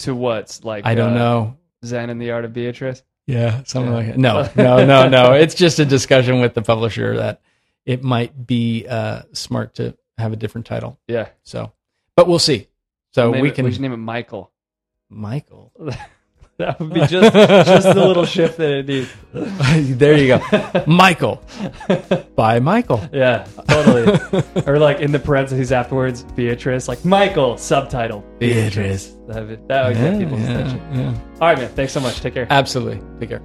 To 0.05 0.15
what's 0.15 0.65
like? 0.65 0.87
I 0.87 0.95
don't 0.95 1.13
uh, 1.13 1.19
know. 1.19 1.57
Zen 1.85 2.11
and 2.11 2.21
the 2.21 2.31
Art 2.31 2.45
of 2.45 2.53
Beatrice. 2.53 3.03
Yeah, 3.27 3.63
something 3.65 3.93
Yeah. 3.93 3.97
like 3.99 4.07
that. 4.09 4.19
No, 4.19 4.43
no, 4.57 4.85
no, 4.85 5.09
no. 5.09 5.33
It's 5.33 5.55
just 5.55 5.79
a 5.79 5.85
discussion 5.85 6.41
with 6.41 6.55
the 6.55 6.63
publisher 6.63 7.17
that 7.17 7.41
it 7.87 8.03
might 8.03 8.47
be 8.47 8.87
uh, 8.89 9.23
smart 9.33 9.75
to 9.77 9.97
have 10.19 10.33
a 10.33 10.37
different 10.37 10.67
title. 10.67 10.99
Yeah, 11.07 11.29
So, 11.43 11.73
but 12.17 12.27
we'll 12.29 12.39
see. 12.39 12.69
So 13.13 13.31
we 13.31 13.51
can. 13.51 13.65
We 13.65 13.73
should 13.73 13.81
name 13.81 13.93
it 13.93 13.97
Michael. 13.99 14.51
Michael. 15.09 15.73
That 16.61 16.79
would 16.79 16.93
be 16.93 17.01
just 17.07 17.33
just 17.35 17.95
the 17.95 18.07
little 18.07 18.25
shift 18.27 18.59
that 18.59 18.71
it 18.71 18.87
needs. 18.87 19.11
there 19.99 20.17
you 20.17 20.39
go. 20.39 20.85
Michael. 20.87 21.43
By 22.37 22.61
Michael. 22.61 23.03
Yeah, 23.13 23.47
totally. 23.69 24.43
or 24.67 24.79
like 24.79 25.01
in 25.01 25.13
the 25.13 25.19
parentheses 25.19 25.73
afterwards, 25.73 26.23
Beatrice, 26.37 26.87
like 26.87 27.05
Michael 27.05 27.57
subtitle. 27.57 28.25
Beatrice. 28.39 29.17
That 29.29 29.47
would, 29.47 29.69
that 29.69 29.87
would 29.89 29.97
get 29.97 30.19
people's 30.19 30.43
attention. 30.43 30.81
yeah. 30.93 31.15
All 31.41 31.49
right, 31.49 31.59
man. 31.59 31.71
Thanks 31.75 31.93
so 31.93 32.01
much. 32.01 32.21
Take 32.21 32.35
care. 32.35 32.47
Absolutely. 32.51 33.01
Take 33.21 33.31
care. 33.31 33.43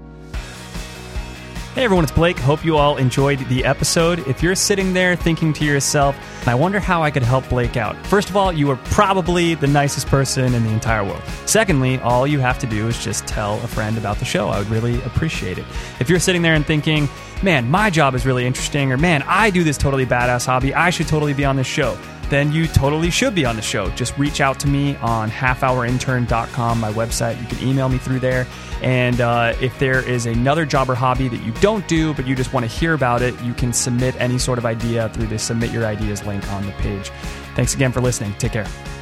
Hey 1.76 1.84
everyone, 1.84 2.06
it's 2.06 2.14
Blake. 2.14 2.40
Hope 2.40 2.64
you 2.64 2.78
all 2.78 2.96
enjoyed 2.96 3.38
the 3.50 3.66
episode. 3.66 4.26
If 4.30 4.42
you're 4.42 4.56
sitting 4.56 4.94
there 4.94 5.14
thinking 5.18 5.52
to 5.52 5.66
yourself, 5.66 6.16
I 6.48 6.56
wonder 6.56 6.80
how 6.80 7.04
I 7.04 7.12
could 7.12 7.22
help 7.22 7.50
Blake 7.50 7.76
out. 7.76 7.98
First 8.08 8.30
of 8.30 8.38
all, 8.38 8.54
you 8.54 8.72
are 8.72 8.78
probably 8.78 9.56
the 9.56 9.68
nicest 9.68 10.08
person 10.08 10.54
in 10.54 10.64
the 10.64 10.70
entire 10.70 11.04
world. 11.04 11.22
Secondly, 11.46 12.00
all 12.00 12.26
you 12.26 12.40
have 12.40 12.60
to 12.60 12.66
do 12.66 12.88
is 12.88 13.04
just 13.04 13.28
tell 13.28 13.56
a 13.56 13.68
friend 13.68 13.98
about 13.98 14.20
the 14.20 14.26
show. 14.26 14.48
I 14.48 14.60
would 14.60 14.70
really 14.70 15.02
appreciate 15.02 15.58
it. 15.58 15.66
If 16.00 16.10
you're 16.10 16.22
sitting 16.22 16.44
there 16.44 16.54
and 16.54 16.66
thinking, 16.66 17.10
man, 17.44 17.70
my 17.70 17.90
job 17.90 18.16
is 18.16 18.26
really 18.26 18.46
interesting, 18.46 18.94
or 18.94 18.98
man, 18.98 19.22
I 19.28 19.50
do 19.50 19.66
this 19.66 19.78
totally 19.78 20.06
badass 20.06 20.46
hobby, 20.46 20.74
I 20.74 20.92
should 20.92 21.10
totally 21.10 21.34
be 21.34 21.44
on 21.44 21.58
this 21.58 21.68
show 21.68 21.98
then 22.30 22.52
you 22.52 22.68
totally 22.68 23.10
should 23.10 23.36
be 23.36 23.46
on 23.46 23.56
the 23.56 23.62
show. 23.62 23.90
Just 23.92 24.18
reach 24.18 24.42
out 24.42 24.60
to 24.62 24.68
me 24.68 24.96
on 24.98 25.30
halfhourintern.com, 25.30 26.80
my 26.80 26.92
website. 26.94 27.40
You 27.42 27.48
can 27.48 27.68
email 27.68 27.90
me 27.90 27.98
through 27.98 28.20
there. 28.20 28.48
And 28.82 29.22
uh, 29.22 29.54
if 29.62 29.78
there 29.80 30.08
is 30.08 30.26
another 30.26 30.66
job 30.66 30.90
or 30.90 30.96
hobby 30.96 31.28
that 31.28 31.42
you 31.44 31.52
don't 31.54 31.88
do, 31.88 32.14
but 32.14 32.28
you 32.28 32.36
just 32.36 32.54
want 32.54 32.66
to 32.66 32.72
hear 32.72 32.94
about 32.94 33.22
it, 33.22 33.40
you 33.42 33.54
can 33.54 33.74
submit 33.74 34.16
any 34.20 34.38
sort 34.38 34.58
of 34.58 34.66
idea 34.66 35.10
through 35.10 35.28
the 35.28 35.40
Submit 35.40 35.72
Your 35.72 35.86
Ideas 35.86 36.26
link 36.26 36.48
on 36.52 36.66
the 36.66 36.72
page. 36.74 37.10
Thanks 37.56 37.74
again 37.74 37.92
for 37.92 38.02
listening. 38.02 38.34
Take 38.34 38.52
care. 38.52 38.95